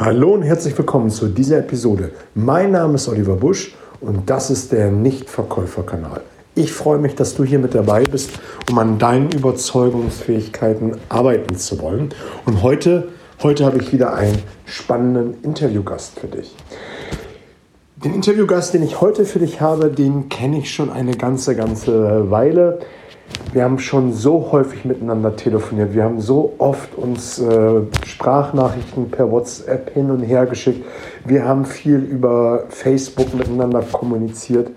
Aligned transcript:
Hallo 0.00 0.34
und 0.34 0.42
herzlich 0.42 0.78
willkommen 0.78 1.10
zu 1.10 1.26
dieser 1.26 1.58
Episode. 1.58 2.12
Mein 2.36 2.70
Name 2.70 2.94
ist 2.94 3.08
Oliver 3.08 3.34
Busch 3.34 3.74
und 4.00 4.30
das 4.30 4.48
ist 4.48 4.70
der 4.70 4.92
Nichtverkäuferkanal. 4.92 6.20
Ich 6.54 6.72
freue 6.72 6.98
mich, 6.98 7.16
dass 7.16 7.34
du 7.34 7.42
hier 7.42 7.58
mit 7.58 7.74
dabei 7.74 8.04
bist, 8.04 8.30
um 8.70 8.78
an 8.78 9.00
deinen 9.00 9.28
Überzeugungsfähigkeiten 9.32 10.98
arbeiten 11.08 11.56
zu 11.56 11.82
wollen. 11.82 12.10
Und 12.46 12.62
heute, 12.62 13.08
heute 13.42 13.64
habe 13.64 13.78
ich 13.78 13.92
wieder 13.92 14.14
einen 14.14 14.38
spannenden 14.66 15.42
Interviewgast 15.42 16.20
für 16.20 16.28
dich. 16.28 16.54
Den 17.96 18.14
Interviewgast, 18.14 18.74
den 18.74 18.84
ich 18.84 19.00
heute 19.00 19.24
für 19.24 19.40
dich 19.40 19.60
habe, 19.60 19.90
den 19.90 20.28
kenne 20.28 20.60
ich 20.60 20.72
schon 20.72 20.90
eine 20.90 21.16
ganze, 21.16 21.56
ganze 21.56 22.30
Weile. 22.30 22.78
Wir 23.52 23.64
haben 23.64 23.78
schon 23.78 24.12
so 24.12 24.52
häufig 24.52 24.84
miteinander 24.84 25.34
telefoniert. 25.34 25.94
Wir 25.94 26.04
haben 26.04 26.20
so 26.20 26.54
oft 26.58 26.94
uns 26.96 27.38
äh, 27.38 27.80
Sprachnachrichten 28.06 29.10
per 29.10 29.30
WhatsApp 29.30 29.94
hin 29.94 30.10
und 30.10 30.22
her 30.22 30.44
geschickt. 30.44 30.84
Wir 31.24 31.44
haben 31.46 31.64
viel 31.64 31.96
über 31.96 32.64
Facebook 32.68 33.32
miteinander 33.34 33.80
kommuniziert. 33.80 34.70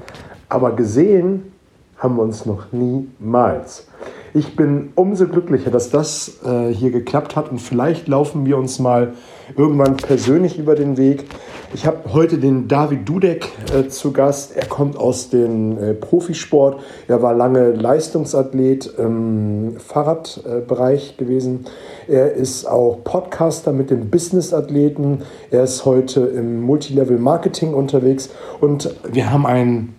Aber 0.48 0.71
gesehen 0.71 1.52
haben 1.98 2.16
wir 2.16 2.23
uns 2.23 2.45
noch 2.45 2.71
niemals. 2.71 3.88
Ich 4.34 4.55
bin 4.55 4.93
umso 4.95 5.27
glücklicher, 5.27 5.71
dass 5.71 5.90
das 5.90 6.40
äh, 6.45 6.73
hier 6.73 6.91
geklappt 6.91 7.35
hat 7.35 7.52
und 7.52 7.59
vielleicht 7.59 8.07
laufen 8.07 8.45
wir 8.45 8.57
uns 8.57 8.79
mal 8.79 9.13
irgendwann 9.58 9.98
persönlich 9.98 10.58
über 10.58 10.76
den 10.76 10.98
Weg. 10.98 11.26
Ich 11.73 11.86
habe 11.86 12.14
heute 12.14 12.38
den 12.38 12.68
David 12.68 13.08
Dudek 13.08 13.48
äh, 13.74 13.88
zu 13.88 14.12
Gast. 14.12 14.55
Er 14.58 14.66
kommt 14.66 14.98
aus 14.98 15.30
dem 15.30 15.77
äh, 15.77 15.94
Profisport. 15.94 16.82
Er 17.08 17.22
war 17.22 17.34
lange 17.34 17.72
Leistungsathlet 17.72 18.94
im 18.98 19.77
Fahrradbereich 19.77 21.16
gewesen. 21.16 21.66
Er 22.08 22.34
ist 22.34 22.66
auch 22.66 23.00
Podcaster 23.04 23.72
mit 23.72 23.90
den 23.90 24.10
Business-Athleten. 24.10 25.22
Er 25.50 25.63
ist 25.63 25.86
heute 25.86 26.22
im 26.22 26.62
Multilevel 26.62 27.20
Marketing 27.20 27.74
unterwegs 27.74 28.30
und 28.60 28.93
wir 29.10 29.32
haben 29.32 29.46
ein 29.46 29.93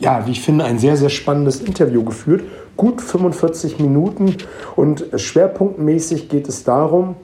ja, 0.00 0.26
wie 0.26 0.30
ich 0.30 0.42
finde, 0.42 0.64
ein 0.64 0.78
sehr, 0.78 0.96
sehr 0.96 1.08
spannendes 1.08 1.60
Interview 1.60 2.04
geführt. 2.04 2.42
Gut 2.76 3.02
45 3.02 3.80
Minuten 3.80 4.36
und 4.76 5.04
schwerpunktmäßig 5.16 6.28
geht 6.28 6.48
es 6.48 6.62
darum, 6.62 7.16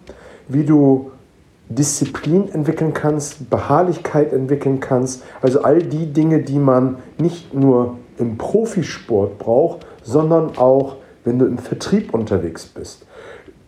wie 0.48 0.64
du 0.64 1.12
Disziplin 1.74 2.48
entwickeln 2.52 2.92
kannst, 2.92 3.50
Beharrlichkeit 3.50 4.32
entwickeln 4.32 4.80
kannst. 4.80 5.22
Also 5.40 5.62
all 5.62 5.78
die 5.78 6.12
Dinge, 6.12 6.40
die 6.40 6.58
man 6.58 6.98
nicht 7.18 7.54
nur 7.54 7.96
im 8.18 8.38
Profisport 8.38 9.38
braucht, 9.38 9.86
sondern 10.02 10.56
auch, 10.56 10.96
wenn 11.24 11.38
du 11.38 11.46
im 11.46 11.58
Vertrieb 11.58 12.12
unterwegs 12.14 12.66
bist. 12.66 13.06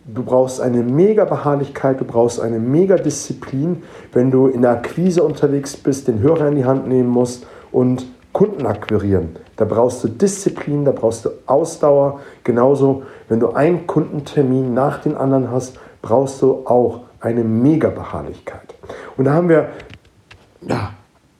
Du 0.05 0.23
brauchst 0.23 0.61
eine 0.61 0.83
mega 0.83 1.25
Beharrlichkeit, 1.25 1.99
du 1.99 2.05
brauchst 2.05 2.39
eine 2.39 2.59
mega 2.59 2.95
Disziplin, 2.95 3.83
wenn 4.13 4.31
du 4.31 4.47
in 4.47 4.61
der 4.61 4.71
Akquise 4.71 5.23
unterwegs 5.23 5.75
bist, 5.75 6.07
den 6.07 6.21
Hörer 6.21 6.47
in 6.47 6.55
die 6.55 6.65
Hand 6.65 6.87
nehmen 6.87 7.09
musst 7.09 7.45
und 7.71 8.07
Kunden 8.31 8.65
akquirieren. 8.65 9.35
Da 9.57 9.65
brauchst 9.65 10.03
du 10.03 10.07
Disziplin, 10.07 10.85
da 10.85 10.91
brauchst 10.91 11.25
du 11.25 11.29
Ausdauer. 11.47 12.19
Genauso, 12.43 13.03
wenn 13.27 13.39
du 13.39 13.49
einen 13.49 13.87
Kundentermin 13.87 14.73
nach 14.73 15.01
den 15.01 15.17
anderen 15.17 15.51
hast, 15.51 15.77
brauchst 16.01 16.41
du 16.41 16.61
auch 16.65 17.06
eine 17.19 17.43
Mega-Beharrlichkeit. 17.43 18.75
Und 19.15 19.25
da 19.25 19.33
haben 19.33 19.49
wir 19.49 19.69
ja, 20.61 20.93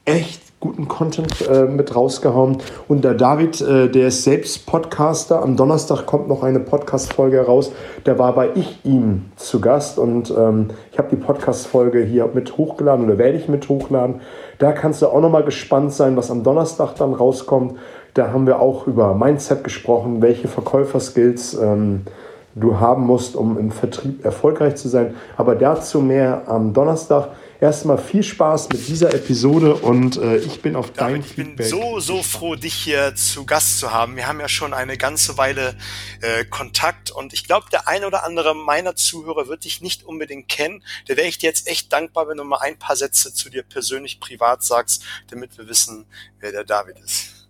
echt 0.06 0.48
guten 0.60 0.88
Content 0.88 1.48
äh, 1.48 1.66
mit 1.66 1.96
rausgehauen. 1.96 2.58
Und 2.88 3.04
der 3.04 3.14
David, 3.14 3.62
äh, 3.62 3.90
der 3.90 4.08
ist 4.08 4.24
selbst 4.24 4.66
Podcaster. 4.66 5.44
Am 5.44 5.56
Donnerstag 5.56 6.06
kommt 6.06 6.28
noch 6.28 6.42
eine 6.44 6.60
Podcast-Folge 6.60 7.42
raus. 7.42 7.72
Da 8.06 8.18
war 8.18 8.34
bei 8.34 8.50
ich 8.56 8.80
ihm 8.84 9.26
zu 9.36 9.62
Gast 9.62 10.00
und 10.00 10.34
ähm, 10.36 10.70
ich 10.92 10.98
habe 10.98 11.10
die 11.12 11.16
Podcast-Folge 11.16 12.02
hier 12.02 12.28
mit 12.34 12.58
hochgeladen 12.58 13.06
oder 13.06 13.20
werde 13.20 13.38
ich 13.38 13.48
mit 13.48 13.70
hochladen. 13.70 14.22
Da 14.58 14.72
kannst 14.72 15.04
du 15.04 15.08
auch 15.08 15.22
noch 15.22 15.30
mal 15.30 15.44
gespannt 15.44 15.94
sein, 15.94 16.18
was 16.18 16.32
am 16.32 16.44
Donnerstag 16.44 16.96
dann 16.96 17.14
rauskommt. 17.14 17.76
Da 18.16 18.32
haben 18.32 18.48
wir 18.48 18.60
auch 18.60 18.88
über 18.88 19.14
Mindset 19.14 19.64
gesprochen, 19.64 20.24
welche 20.24 20.48
Verkäuferskills 20.48 21.54
ähm, 21.54 22.02
du 22.60 22.80
haben 22.80 23.06
musst, 23.06 23.36
um 23.36 23.58
im 23.58 23.72
Vertrieb 23.72 24.26
erfolgreich 24.26 24.76
zu 24.76 24.90
sein. 24.90 25.16
Aber 25.36 25.56
dazu 25.56 26.02
mehr 26.02 26.48
am 26.48 26.74
Donnerstag. 26.74 27.30
Erstmal 27.60 27.98
viel 27.98 28.22
Spaß 28.22 28.70
mit 28.70 28.88
dieser 28.88 29.16
Episode 29.16 29.74
und 29.74 30.18
äh, 30.18 30.38
ich 30.38 30.62
bin 30.62 30.76
auf 30.76 30.92
dein 30.92 31.24
David, 31.24 31.26
Ich 31.26 31.56
bin 31.56 31.66
so, 31.66 32.00
so 32.00 32.22
froh, 32.22 32.54
dich 32.54 32.76
hier 32.76 33.16
zu 33.16 33.48
Gast 33.48 33.80
zu 33.80 33.92
haben. 33.92 34.16
Wir 34.16 34.28
haben 34.28 34.40
ja 34.40 34.48
schon 34.48 34.76
eine 34.76 34.96
ganze 34.96 35.40
Weile 35.40 35.76
äh, 36.22 36.46
Kontakt 36.46 37.10
und 37.10 37.34
ich 37.34 37.48
glaube, 37.48 37.66
der 37.72 37.88
eine 37.88 38.06
oder 38.06 38.24
andere 38.26 38.54
meiner 38.54 38.96
Zuhörer 38.96 39.48
wird 39.48 39.64
dich 39.64 39.82
nicht 39.82 40.04
unbedingt 40.04 40.50
kennen. 40.50 40.84
Da 41.08 41.18
wäre 41.18 41.28
ich 41.28 41.40
dir 41.40 41.48
jetzt 41.48 41.68
echt 41.68 41.92
dankbar, 41.92 42.28
wenn 42.28 42.38
du 42.38 42.44
mal 42.44 42.60
ein 42.62 42.78
paar 42.78 42.96
Sätze 42.96 43.34
zu 43.34 43.50
dir 43.50 43.64
persönlich 43.64 44.20
privat 44.20 44.62
sagst, 44.62 45.04
damit 45.32 45.58
wir 45.58 45.68
wissen, 45.68 46.06
wer 46.40 46.52
der 46.52 46.64
David 46.64 47.00
ist. 47.00 47.50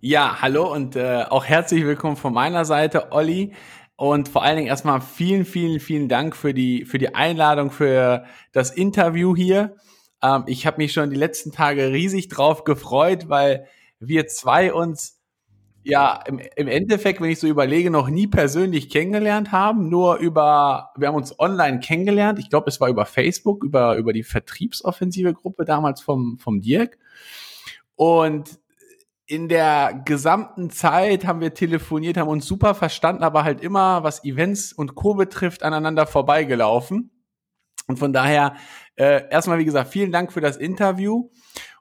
Ja, 0.00 0.42
hallo 0.42 0.72
und 0.72 0.94
äh, 0.96 1.24
auch 1.28 1.44
herzlich 1.44 1.84
willkommen 1.84 2.16
von 2.16 2.32
meiner 2.32 2.64
Seite, 2.66 3.10
Olli. 3.10 3.52
Und 3.96 4.28
vor 4.28 4.42
allen 4.42 4.56
Dingen 4.56 4.68
erstmal 4.68 5.00
vielen, 5.00 5.44
vielen, 5.44 5.78
vielen 5.78 6.08
Dank 6.08 6.34
für 6.34 6.52
die, 6.52 6.84
für 6.84 6.98
die 6.98 7.14
Einladung, 7.14 7.70
für 7.70 8.24
das 8.52 8.70
Interview 8.70 9.36
hier. 9.36 9.76
Ähm, 10.22 10.44
ich 10.46 10.66
habe 10.66 10.78
mich 10.78 10.92
schon 10.92 11.10
die 11.10 11.16
letzten 11.16 11.52
Tage 11.52 11.92
riesig 11.92 12.28
drauf 12.28 12.64
gefreut, 12.64 13.28
weil 13.28 13.66
wir 14.00 14.26
zwei 14.26 14.72
uns 14.72 15.20
ja 15.84 16.20
im, 16.26 16.40
im 16.56 16.66
Endeffekt, 16.66 17.20
wenn 17.20 17.30
ich 17.30 17.38
so 17.38 17.46
überlege, 17.46 17.90
noch 17.90 18.08
nie 18.08 18.26
persönlich 18.26 18.88
kennengelernt 18.88 19.52
haben, 19.52 19.88
nur 19.90 20.16
über, 20.16 20.90
wir 20.96 21.08
haben 21.08 21.14
uns 21.14 21.38
online 21.38 21.78
kennengelernt. 21.78 22.38
Ich 22.38 22.48
glaube, 22.50 22.68
es 22.68 22.80
war 22.80 22.88
über 22.88 23.06
Facebook, 23.06 23.62
über, 23.62 23.96
über 23.96 24.12
die 24.12 24.22
Vertriebsoffensive 24.24 25.34
Gruppe 25.34 25.64
damals 25.64 26.00
vom, 26.00 26.38
vom 26.38 26.62
Dirk. 26.62 26.98
Und 27.96 28.58
in 29.26 29.48
der 29.48 30.02
gesamten 30.04 30.70
Zeit 30.70 31.24
haben 31.24 31.40
wir 31.40 31.54
telefoniert, 31.54 32.16
haben 32.16 32.28
uns 32.28 32.46
super 32.46 32.74
verstanden, 32.74 33.22
aber 33.22 33.44
halt 33.44 33.62
immer, 33.62 34.02
was 34.02 34.24
Events 34.24 34.72
und 34.72 34.94
Co. 34.94 35.14
betrifft, 35.14 35.62
aneinander 35.62 36.06
vorbeigelaufen. 36.06 37.10
Und 37.86 37.98
von 37.98 38.12
daher, 38.12 38.56
äh, 38.96 39.28
erstmal, 39.30 39.58
wie 39.58 39.64
gesagt, 39.64 39.90
vielen 39.90 40.12
Dank 40.12 40.32
für 40.32 40.40
das 40.40 40.56
Interview. 40.56 41.30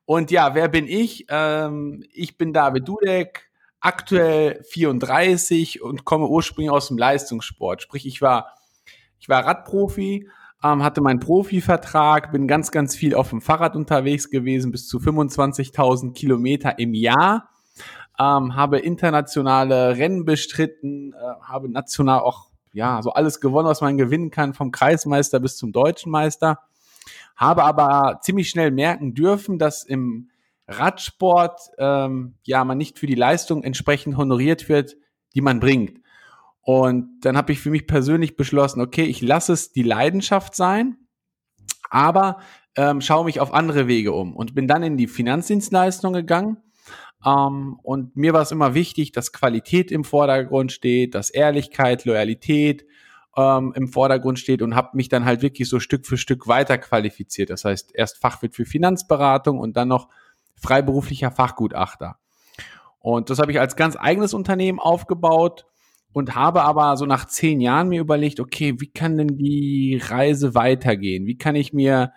Und 0.06 0.32
ja, 0.32 0.56
wer 0.56 0.68
bin 0.68 0.88
ich? 0.88 1.26
Ähm, 1.30 2.03
ich 2.12 2.38
bin 2.38 2.53
David 2.53 2.88
Dudek, 2.88 3.50
aktuell 3.80 4.64
34 4.64 5.82
und 5.82 6.06
komme 6.06 6.28
ursprünglich 6.28 6.72
aus 6.72 6.88
dem 6.88 6.98
Leistungssport. 6.98 7.82
Sprich, 7.82 8.06
ich 8.06 8.22
war, 8.22 8.53
ich 9.20 9.28
war 9.28 9.46
Radprofi, 9.46 10.30
ähm, 10.63 10.84
hatte 10.84 11.01
meinen 11.01 11.19
Profivertrag, 11.19 12.31
bin 12.31 12.47
ganz, 12.47 12.72
ganz 12.72 12.96
viel 12.96 13.16
auf 13.16 13.29
dem 13.29 13.41
Fahrrad 13.41 13.75
unterwegs 13.75 14.29
gewesen, 14.29 14.72
bis 14.72 14.88
zu 14.88 15.00
25.000 15.00 16.13
Kilometer 16.13 16.79
im 16.79 16.94
Jahr, 16.94 17.50
ähm, 18.19 18.56
habe 18.56 18.79
internationale 18.79 19.97
Rennen 19.97 20.25
bestritten, 20.25 21.13
äh, 21.13 21.41
habe 21.41 21.69
national 21.69 22.22
auch 22.22 22.50
ja 22.72 23.02
so 23.02 23.12
alles 23.12 23.40
gewonnen, 23.40 23.68
was 23.68 23.81
man 23.81 23.97
gewinnen 23.97 24.31
kann, 24.31 24.53
vom 24.53 24.72
Kreismeister 24.72 25.40
bis 25.40 25.57
zum 25.57 25.73
deutschen 25.73 26.12
Meister, 26.12 26.59
habe 27.35 27.63
aber 27.63 28.19
ziemlich 28.22 28.50
schnell 28.50 28.72
merken 28.72 29.13
dürfen, 29.13 29.59
dass 29.59 29.84
im 29.84 30.29
Radsport 30.68 31.59
ähm, 31.78 32.35
ja 32.44 32.63
man 32.63 32.78
nicht 32.78 32.97
für 32.97 33.07
die 33.07 33.16
Leistung 33.16 33.63
entsprechend 33.63 34.16
honoriert 34.16 34.69
wird, 34.69 34.96
die 35.35 35.41
man 35.41 35.59
bringt. 35.59 36.03
Und 36.63 37.19
dann 37.22 37.35
habe 37.35 37.51
ich 37.51 37.59
für 37.59 37.69
mich 37.69 37.88
persönlich 37.88 38.38
beschlossen, 38.38 38.81
okay, 38.81 39.03
ich 39.03 39.22
lasse 39.22 39.51
es 39.51 39.74
die 39.74 39.84
Leidenschaft 39.84 40.56
sein, 40.56 40.97
aber 41.90 42.40
ähm, 42.75 43.01
schaue 43.01 43.25
mich 43.25 43.41
auf 43.41 43.53
andere 43.53 43.88
Wege 43.88 44.13
um 44.13 44.35
und 44.35 44.56
bin 44.56 44.68
dann 44.68 44.81
in 44.81 44.97
die 44.97 45.07
Finanzdienstleistung 45.07 46.13
gegangen. 46.13 46.57
Ähm, 47.25 47.78
und 47.84 48.16
mir 48.16 48.34
war 48.34 48.41
es 48.41 48.52
immer 48.52 48.73
wichtig, 48.73 49.12
dass 49.12 49.34
Qualität 49.34 49.91
im 49.91 50.06
Vordergrund 50.06 50.72
steht, 50.72 51.16
dass 51.16 51.29
Ehrlichkeit, 51.29 52.06
Loyalität 52.06 52.85
ähm, 53.35 53.73
im 53.75 53.90
Vordergrund 53.90 54.40
steht 54.40 54.62
und 54.62 54.73
habe 54.73 54.96
mich 54.96 55.09
dann 55.09 55.25
halt 55.25 55.41
wirklich 55.41 55.68
so 55.68 55.81
Stück 55.81 56.06
für 56.06 56.18
Stück 56.18 56.47
weiter 56.47 56.78
qualifiziert. 56.78 57.49
Das 57.49 57.66
heißt, 57.66 57.91
erst 57.93 58.20
Fachwirt 58.20 58.55
für 58.55 58.66
Finanzberatung 58.66 59.59
und 59.59 59.76
dann 59.76 59.90
noch 59.90 60.08
freiberuflicher 60.55 61.32
Fachgutachter. 61.32 62.17
Und 62.99 63.29
das 63.29 63.40
habe 63.40 63.52
ich 63.52 63.59
als 63.59 63.76
ganz 63.76 63.97
eigenes 63.99 64.34
Unternehmen 64.34 64.79
aufgebaut 64.79 65.66
und 66.14 66.36
habe 66.36 66.64
aber 66.64 66.96
so 66.96 67.06
nach 67.06 67.26
zehn 67.26 67.60
Jahren 67.60 67.90
mir 67.90 68.00
überlegt, 68.00 68.40
okay, 68.40 68.76
wie 68.80 68.88
kann 68.88 69.18
denn 69.18 69.38
die 69.38 70.00
Reise 70.02 70.56
weitergehen? 70.56 71.26
Wie 71.26 71.38
kann 71.38 71.56
ich 71.56 71.74
mir, 71.74 72.14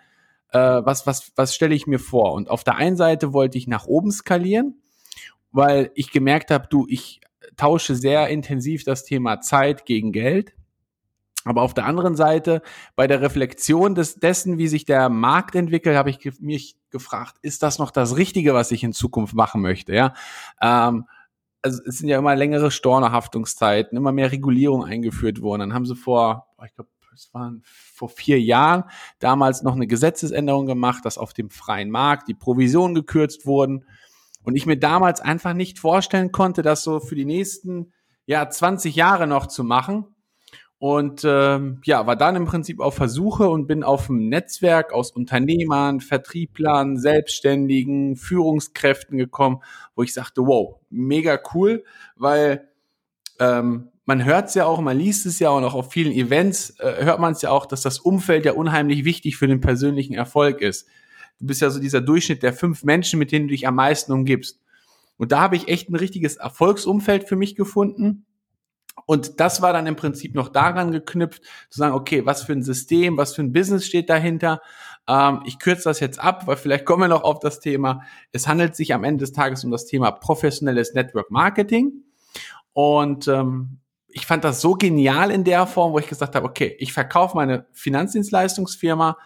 äh, 0.51 0.59
was, 0.59 1.07
was, 1.07 1.33
was 1.35 1.55
stelle 1.55 1.75
ich 1.75 1.87
mir 1.87 1.99
vor? 1.99 2.33
Und 2.33 2.49
auf 2.49 2.63
der 2.63 2.75
einen 2.75 2.95
Seite 2.95 3.33
wollte 3.33 3.57
ich 3.57 3.67
nach 3.67 3.87
oben 3.87 4.11
skalieren, 4.11 4.81
weil 5.51 5.91
ich 5.95 6.11
gemerkt 6.11 6.51
habe, 6.51 6.67
du, 6.69 6.85
ich 6.87 7.21
tausche 7.57 7.95
sehr 7.95 8.27
intensiv 8.29 8.83
das 8.83 9.03
Thema 9.03 9.41
Zeit 9.41 9.85
gegen 9.85 10.11
Geld. 10.11 10.53
Aber 11.43 11.61
auf 11.61 11.73
der 11.73 11.85
anderen 11.85 12.15
Seite, 12.15 12.61
bei 12.95 13.07
der 13.07 13.21
Reflexion 13.21 13.95
des, 13.95 14.15
dessen, 14.15 14.57
wie 14.57 14.67
sich 14.67 14.85
der 14.85 15.09
Markt 15.09 15.55
entwickelt, 15.55 15.95
habe 15.95 16.09
ich 16.09 16.19
mich 16.39 16.75
gefragt, 16.91 17.35
ist 17.41 17.63
das 17.63 17.79
noch 17.79 17.89
das 17.89 18.17
Richtige, 18.17 18.53
was 18.53 18.71
ich 18.71 18.83
in 18.83 18.91
Zukunft 18.93 19.33
machen 19.33 19.61
möchte? 19.61 19.95
Ja, 19.95 20.13
ähm, 20.61 21.05
also 21.61 21.81
es 21.85 21.97
sind 21.97 22.09
ja 22.09 22.19
immer 22.19 22.35
längere 22.35 22.71
Stornohaftungszeiten, 22.71 23.97
immer 23.97 24.11
mehr 24.11 24.31
Regulierung 24.31 24.83
eingeführt 24.83 25.41
worden. 25.41 25.61
Dann 25.61 25.73
haben 25.73 25.85
sie 25.85 25.95
vor, 25.95 26.47
ich 26.65 26.73
glaube, 26.73 26.89
das 27.11 27.33
waren 27.33 27.63
vor 27.65 28.09
vier 28.09 28.39
Jahren, 28.39 28.83
damals 29.19 29.63
noch 29.63 29.75
eine 29.75 29.87
Gesetzesänderung 29.87 30.67
gemacht, 30.67 31.03
dass 31.03 31.17
auf 31.17 31.33
dem 31.33 31.49
freien 31.49 31.89
Markt 31.89 32.27
die 32.27 32.35
Provisionen 32.35 32.93
gekürzt 32.93 33.45
wurden. 33.45 33.85
Und 34.43 34.55
ich 34.55 34.65
mir 34.65 34.77
damals 34.77 35.19
einfach 35.19 35.53
nicht 35.53 35.79
vorstellen 35.79 36.31
konnte, 36.31 36.61
das 36.61 36.83
so 36.83 36.99
für 36.99 37.15
die 37.15 37.25
nächsten 37.25 37.91
ja, 38.27 38.47
20 38.47 38.95
Jahre 38.95 39.25
noch 39.25 39.47
zu 39.47 39.63
machen. 39.63 40.05
Und 40.79 41.23
ähm, 41.25 41.81
ja, 41.85 42.05
war 42.05 42.15
dann 42.15 42.35
im 42.35 42.45
Prinzip 42.45 42.79
auf 42.79 42.93
Versuche 42.93 43.49
und 43.49 43.65
bin 43.65 43.83
auf 43.83 44.09
ein 44.09 44.29
Netzwerk 44.29 44.93
aus 44.93 45.09
Unternehmern, 45.11 46.01
Vertrieblern, 46.01 46.97
Selbstständigen, 46.97 48.15
Führungskräften 48.15 49.17
gekommen, 49.17 49.63
wo 49.95 50.03
ich 50.03 50.13
sagte, 50.13 50.45
wow, 50.45 50.75
mega 50.91 51.39
cool, 51.53 51.83
weil 52.15 52.67
ähm, 53.39 53.89
man 54.05 54.23
hört 54.23 54.49
es 54.49 54.53
ja 54.53 54.65
auch, 54.65 54.79
man 54.79 54.97
liest 54.97 55.25
es 55.25 55.39
ja 55.39 55.49
auch 55.49 55.61
noch 55.61 55.73
auf 55.73 55.91
vielen 55.91 56.13
Events, 56.13 56.79
äh, 56.79 57.03
hört 57.03 57.19
man 57.19 57.33
es 57.33 57.41
ja 57.41 57.49
auch, 57.49 57.65
dass 57.65 57.81
das 57.81 57.97
Umfeld 57.97 58.45
ja 58.45 58.53
unheimlich 58.53 59.03
wichtig 59.03 59.35
für 59.35 59.47
den 59.47 59.61
persönlichen 59.61 60.13
Erfolg 60.13 60.61
ist. 60.61 60.87
Du 61.39 61.47
bist 61.47 61.61
ja 61.61 61.71
so 61.71 61.79
dieser 61.79 62.01
Durchschnitt 62.01 62.43
der 62.43 62.53
fünf 62.53 62.83
Menschen, 62.83 63.17
mit 63.17 63.31
denen 63.31 63.47
du 63.47 63.51
dich 63.51 63.67
am 63.67 63.75
meisten 63.75 64.11
umgibst. 64.11 64.59
Und 65.17 65.31
da 65.31 65.41
habe 65.41 65.55
ich 65.55 65.67
echt 65.69 65.89
ein 65.89 65.95
richtiges 65.95 66.37
Erfolgsumfeld 66.37 67.27
für 67.27 67.35
mich 67.35 67.55
gefunden 67.55 68.27
und 69.07 69.39
das 69.39 69.61
war 69.61 69.71
dann 69.71 69.87
im 69.87 69.95
Prinzip 69.95 70.35
noch 70.35 70.49
daran 70.49 70.91
geknüpft, 70.91 71.41
zu 71.69 71.79
sagen, 71.79 71.95
okay, 71.95 72.25
was 72.25 72.43
für 72.43 72.51
ein 72.51 72.61
System, 72.61 73.17
was 73.17 73.33
für 73.33 73.41
ein 73.41 73.53
Business 73.53 73.85
steht 73.85 74.09
dahinter. 74.09 74.61
Ähm, 75.07 75.41
ich 75.45 75.59
kürze 75.59 75.85
das 75.85 76.01
jetzt 76.01 76.19
ab, 76.19 76.45
weil 76.45 76.57
vielleicht 76.57 76.85
kommen 76.85 77.03
wir 77.03 77.07
noch 77.07 77.23
auf 77.23 77.39
das 77.39 77.61
Thema. 77.61 78.01
Es 78.33 78.49
handelt 78.49 78.75
sich 78.75 78.93
am 78.93 79.05
Ende 79.05 79.23
des 79.23 79.31
Tages 79.31 79.63
um 79.63 79.71
das 79.71 79.85
Thema 79.85 80.11
professionelles 80.11 80.93
Network 80.93 81.31
Marketing. 81.31 82.03
Und 82.73 83.29
ähm, 83.29 83.79
ich 84.09 84.25
fand 84.25 84.43
das 84.43 84.59
so 84.59 84.73
genial 84.73 85.31
in 85.31 85.45
der 85.45 85.67
Form, 85.67 85.93
wo 85.93 85.99
ich 85.99 86.07
gesagt 86.07 86.35
habe, 86.35 86.45
okay, 86.45 86.75
ich 86.77 86.91
verkaufe 86.91 87.37
meine 87.37 87.65
Finanzdienstleistungsfirma 87.71 89.17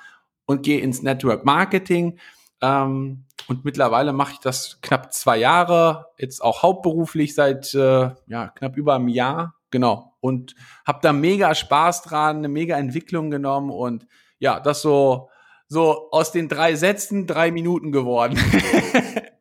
und 0.45 0.61
gehe 0.61 0.79
ins 0.79 1.01
Network 1.01 1.43
Marketing. 1.43 2.19
Ähm, 2.61 3.25
und 3.47 3.65
mittlerweile 3.65 4.13
mache 4.13 4.33
ich 4.33 4.39
das 4.39 4.77
knapp 4.81 5.11
zwei 5.11 5.37
Jahre, 5.37 6.05
jetzt 6.19 6.43
auch 6.43 6.61
hauptberuflich 6.61 7.33
seit 7.33 7.73
äh, 7.73 8.11
ja, 8.27 8.49
knapp 8.49 8.77
über 8.77 8.93
einem 8.93 9.07
Jahr 9.07 9.55
Genau. 9.71 10.15
Und 10.19 10.55
habe 10.85 10.99
da 11.01 11.13
mega 11.13 11.55
Spaß 11.55 12.03
dran, 12.03 12.37
eine 12.37 12.49
mega 12.49 12.77
Entwicklung 12.77 13.31
genommen 13.31 13.71
und 13.71 14.05
ja, 14.37 14.59
das 14.59 14.81
so, 14.81 15.29
so 15.67 16.09
aus 16.11 16.31
den 16.31 16.47
drei 16.47 16.75
Sätzen 16.75 17.25
drei 17.25 17.51
Minuten 17.51 17.91
geworden. 17.91 18.37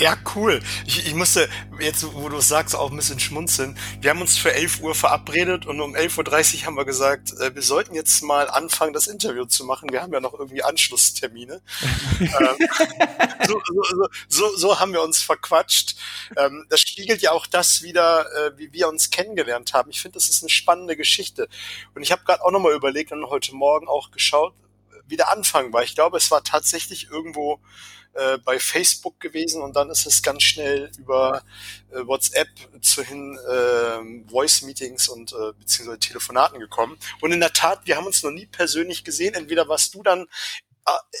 Ja, 0.00 0.16
cool. 0.34 0.60
Ich, 0.86 1.06
ich 1.06 1.14
musste 1.14 1.48
jetzt, 1.78 2.04
wo 2.14 2.28
du 2.28 2.38
es 2.38 2.48
sagst, 2.48 2.74
auch 2.74 2.90
ein 2.90 2.96
bisschen 2.96 3.20
schmunzeln. 3.20 3.78
Wir 4.00 4.10
haben 4.10 4.20
uns 4.20 4.36
für 4.36 4.52
11 4.52 4.80
Uhr 4.80 4.92
verabredet 4.92 5.66
und 5.66 5.80
um 5.80 5.94
11.30 5.94 6.60
Uhr 6.60 6.66
haben 6.66 6.76
wir 6.76 6.84
gesagt, 6.84 7.32
äh, 7.38 7.54
wir 7.54 7.62
sollten 7.62 7.94
jetzt 7.94 8.20
mal 8.22 8.50
anfangen, 8.50 8.92
das 8.92 9.06
Interview 9.06 9.44
zu 9.44 9.64
machen. 9.64 9.92
Wir 9.92 10.02
haben 10.02 10.12
ja 10.12 10.18
noch 10.18 10.34
irgendwie 10.34 10.64
Anschlusstermine. 10.64 11.62
ähm, 12.20 12.28
so, 13.46 13.62
so, 13.66 14.08
so, 14.28 14.56
so, 14.56 14.80
haben 14.80 14.92
wir 14.92 15.02
uns 15.02 15.22
verquatscht. 15.22 15.94
Ähm, 16.36 16.66
das 16.70 16.80
spiegelt 16.80 17.22
ja 17.22 17.30
auch 17.30 17.46
das 17.46 17.82
wieder, 17.82 18.26
äh, 18.34 18.58
wie 18.58 18.72
wir 18.72 18.88
uns 18.88 19.10
kennengelernt 19.10 19.74
haben. 19.74 19.90
Ich 19.90 20.02
finde, 20.02 20.18
das 20.18 20.28
ist 20.28 20.42
eine 20.42 20.50
spannende 20.50 20.96
Geschichte. 20.96 21.48
Und 21.94 22.02
ich 22.02 22.10
habe 22.10 22.24
gerade 22.24 22.44
auch 22.44 22.50
nochmal 22.50 22.74
überlegt 22.74 23.12
und 23.12 23.24
heute 23.26 23.54
Morgen 23.54 23.86
auch 23.86 24.10
geschaut, 24.10 24.54
wie 25.06 25.16
der 25.16 25.30
Anfang 25.30 25.72
war. 25.72 25.84
Ich 25.84 25.94
glaube, 25.94 26.16
es 26.16 26.32
war 26.32 26.42
tatsächlich 26.42 27.08
irgendwo 27.10 27.60
äh, 28.14 28.38
bei 28.38 28.58
Facebook 28.58 29.18
gewesen 29.20 29.62
und 29.62 29.74
dann 29.76 29.90
ist 29.90 30.06
es 30.06 30.22
ganz 30.22 30.42
schnell 30.42 30.90
über 30.98 31.42
äh, 31.92 32.06
WhatsApp 32.06 32.48
zu 32.80 33.02
hin 33.02 33.38
äh, 33.48 34.30
Voice-Meetings 34.30 35.08
und 35.08 35.32
äh, 35.32 35.52
beziehungsweise 35.58 35.98
Telefonaten 35.98 36.60
gekommen. 36.60 36.96
Und 37.20 37.32
in 37.32 37.40
der 37.40 37.52
Tat, 37.52 37.80
wir 37.84 37.96
haben 37.96 38.06
uns 38.06 38.22
noch 38.22 38.30
nie 38.30 38.46
persönlich 38.46 39.04
gesehen. 39.04 39.34
Entweder 39.34 39.68
warst 39.68 39.94
du 39.94 40.02
dann 40.02 40.26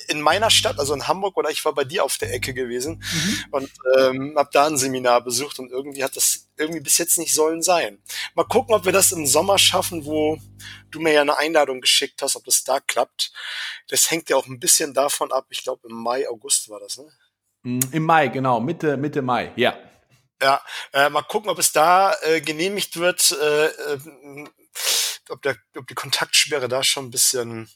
in 0.08 0.20
meiner 0.20 0.50
Stadt, 0.50 0.78
also 0.78 0.94
in 0.94 1.08
Hamburg, 1.08 1.36
oder 1.36 1.50
ich 1.50 1.64
war 1.64 1.72
bei 1.72 1.84
dir 1.84 2.04
auf 2.04 2.18
der 2.18 2.32
Ecke 2.32 2.52
gewesen 2.52 3.02
mhm. 3.02 3.44
und 3.50 3.70
ähm, 3.98 4.34
habe 4.36 4.50
da 4.52 4.66
ein 4.66 4.76
Seminar 4.76 5.22
besucht 5.22 5.58
und 5.58 5.70
irgendwie 5.70 6.04
hat 6.04 6.16
das 6.16 6.50
irgendwie 6.56 6.80
bis 6.80 6.98
jetzt 6.98 7.18
nicht 7.18 7.34
sollen 7.34 7.62
sein. 7.62 8.02
Mal 8.34 8.44
gucken, 8.44 8.74
ob 8.74 8.84
wir 8.84 8.92
das 8.92 9.12
im 9.12 9.26
Sommer 9.26 9.58
schaffen, 9.58 10.04
wo 10.04 10.38
du 10.90 11.00
mir 11.00 11.12
ja 11.12 11.22
eine 11.22 11.38
Einladung 11.38 11.80
geschickt 11.80 12.20
hast, 12.22 12.36
ob 12.36 12.44
das 12.44 12.64
da 12.64 12.80
klappt. 12.80 13.32
Das 13.88 14.10
hängt 14.10 14.28
ja 14.28 14.36
auch 14.36 14.46
ein 14.46 14.60
bisschen 14.60 14.92
davon 14.92 15.32
ab. 15.32 15.46
Ich 15.50 15.62
glaube, 15.62 15.88
im 15.88 15.94
Mai, 15.94 16.28
August 16.28 16.68
war 16.68 16.80
das, 16.80 16.98
ne? 16.98 17.10
Mhm, 17.62 17.80
Im 17.92 18.02
Mai, 18.04 18.28
genau, 18.28 18.60
Mitte, 18.60 18.96
Mitte 18.96 19.22
Mai, 19.22 19.52
ja. 19.56 19.76
Ja, 20.42 20.60
äh, 20.92 21.08
mal 21.08 21.22
gucken, 21.22 21.48
ob 21.48 21.58
es 21.58 21.72
da 21.72 22.14
äh, 22.22 22.40
genehmigt 22.40 22.98
wird, 22.98 23.30
äh, 23.30 23.66
äh, 23.66 23.98
ob, 25.30 25.40
der, 25.40 25.56
ob 25.76 25.86
die 25.86 25.94
Kontaktsperre 25.94 26.68
da 26.68 26.84
schon 26.84 27.06
ein 27.06 27.10
bisschen 27.10 27.70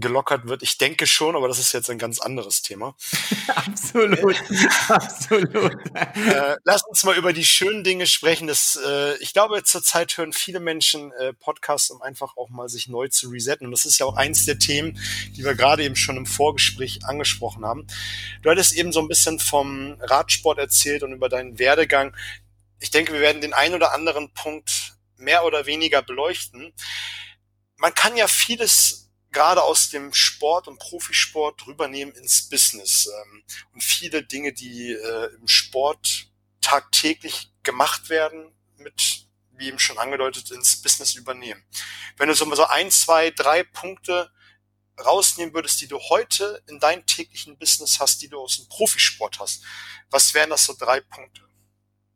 gelockert 0.00 0.46
wird. 0.46 0.62
Ich 0.62 0.78
denke 0.78 1.06
schon, 1.06 1.36
aber 1.36 1.48
das 1.48 1.58
ist 1.58 1.72
jetzt 1.72 1.90
ein 1.90 1.98
ganz 1.98 2.20
anderes 2.20 2.62
Thema. 2.62 2.94
absolut, 3.54 4.36
absolut. 4.88 5.74
Äh, 5.94 6.56
lass 6.64 6.82
uns 6.88 7.04
mal 7.04 7.16
über 7.16 7.32
die 7.32 7.44
schönen 7.44 7.84
Dinge 7.84 8.06
sprechen. 8.06 8.46
Das, 8.46 8.78
äh, 8.84 9.16
ich 9.18 9.32
glaube, 9.32 9.62
zurzeit 9.64 10.16
hören 10.16 10.32
viele 10.32 10.60
Menschen 10.60 11.12
äh, 11.12 11.32
Podcasts, 11.32 11.90
um 11.90 12.02
einfach 12.02 12.36
auch 12.36 12.48
mal 12.48 12.68
sich 12.68 12.88
neu 12.88 13.08
zu 13.08 13.28
resetten. 13.28 13.66
Und 13.66 13.72
das 13.72 13.84
ist 13.84 13.98
ja 13.98 14.06
auch 14.06 14.16
eins 14.16 14.44
der 14.46 14.58
Themen, 14.58 14.98
die 15.36 15.44
wir 15.44 15.54
gerade 15.54 15.84
eben 15.84 15.96
schon 15.96 16.16
im 16.16 16.26
Vorgespräch 16.26 17.04
angesprochen 17.04 17.64
haben. 17.64 17.86
Du 18.42 18.50
hattest 18.50 18.72
eben 18.74 18.92
so 18.92 19.00
ein 19.00 19.08
bisschen 19.08 19.38
vom 19.38 19.96
Radsport 20.00 20.58
erzählt 20.58 21.02
und 21.02 21.12
über 21.12 21.28
deinen 21.28 21.58
Werdegang. 21.58 22.16
Ich 22.80 22.90
denke, 22.90 23.12
wir 23.12 23.20
werden 23.20 23.40
den 23.40 23.52
einen 23.52 23.74
oder 23.74 23.92
anderen 23.92 24.32
Punkt 24.32 24.94
mehr 25.16 25.44
oder 25.44 25.66
weniger 25.66 26.02
beleuchten. 26.02 26.72
Man 27.76 27.94
kann 27.94 28.16
ja 28.16 28.28
vieles 28.28 29.07
gerade 29.30 29.62
aus 29.62 29.90
dem 29.90 30.12
Sport 30.12 30.68
und 30.68 30.78
Profisport 30.78 31.66
rübernehmen 31.66 32.14
ins 32.14 32.48
Business. 32.48 33.06
Ähm, 33.06 33.42
und 33.72 33.82
viele 33.82 34.22
Dinge, 34.22 34.52
die 34.52 34.92
äh, 34.92 35.34
im 35.36 35.48
Sport 35.48 36.28
tagtäglich 36.60 37.52
gemacht 37.62 38.08
werden, 38.08 38.52
mit, 38.78 39.26
wie 39.52 39.68
eben 39.68 39.78
schon 39.78 39.98
angedeutet, 39.98 40.50
ins 40.50 40.80
Business 40.80 41.14
übernehmen. 41.14 41.62
Wenn 42.16 42.28
du 42.28 42.34
so 42.34 42.46
mal 42.46 42.56
so 42.56 42.66
ein, 42.66 42.90
zwei, 42.90 43.30
drei 43.30 43.62
Punkte 43.62 44.30
rausnehmen 45.04 45.54
würdest, 45.54 45.80
die 45.80 45.86
du 45.88 45.98
heute 45.98 46.62
in 46.66 46.80
deinem 46.80 47.06
täglichen 47.06 47.56
Business 47.58 48.00
hast, 48.00 48.20
die 48.22 48.28
du 48.28 48.40
aus 48.40 48.56
dem 48.56 48.68
Profisport 48.68 49.38
hast, 49.38 49.64
was 50.10 50.34
wären 50.34 50.50
das 50.50 50.64
so 50.64 50.74
drei 50.78 51.00
Punkte? 51.00 51.42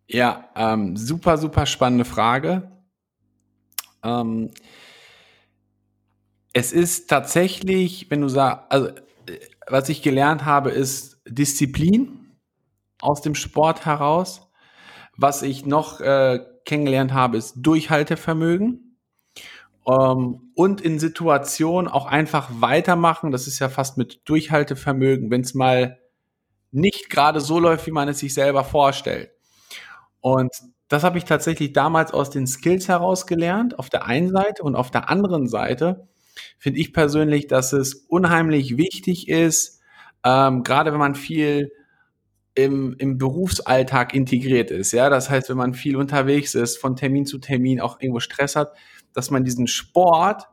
Ja, 0.06 0.50
ähm, 0.56 0.96
super, 0.96 1.38
super 1.38 1.64
spannende 1.66 2.04
Frage. 2.04 2.70
Ähm, 4.02 4.52
es 6.52 6.72
ist 6.72 7.08
tatsächlich, 7.08 8.10
wenn 8.10 8.20
du 8.20 8.28
sagst, 8.28 8.70
also 8.70 8.90
was 9.66 9.88
ich 9.88 10.02
gelernt 10.02 10.44
habe, 10.44 10.70
ist 10.70 11.20
Disziplin 11.26 12.36
aus 13.00 13.22
dem 13.22 13.34
Sport 13.34 13.86
heraus. 13.86 14.50
Was 15.16 15.42
ich 15.42 15.66
noch 15.66 16.00
äh, 16.00 16.40
kennengelernt 16.64 17.12
habe, 17.12 17.36
ist 17.36 17.54
Durchhaltevermögen. 17.56 18.98
Ähm, 19.86 20.52
und 20.54 20.80
in 20.80 20.98
Situationen 20.98 21.90
auch 21.90 22.06
einfach 22.06 22.48
weitermachen. 22.60 23.30
Das 23.30 23.46
ist 23.46 23.58
ja 23.58 23.68
fast 23.68 23.96
mit 23.98 24.28
Durchhaltevermögen, 24.28 25.30
wenn 25.30 25.40
es 25.40 25.54
mal 25.54 25.98
nicht 26.70 27.10
gerade 27.10 27.40
so 27.40 27.58
läuft, 27.58 27.86
wie 27.86 27.92
man 27.92 28.08
es 28.08 28.18
sich 28.18 28.34
selber 28.34 28.64
vorstellt. 28.64 29.30
Und 30.20 30.50
das 30.88 31.04
habe 31.04 31.18
ich 31.18 31.24
tatsächlich 31.24 31.72
damals 31.72 32.12
aus 32.12 32.30
den 32.30 32.46
Skills 32.46 32.88
heraus 32.88 33.26
gelernt, 33.26 33.78
auf 33.78 33.90
der 33.90 34.06
einen 34.06 34.30
Seite 34.30 34.62
und 34.62 34.76
auf 34.76 34.90
der 34.90 35.08
anderen 35.10 35.48
Seite 35.48 36.08
finde 36.58 36.80
ich 36.80 36.92
persönlich, 36.92 37.46
dass 37.46 37.72
es 37.72 37.94
unheimlich 38.08 38.76
wichtig 38.76 39.28
ist, 39.28 39.80
ähm, 40.24 40.62
gerade 40.62 40.92
wenn 40.92 40.98
man 40.98 41.14
viel 41.14 41.72
im, 42.54 42.94
im 42.98 43.18
Berufsalltag 43.18 44.14
integriert 44.14 44.70
ist. 44.70 44.92
Ja, 44.92 45.08
das 45.08 45.30
heißt, 45.30 45.48
wenn 45.48 45.56
man 45.56 45.74
viel 45.74 45.96
unterwegs 45.96 46.54
ist, 46.54 46.78
von 46.78 46.96
Termin 46.96 47.26
zu 47.26 47.38
Termin 47.38 47.80
auch 47.80 48.00
irgendwo 48.00 48.20
Stress 48.20 48.56
hat, 48.56 48.74
dass 49.14 49.30
man 49.30 49.44
diesen 49.44 49.66
Sport 49.66 50.48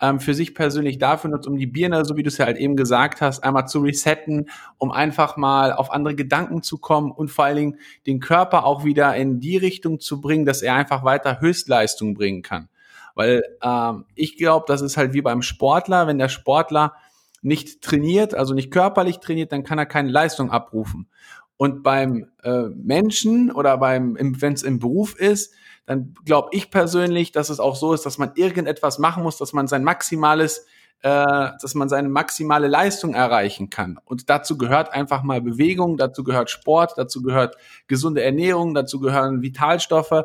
ähm, 0.00 0.20
für 0.20 0.34
sich 0.34 0.54
persönlich 0.54 0.98
dafür 0.98 1.30
nutzt, 1.30 1.46
um 1.46 1.56
die 1.56 1.66
Birne, 1.66 2.04
so 2.04 2.16
wie 2.16 2.22
du 2.22 2.28
es 2.28 2.38
ja 2.38 2.46
halt 2.46 2.56
eben 2.56 2.76
gesagt 2.76 3.20
hast, 3.20 3.44
einmal 3.44 3.66
zu 3.66 3.80
resetten, 3.80 4.48
um 4.78 4.90
einfach 4.90 5.36
mal 5.36 5.72
auf 5.72 5.90
andere 5.90 6.14
Gedanken 6.14 6.62
zu 6.62 6.78
kommen 6.78 7.10
und 7.10 7.30
vor 7.30 7.44
allen 7.44 7.56
Dingen 7.56 7.78
den 8.06 8.20
Körper 8.20 8.64
auch 8.64 8.84
wieder 8.84 9.14
in 9.16 9.40
die 9.40 9.56
Richtung 9.56 10.00
zu 10.00 10.20
bringen, 10.20 10.46
dass 10.46 10.62
er 10.62 10.74
einfach 10.74 11.04
weiter 11.04 11.40
Höchstleistung 11.40 12.14
bringen 12.14 12.42
kann. 12.42 12.68
Weil 13.14 13.42
ähm, 13.62 14.04
ich 14.14 14.36
glaube, 14.36 14.64
das 14.68 14.80
ist 14.80 14.96
halt 14.96 15.12
wie 15.12 15.22
beim 15.22 15.42
Sportler, 15.42 16.06
wenn 16.06 16.18
der 16.18 16.28
Sportler 16.28 16.94
nicht 17.42 17.82
trainiert, 17.82 18.34
also 18.34 18.54
nicht 18.54 18.70
körperlich 18.70 19.18
trainiert, 19.18 19.52
dann 19.52 19.64
kann 19.64 19.78
er 19.78 19.86
keine 19.86 20.10
Leistung 20.10 20.50
abrufen. 20.50 21.08
Und 21.56 21.82
beim 21.82 22.30
äh, 22.42 22.68
Menschen 22.74 23.50
oder 23.50 23.76
beim, 23.78 24.16
wenn 24.18 24.52
es 24.54 24.62
im 24.62 24.78
Beruf 24.78 25.14
ist, 25.14 25.52
dann 25.86 26.14
glaube 26.24 26.48
ich 26.52 26.70
persönlich, 26.70 27.32
dass 27.32 27.50
es 27.50 27.60
auch 27.60 27.76
so 27.76 27.92
ist, 27.92 28.06
dass 28.06 28.16
man 28.16 28.32
irgendetwas 28.34 28.98
machen 28.98 29.22
muss, 29.22 29.36
dass 29.38 29.52
man 29.52 29.66
sein 29.66 29.84
maximales, 29.84 30.66
äh, 31.02 31.50
dass 31.60 31.74
man 31.74 31.88
seine 31.88 32.08
maximale 32.08 32.68
Leistung 32.68 33.14
erreichen 33.14 33.70
kann. 33.70 33.98
Und 34.04 34.30
dazu 34.30 34.56
gehört 34.56 34.92
einfach 34.92 35.22
mal 35.22 35.40
Bewegung, 35.40 35.96
dazu 35.96 36.24
gehört 36.24 36.48
Sport, 36.48 36.94
dazu 36.96 37.22
gehört 37.22 37.56
gesunde 37.88 38.22
Ernährung, 38.22 38.72
dazu 38.72 39.00
gehören 39.00 39.42
Vitalstoffe. 39.42 40.24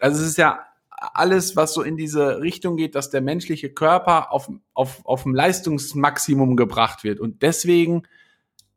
Also 0.00 0.20
es 0.20 0.28
ist 0.28 0.36
ja 0.38 0.66
alles, 0.96 1.56
was 1.56 1.74
so 1.74 1.82
in 1.82 1.96
diese 1.96 2.40
Richtung 2.40 2.76
geht, 2.76 2.94
dass 2.94 3.10
der 3.10 3.20
menschliche 3.20 3.70
Körper 3.70 4.32
auf, 4.32 4.50
auf, 4.72 5.04
auf 5.04 5.26
ein 5.26 5.34
Leistungsmaximum 5.34 6.56
gebracht 6.56 7.04
wird. 7.04 7.20
Und 7.20 7.42
deswegen 7.42 8.04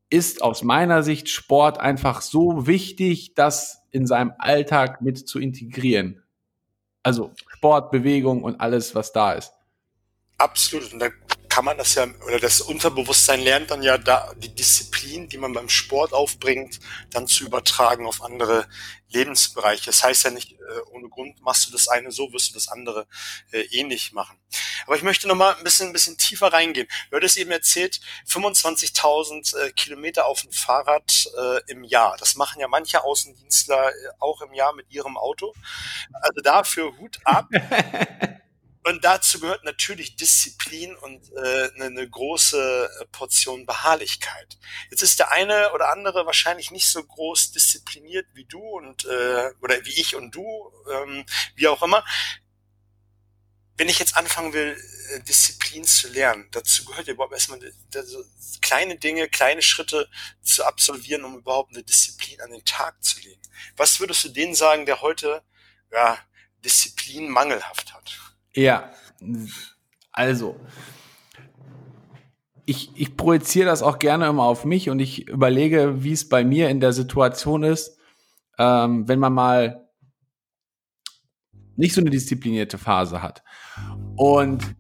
ist 0.10 0.42
aus 0.42 0.64
meiner 0.64 1.04
Sicht 1.04 1.30
Sport 1.30 1.80
einfach 1.80 2.22
so 2.22 2.66
wichtig, 2.66 3.34
das 3.36 3.84
in 3.92 4.08
seinem 4.08 4.34
Alltag 4.38 5.02
mit 5.02 5.28
zu 5.28 5.40
integrieren. 5.40 6.24
Also 7.04 7.32
Sport, 7.48 7.92
Bewegung 7.92 8.44
und 8.44 8.60
alles, 8.60 8.96
was 8.96 9.12
da 9.12 9.34
ist. 9.34 9.54
Absolut. 10.38 10.94
Und 10.94 11.00
da 11.00 11.10
kann 11.58 11.66
man 11.66 11.80
das 11.80 11.96
ja, 11.96 12.06
oder 12.28 12.40
das 12.40 12.62
Unterbewusstsein 12.62 13.42
lernt 13.42 13.72
dann 13.72 13.82
ja 13.82 13.98
da 13.98 14.32
die 14.38 14.54
Disziplin, 14.54 15.28
die 15.28 15.40
man 15.40 15.54
beim 15.54 15.70
Sport 15.70 16.14
aufbringt, 16.14 16.80
dann 17.10 17.26
zu 17.26 17.46
übertragen 17.46 18.06
auf 18.06 18.22
andere 18.22 18.68
Lebensbereiche. 19.10 19.88
Das 19.88 20.04
heißt 20.04 20.26
ja 20.26 20.30
nicht, 20.30 20.52
äh, 20.52 20.82
ohne 20.92 21.10
Grund 21.10 21.42
machst 21.42 21.68
du 21.68 21.72
das 21.72 21.88
eine 21.88 22.12
so, 22.12 22.32
wirst 22.32 22.52
du 22.52 22.54
das 22.54 22.68
andere 22.68 23.08
äh, 23.52 23.62
ähnlich 23.72 24.14
machen. 24.14 24.38
Aber 24.86 24.98
ich 24.98 25.02
möchte 25.02 25.28
noch 25.28 25.34
mal 25.34 25.56
ein 25.56 25.64
bisschen, 25.64 25.88
ein 25.88 25.94
bisschen 25.94 26.20
tiefer 26.20 26.54
reingehen. 26.54 26.88
Du 27.10 27.18
hattest 27.18 27.38
eben 27.38 27.50
erzählt, 27.50 28.02
25.000 28.30 29.58
äh, 29.58 29.72
Kilometer 29.72 30.28
auf 30.28 30.44
dem 30.44 30.52
Fahrrad 30.52 31.28
äh, 31.36 31.72
im 31.72 31.84
Jahr. 31.84 32.18
Das 32.20 32.36
machen 32.36 32.62
ja 32.62 32.68
manche 32.68 33.04
Außendienstler 33.04 33.90
äh, 33.90 33.94
auch 34.20 34.44
im 34.44 34.54
Jahr 34.54 34.76
mit 34.76 34.92
ihrem 34.92 35.18
Auto. 35.18 35.56
Also 36.14 36.40
dafür 36.44 36.96
Hut 37.00 37.18
ab. 37.24 37.50
Und 38.88 39.04
dazu 39.04 39.42
gehört 39.42 39.66
natürlich 39.66 40.16
Disziplin 40.16 40.96
und 40.96 41.30
äh, 41.34 41.72
eine, 41.76 41.86
eine 41.88 42.10
große 42.10 42.90
äh, 43.02 43.06
Portion 43.08 43.66
Beharrlichkeit. 43.66 44.58
Jetzt 44.90 45.02
ist 45.02 45.20
der 45.20 45.30
eine 45.30 45.74
oder 45.74 45.90
andere 45.90 46.26
wahrscheinlich 46.26 46.72
nicht 46.72 46.88
so 46.88 47.04
groß 47.04 47.52
diszipliniert 47.52 48.28
wie 48.34 48.46
du 48.46 48.62
und 48.62 49.04
äh, 49.04 49.52
oder 49.62 49.84
wie 49.84 50.00
ich 50.00 50.16
und 50.16 50.34
du, 50.34 50.72
ähm, 50.90 51.26
wie 51.56 51.68
auch 51.68 51.84
immer. 51.84 52.06
Wenn 53.76 53.90
ich 53.90 54.00
jetzt 54.00 54.16
anfangen 54.16 54.54
will, 54.54 54.82
äh, 55.12 55.20
Disziplin 55.20 55.84
zu 55.84 56.08
lernen, 56.08 56.48
dazu 56.52 56.86
gehört 56.86 57.08
ja 57.08 57.14
überhaupt 57.14 57.34
erstmal 57.34 57.60
so 58.06 58.24
kleine 58.62 58.98
Dinge, 58.98 59.28
kleine 59.28 59.64
Schritte 59.64 60.10
zu 60.42 60.64
absolvieren, 60.64 61.26
um 61.26 61.38
überhaupt 61.38 61.74
eine 61.74 61.84
Disziplin 61.84 62.40
an 62.40 62.52
den 62.52 62.64
Tag 62.64 63.04
zu 63.04 63.20
legen. 63.20 63.42
Was 63.76 64.00
würdest 64.00 64.24
du 64.24 64.30
denen 64.30 64.56
sagen, 64.56 64.86
der 64.86 65.02
heute 65.02 65.44
ja, 65.92 66.18
Disziplin 66.64 67.28
mangelhaft 67.28 67.94
hat? 67.94 68.27
Ja, 68.58 68.90
also 70.12 70.60
ich, 72.66 72.90
ich 72.96 73.16
projiziere 73.16 73.68
das 73.68 73.84
auch 73.84 74.00
gerne 74.00 74.26
immer 74.26 74.44
auf 74.44 74.66
mich 74.66 74.90
und 74.90 75.00
ich 75.00 75.28
überlege, 75.28 76.04
wie 76.04 76.12
es 76.12 76.28
bei 76.28 76.44
mir 76.44 76.70
in 76.70 76.80
der 76.80 76.92
Situation 76.92 77.62
ist, 77.62 78.00
ähm, 78.58 79.08
wenn 79.08 79.20
man 79.20 79.34
mal 79.34 79.88
nicht 81.76 81.94
so 81.94 82.02
eine 82.02 82.10
disziplinierte 82.10 82.80
Phase 82.80 83.22
hat. 83.22 83.44
Und 84.16 84.76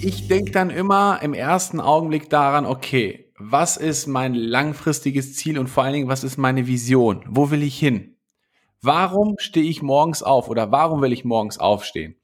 ich 0.00 0.28
denke 0.28 0.50
dann 0.50 0.70
immer 0.70 1.20
im 1.20 1.34
ersten 1.34 1.78
Augenblick 1.78 2.30
daran, 2.30 2.64
okay, 2.64 3.30
was 3.38 3.76
ist 3.76 4.06
mein 4.06 4.32
langfristiges 4.32 5.36
Ziel 5.36 5.58
und 5.58 5.68
vor 5.68 5.84
allen 5.84 5.92
Dingen, 5.92 6.08
was 6.08 6.24
ist 6.24 6.38
meine 6.38 6.66
Vision? 6.66 7.22
Wo 7.28 7.50
will 7.50 7.62
ich 7.62 7.78
hin? 7.78 8.17
Warum 8.80 9.36
stehe 9.38 9.68
ich 9.68 9.82
morgens 9.82 10.22
auf 10.22 10.48
oder 10.48 10.70
warum 10.70 11.02
will 11.02 11.12
ich 11.12 11.24
morgens 11.24 11.58
aufstehen? 11.58 12.16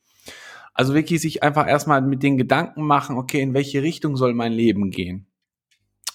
Also 0.73 0.95
wirklich 0.95 1.21
sich 1.21 1.43
einfach 1.43 1.69
erstmal 1.69 2.03
mit 2.03 2.23
den 2.23 2.37
Gedanken 2.37 2.83
machen, 2.83 3.17
okay, 3.17 3.41
in 3.41 3.55
welche 3.55 3.83
Richtung 3.83 4.17
soll 4.17 4.35
mein 4.35 4.53
Leben 4.53 4.91
gehen? 4.91 5.27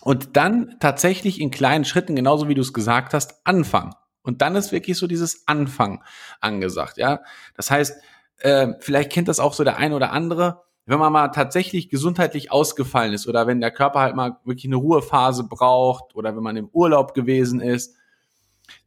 Und 0.02 0.38
dann 0.38 0.76
tatsächlich 0.80 1.42
in 1.42 1.52
kleinen 1.52 1.86
Schritten, 1.86 2.16
genauso 2.16 2.48
wie 2.48 2.56
du 2.56 2.62
es 2.62 2.74
gesagt 2.74 3.14
hast, 3.14 3.46
anfangen. 3.46 3.94
Und 4.22 4.42
dann 4.42 4.56
ist 4.56 4.72
wirklich 4.72 4.98
so 4.98 5.08
dieses 5.08 5.48
Anfangen 5.48 6.04
angesagt, 6.40 6.98
ja. 6.98 7.22
Das 7.56 7.72
heißt, 7.72 8.02
äh, 8.40 8.74
vielleicht 8.80 9.12
kennt 9.12 9.28
das 9.28 9.40
auch 9.40 9.54
so 9.54 9.64
der 9.64 9.78
ein 9.78 9.94
oder 9.94 10.12
andere, 10.12 10.64
wenn 10.86 11.00
man 11.00 11.14
mal 11.14 11.28
tatsächlich 11.30 11.90
gesundheitlich 11.90 12.52
ausgefallen 12.52 13.14
ist 13.14 13.28
oder 13.28 13.46
wenn 13.46 13.62
der 13.62 13.72
Körper 13.72 14.00
halt 14.00 14.16
mal 14.16 14.38
wirklich 14.44 14.66
eine 14.66 14.78
Ruhephase 14.78 15.44
braucht 15.44 16.16
oder 16.16 16.36
wenn 16.36 16.44
man 16.44 16.58
im 16.58 16.70
Urlaub 16.70 17.14
gewesen 17.14 17.62
ist, 17.62 17.96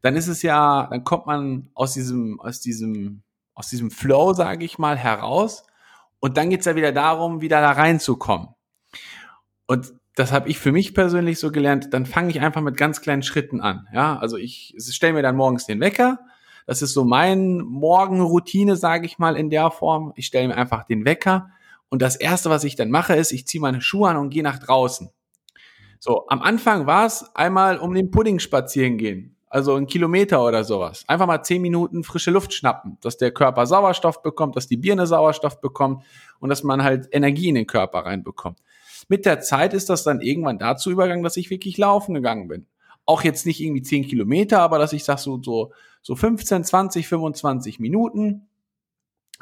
dann 0.01 0.17
ist 0.17 0.29
es 0.29 0.43
ja, 0.43 0.89
dann 0.91 1.05
kommt 1.05 1.27
man 1.27 1.71
aus 1.75 1.95
diesem, 1.95 2.41
aus 2.41 2.61
diesem, 2.61 3.23
aus 3.55 3.69
diesem 3.69 3.91
Flow, 3.91 4.33
sage 4.33 4.65
ich 4.65 4.79
mal, 4.79 4.97
heraus. 4.97 5.65
Und 6.21 6.37
dann 6.37 6.51
geht's 6.51 6.67
ja 6.67 6.77
wieder 6.77 6.93
darum, 6.93 7.41
wieder 7.41 7.61
da 7.61 7.73
reinzukommen. 7.73 8.49
Und 9.67 9.93
das 10.15 10.33
habe 10.33 10.49
ich 10.49 10.59
für 10.59 10.73
mich 10.73 10.95
persönlich 10.95 11.39
so 11.39 11.51
gelernt, 11.51 11.89
dann 11.93 12.07
fange 12.07 12.31
ich 12.31 12.41
einfach 12.41 12.61
mit 12.61 12.77
ganz 12.77 13.01
kleinen 13.01 13.23
Schritten 13.23 13.61
an. 13.61 13.89
Ja, 13.93 14.19
also 14.19 14.37
ich 14.37 14.75
stelle 14.79 15.15
mir 15.15 15.23
dann 15.23 15.37
morgens 15.37 15.67
den 15.67 15.81
Wecker. 15.81 16.19
Das 16.67 16.83
ist 16.83 16.93
so 16.93 17.05
mein 17.05 17.59
Morgenroutine, 17.59 18.77
sage 18.77 19.07
ich 19.07 19.19
mal 19.19 19.37
in 19.37 19.51
der 19.51 19.71
Form. 19.71 20.13
Ich 20.15 20.27
stelle 20.27 20.49
mir 20.49 20.57
einfach 20.57 20.85
den 20.85 21.05
Wecker 21.05 21.51
und 21.93 22.01
das 22.01 22.17
erste, 22.17 22.49
was 22.49 22.65
ich 22.65 22.75
dann 22.75 22.91
mache, 22.91 23.15
ist, 23.15 23.33
ich 23.33 23.47
ziehe 23.47 23.61
meine 23.61 23.83
Schuhe 23.83 24.09
an 24.09 24.17
und 24.17 24.31
gehe 24.31 24.43
nach 24.43 24.59
draußen. 24.59 25.11
So, 25.99 26.27
am 26.29 26.41
Anfang 26.41 26.87
war 26.87 27.05
es 27.05 27.37
einmal 27.37 27.79
um 27.79 27.93
den 27.93 28.11
Pudding 28.11 28.39
spazieren 28.39 28.97
gehen. 28.97 29.37
Also 29.53 29.75
ein 29.75 29.87
Kilometer 29.87 30.43
oder 30.43 30.65
sowas. 30.65 31.05
Einfach 31.09 31.27
mal 31.27 31.43
zehn 31.43 31.61
Minuten 31.61 32.05
frische 32.05 32.31
Luft 32.31 32.55
schnappen, 32.55 32.97
dass 33.03 33.19
der 33.19 33.33
Körper 33.33 33.67
Sauerstoff 33.67 34.23
bekommt, 34.23 34.57
dass 34.57 34.67
die 34.67 34.79
Birne 34.79 35.07
Sauerstoff 35.07 35.61
bekommt 35.61 36.05
und 36.41 36.49
dass 36.49 36.63
man 36.63 36.83
halt 36.83 37.07
Energie 37.13 37.51
in 37.51 37.57
den 37.57 37.67
Körper 37.67 37.99
reinbekommt. 38.07 38.61
Mit 39.09 39.27
der 39.27 39.41
Zeit 39.41 39.75
ist 39.75 39.91
das 39.91 40.05
dann 40.05 40.23
irgendwann 40.23 40.59
dazu 40.59 40.91
übergegangen, 40.91 41.23
dass 41.23 41.37
ich 41.37 41.51
wirklich 41.51 41.77
laufen 41.77 42.15
gegangen 42.15 42.49
bin. 42.49 42.67
Auch 43.05 43.25
jetzt 43.25 43.45
nicht 43.45 43.61
irgendwie 43.61 43.83
zehn 43.83 44.07
Kilometer, 44.07 44.63
aber 44.63 44.79
dass 44.79 44.95
ich 44.95 45.05
sag 45.05 45.19
so, 45.19 45.43
so, 45.43 45.73
so 46.01 46.17
15, 46.17 46.65
20, 46.65 47.07
25 47.07 47.79
Minuten 47.79 48.49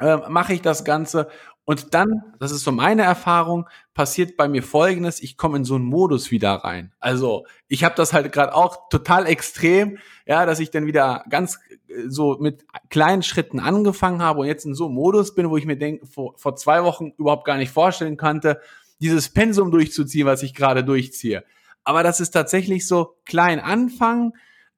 äh, 0.01 0.17
mache 0.27 0.53
ich 0.53 0.61
das 0.61 0.83
Ganze 0.83 1.29
und 1.63 1.93
dann, 1.93 2.23
das 2.39 2.51
ist 2.51 2.63
so 2.63 2.71
meine 2.71 3.03
Erfahrung, 3.03 3.69
passiert 3.93 4.35
bei 4.35 4.47
mir 4.47 4.63
Folgendes, 4.63 5.21
ich 5.21 5.37
komme 5.37 5.57
in 5.57 5.63
so 5.63 5.75
einen 5.75 5.85
Modus 5.85 6.31
wieder 6.31 6.51
rein. 6.51 6.91
Also 6.99 7.45
ich 7.67 7.83
habe 7.83 7.95
das 7.95 8.13
halt 8.13 8.31
gerade 8.31 8.55
auch 8.55 8.89
total 8.89 9.27
extrem, 9.27 9.99
ja, 10.25 10.45
dass 10.45 10.59
ich 10.59 10.71
dann 10.71 10.87
wieder 10.87 11.23
ganz 11.29 11.59
äh, 11.87 12.07
so 12.07 12.37
mit 12.39 12.65
kleinen 12.89 13.21
Schritten 13.21 13.59
angefangen 13.59 14.23
habe 14.23 14.41
und 14.41 14.47
jetzt 14.47 14.65
in 14.65 14.73
so 14.73 14.85
einem 14.85 14.95
Modus 14.95 15.35
bin, 15.35 15.49
wo 15.49 15.57
ich 15.57 15.65
mir 15.65 15.77
denke, 15.77 16.05
vor, 16.07 16.33
vor 16.37 16.55
zwei 16.55 16.83
Wochen 16.83 17.13
überhaupt 17.17 17.45
gar 17.45 17.57
nicht 17.57 17.71
vorstellen 17.71 18.17
konnte, 18.17 18.59
dieses 18.99 19.29
Pensum 19.29 19.71
durchzuziehen, 19.71 20.27
was 20.27 20.43
ich 20.43 20.55
gerade 20.55 20.83
durchziehe. 20.83 21.43
Aber 21.83 22.03
das 22.03 22.19
ist 22.19 22.31
tatsächlich 22.31 22.87
so 22.87 23.17
klein 23.25 23.59
anfangen, 23.59 24.33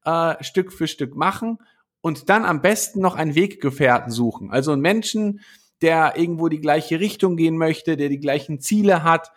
äh, 0.06 0.42
Stück 0.44 0.74
für 0.74 0.88
Stück 0.88 1.16
machen 1.16 1.60
und 2.02 2.30
dann 2.30 2.44
am 2.44 2.62
besten 2.62 3.00
noch 3.00 3.16
einen 3.16 3.36
Weggefährten 3.36 4.12
suchen. 4.12 4.52
Also 4.52 4.74
einen 4.74 4.82
Menschen, 4.82 5.40
der 5.84 6.18
irgendwo 6.18 6.50
die 6.50 6.62
gleiche 6.62 7.00
Richtung 7.00 7.38
gehen 7.38 7.58
möchte, 7.58 7.98
der 7.98 8.10
die 8.10 8.20
gleichen 8.20 8.60
Ziele 8.60 9.04
hat, 9.04 9.32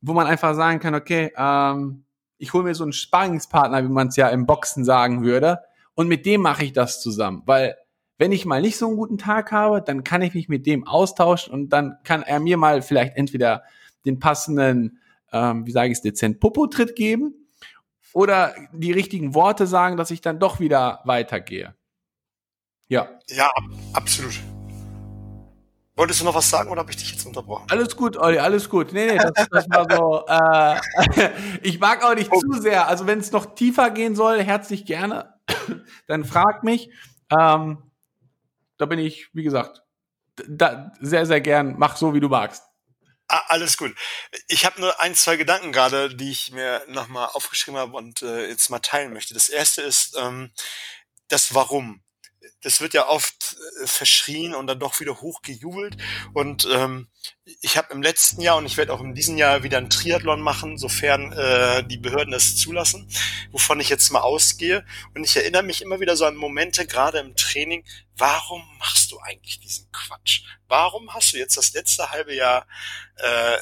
wo 0.00 0.14
man 0.14 0.26
einfach 0.26 0.54
sagen 0.54 0.80
kann, 0.80 0.94
okay, 0.94 1.32
ähm, 1.36 2.04
ich 2.38 2.52
hole 2.52 2.64
mir 2.64 2.74
so 2.74 2.84
einen 2.84 2.92
Sparringspartner, 2.92 3.84
wie 3.84 3.92
man 3.92 4.08
es 4.08 4.16
ja 4.16 4.28
im 4.28 4.46
Boxen 4.46 4.84
sagen 4.84 5.22
würde, 5.22 5.58
und 5.94 6.08
mit 6.08 6.24
dem 6.24 6.40
mache 6.40 6.64
ich 6.64 6.72
das 6.72 7.02
zusammen, 7.02 7.42
weil 7.44 7.76
wenn 8.18 8.32
ich 8.32 8.46
mal 8.46 8.60
nicht 8.60 8.76
so 8.76 8.86
einen 8.86 8.96
guten 8.96 9.18
Tag 9.18 9.52
habe, 9.52 9.80
dann 9.80 10.04
kann 10.04 10.22
ich 10.22 10.34
mich 10.34 10.48
mit 10.48 10.66
dem 10.66 10.86
austauschen 10.86 11.52
und 11.52 11.70
dann 11.70 11.98
kann 12.04 12.22
er 12.22 12.40
mir 12.40 12.56
mal 12.56 12.82
vielleicht 12.82 13.16
entweder 13.16 13.62
den 14.04 14.18
passenden, 14.18 14.98
ähm, 15.32 15.66
wie 15.66 15.72
sage 15.72 15.88
ich 15.88 15.98
es 15.98 16.02
dezent, 16.02 16.40
Popo-Tritt 16.40 16.96
geben 16.96 17.34
oder 18.12 18.54
die 18.72 18.92
richtigen 18.92 19.34
Worte 19.34 19.66
sagen, 19.66 19.96
dass 19.96 20.10
ich 20.10 20.20
dann 20.20 20.40
doch 20.40 20.60
wieder 20.60 21.00
weitergehe. 21.04 21.74
Ja. 22.88 23.08
Ja, 23.28 23.50
absolut. 23.92 24.40
Wolltest 25.98 26.20
du 26.20 26.26
noch 26.26 26.34
was 26.36 26.48
sagen 26.48 26.70
oder 26.70 26.82
habe 26.82 26.92
ich 26.92 26.96
dich 26.96 27.10
jetzt 27.10 27.26
unterbrochen? 27.26 27.66
Alles 27.68 27.96
gut, 27.96 28.16
Olli, 28.16 28.38
alles 28.38 28.68
gut. 28.68 28.92
Nee, 28.92 29.06
nee, 29.10 29.18
das, 29.18 29.48
das 29.50 29.68
war 29.68 29.84
so. 29.90 30.24
Äh, 30.28 31.30
ich 31.68 31.80
mag 31.80 32.04
auch 32.04 32.14
nicht 32.14 32.30
oh. 32.30 32.38
zu 32.38 32.52
sehr. 32.62 32.86
Also 32.86 33.08
wenn 33.08 33.18
es 33.18 33.32
noch 33.32 33.56
tiefer 33.56 33.90
gehen 33.90 34.14
soll, 34.14 34.40
herzlich 34.40 34.86
gerne. 34.86 35.34
Dann 36.06 36.24
frag 36.24 36.62
mich. 36.62 36.88
Ähm, 37.36 37.82
da 38.76 38.86
bin 38.86 39.00
ich, 39.00 39.28
wie 39.32 39.42
gesagt, 39.42 39.82
da, 40.46 40.92
sehr, 41.00 41.26
sehr 41.26 41.40
gern. 41.40 41.74
Mach 41.78 41.96
so, 41.96 42.14
wie 42.14 42.20
du 42.20 42.28
magst. 42.28 42.62
Ah, 43.26 43.42
alles 43.48 43.76
gut. 43.76 43.92
Ich 44.46 44.64
habe 44.64 44.80
nur 44.80 45.00
ein, 45.00 45.16
zwei 45.16 45.36
Gedanken 45.36 45.72
gerade, 45.72 46.14
die 46.14 46.30
ich 46.30 46.52
mir 46.52 46.80
nochmal 46.86 47.28
aufgeschrieben 47.32 47.80
habe 47.80 47.96
und 47.96 48.22
äh, 48.22 48.46
jetzt 48.48 48.70
mal 48.70 48.78
teilen 48.78 49.12
möchte. 49.12 49.34
Das 49.34 49.48
erste 49.48 49.82
ist 49.82 50.16
ähm, 50.16 50.52
das 51.26 51.56
Warum 51.56 52.04
das 52.62 52.80
wird 52.80 52.94
ja 52.94 53.08
oft 53.08 53.56
äh, 53.82 53.86
verschrien 53.86 54.54
und 54.54 54.66
dann 54.66 54.80
doch 54.80 54.98
wieder 55.00 55.20
hochgejubelt. 55.20 55.96
Und 56.34 56.66
ähm, 56.70 57.08
ich 57.60 57.76
habe 57.76 57.92
im 57.92 58.02
letzten 58.02 58.40
Jahr 58.40 58.56
und 58.56 58.66
ich 58.66 58.76
werde 58.76 58.92
auch 58.92 59.00
in 59.00 59.14
diesem 59.14 59.36
Jahr 59.36 59.62
wieder 59.62 59.78
einen 59.78 59.90
Triathlon 59.90 60.40
machen, 60.40 60.78
sofern 60.78 61.32
äh, 61.32 61.84
die 61.84 61.98
Behörden 61.98 62.32
das 62.32 62.56
zulassen, 62.56 63.08
wovon 63.52 63.80
ich 63.80 63.88
jetzt 63.88 64.10
mal 64.10 64.20
ausgehe. 64.20 64.84
Und 65.14 65.24
ich 65.24 65.36
erinnere 65.36 65.62
mich 65.62 65.82
immer 65.82 66.00
wieder 66.00 66.16
so 66.16 66.24
an 66.24 66.36
Momente, 66.36 66.86
gerade 66.86 67.18
im 67.18 67.36
Training, 67.36 67.84
warum 68.16 68.62
machst 68.78 69.12
du 69.12 69.18
eigentlich 69.20 69.60
diesen 69.60 69.90
Quatsch? 69.92 70.42
Warum 70.66 71.14
hast 71.14 71.32
du 71.32 71.38
jetzt 71.38 71.56
das 71.56 71.72
letzte 71.72 72.10
halbe 72.10 72.34
Jahr 72.34 72.66
äh, 73.16 73.58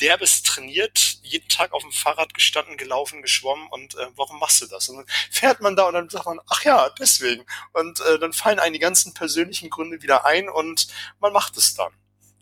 derbes 0.00 0.42
trainiert, 0.42 1.18
jeden 1.22 1.48
Tag 1.48 1.72
auf 1.72 1.82
dem 1.82 1.92
Fahrrad 1.92 2.34
gestanden, 2.34 2.76
gelaufen, 2.76 3.22
geschwommen 3.22 3.66
und 3.68 3.94
äh, 3.94 4.08
warum 4.14 4.38
machst 4.38 4.60
du 4.60 4.66
das? 4.66 4.88
Und 4.88 4.98
dann 4.98 5.06
fährt 5.30 5.60
man 5.60 5.76
da 5.76 5.86
und 5.86 5.94
dann 5.94 6.08
sagt 6.08 6.26
man, 6.26 6.40
ach 6.48 6.64
ja, 6.64 6.90
deswegen. 6.98 7.44
Und 7.72 8.00
äh, 8.00 8.18
dann 8.18 8.32
fallen 8.32 8.58
einem 8.58 8.74
die 8.74 8.78
ganzen 8.78 9.14
persönlichen 9.14 9.70
Gründe 9.70 10.02
wieder 10.02 10.26
ein 10.26 10.48
und 10.48 10.88
man 11.18 11.32
macht 11.32 11.56
es 11.56 11.74
dann. 11.74 11.92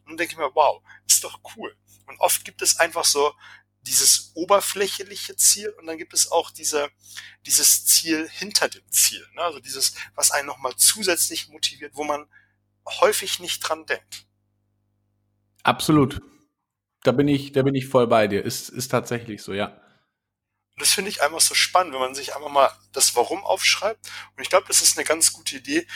Und 0.05 0.11
dann 0.11 0.17
denke 0.17 0.33
ich 0.33 0.39
mir, 0.39 0.55
wow, 0.55 0.83
ist 1.07 1.23
doch 1.23 1.41
cool. 1.57 1.77
Und 2.07 2.19
oft 2.21 2.45
gibt 2.45 2.61
es 2.61 2.81
einfach 2.81 3.05
so 3.05 3.33
dieses 3.83 4.33
oberflächliche 4.35 5.37
Ziel 5.37 5.71
und 5.79 5.87
dann 5.87 5.99
gibt 5.99 6.15
es 6.15 6.33
auch 6.33 6.51
diese, 6.51 6.91
dieses 7.47 7.85
Ziel 7.85 8.29
hinter 8.29 8.69
dem 8.69 8.91
Ziel. 8.91 9.27
Ne? 9.35 9.43
Also 9.43 9.61
dieses, 9.61 9.95
was 10.15 10.31
einen 10.31 10.47
nochmal 10.47 10.75
zusätzlich 10.77 11.49
motiviert, 11.49 11.93
wo 11.95 12.05
man 12.05 12.27
häufig 12.87 13.41
nicht 13.41 13.61
dran 13.61 13.87
denkt. 13.87 14.27
Absolut. 15.63 16.21
Da 17.05 17.13
bin 17.13 17.29
ich, 17.29 17.53
da 17.53 17.63
bin 17.63 17.75
ich 17.75 17.87
voll 17.87 18.07
bei 18.07 18.27
dir. 18.27 18.43
Ist, 18.43 18.71
ist 18.71 18.89
tatsächlich 18.89 19.43
so, 19.43 19.53
ja. 19.53 19.79
Das 20.79 20.91
finde 20.91 21.11
ich 21.11 21.23
einfach 21.23 21.41
so 21.41 21.55
spannend, 21.55 21.93
wenn 21.93 22.01
man 22.01 22.15
sich 22.15 22.35
einfach 22.35 22.49
mal 22.49 22.71
das 22.93 23.15
Warum 23.15 23.45
aufschreibt. 23.45 24.11
Und 24.37 24.43
ich 24.43 24.49
glaube, 24.49 24.67
das 24.67 24.83
ist 24.83 24.97
eine 24.97 25.05
ganz 25.05 25.33
gute 25.33 25.57
Idee, 25.57 25.87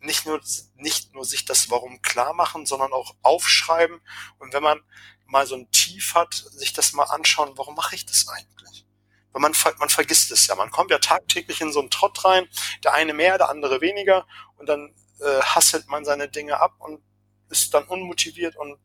nicht 0.00 0.24
nur, 0.24 0.40
nicht 0.76 1.14
nur 1.14 1.26
sich 1.26 1.44
das 1.44 1.70
Warum 1.70 2.00
klar 2.00 2.32
machen, 2.32 2.64
sondern 2.64 2.92
auch 2.92 3.14
aufschreiben. 3.22 4.00
Und 4.38 4.54
wenn 4.54 4.62
man 4.62 4.80
mal 5.26 5.46
so 5.46 5.56
ein 5.56 5.70
Tief 5.70 6.14
hat, 6.14 6.32
sich 6.34 6.72
das 6.72 6.94
mal 6.94 7.04
anschauen, 7.04 7.52
warum 7.56 7.74
mache 7.74 7.94
ich 7.94 8.06
das 8.06 8.26
eigentlich? 8.28 8.86
Weil 9.32 9.42
man, 9.42 9.52
man 9.78 9.90
vergisst 9.90 10.30
es 10.32 10.46
ja. 10.46 10.54
Man 10.54 10.70
kommt 10.70 10.90
ja 10.90 10.98
tagtäglich 10.98 11.60
in 11.60 11.70
so 11.70 11.80
einen 11.80 11.90
Trott 11.90 12.24
rein, 12.24 12.48
der 12.82 12.94
eine 12.94 13.12
mehr, 13.12 13.36
der 13.36 13.50
andere 13.50 13.82
weniger, 13.82 14.26
und 14.56 14.70
dann 14.70 14.94
äh, 15.20 15.42
hasselt 15.42 15.86
man 15.88 16.06
seine 16.06 16.28
Dinge 16.28 16.60
ab 16.60 16.76
und 16.78 17.02
ist 17.50 17.74
dann 17.74 17.84
unmotiviert 17.84 18.56
und 18.56 18.78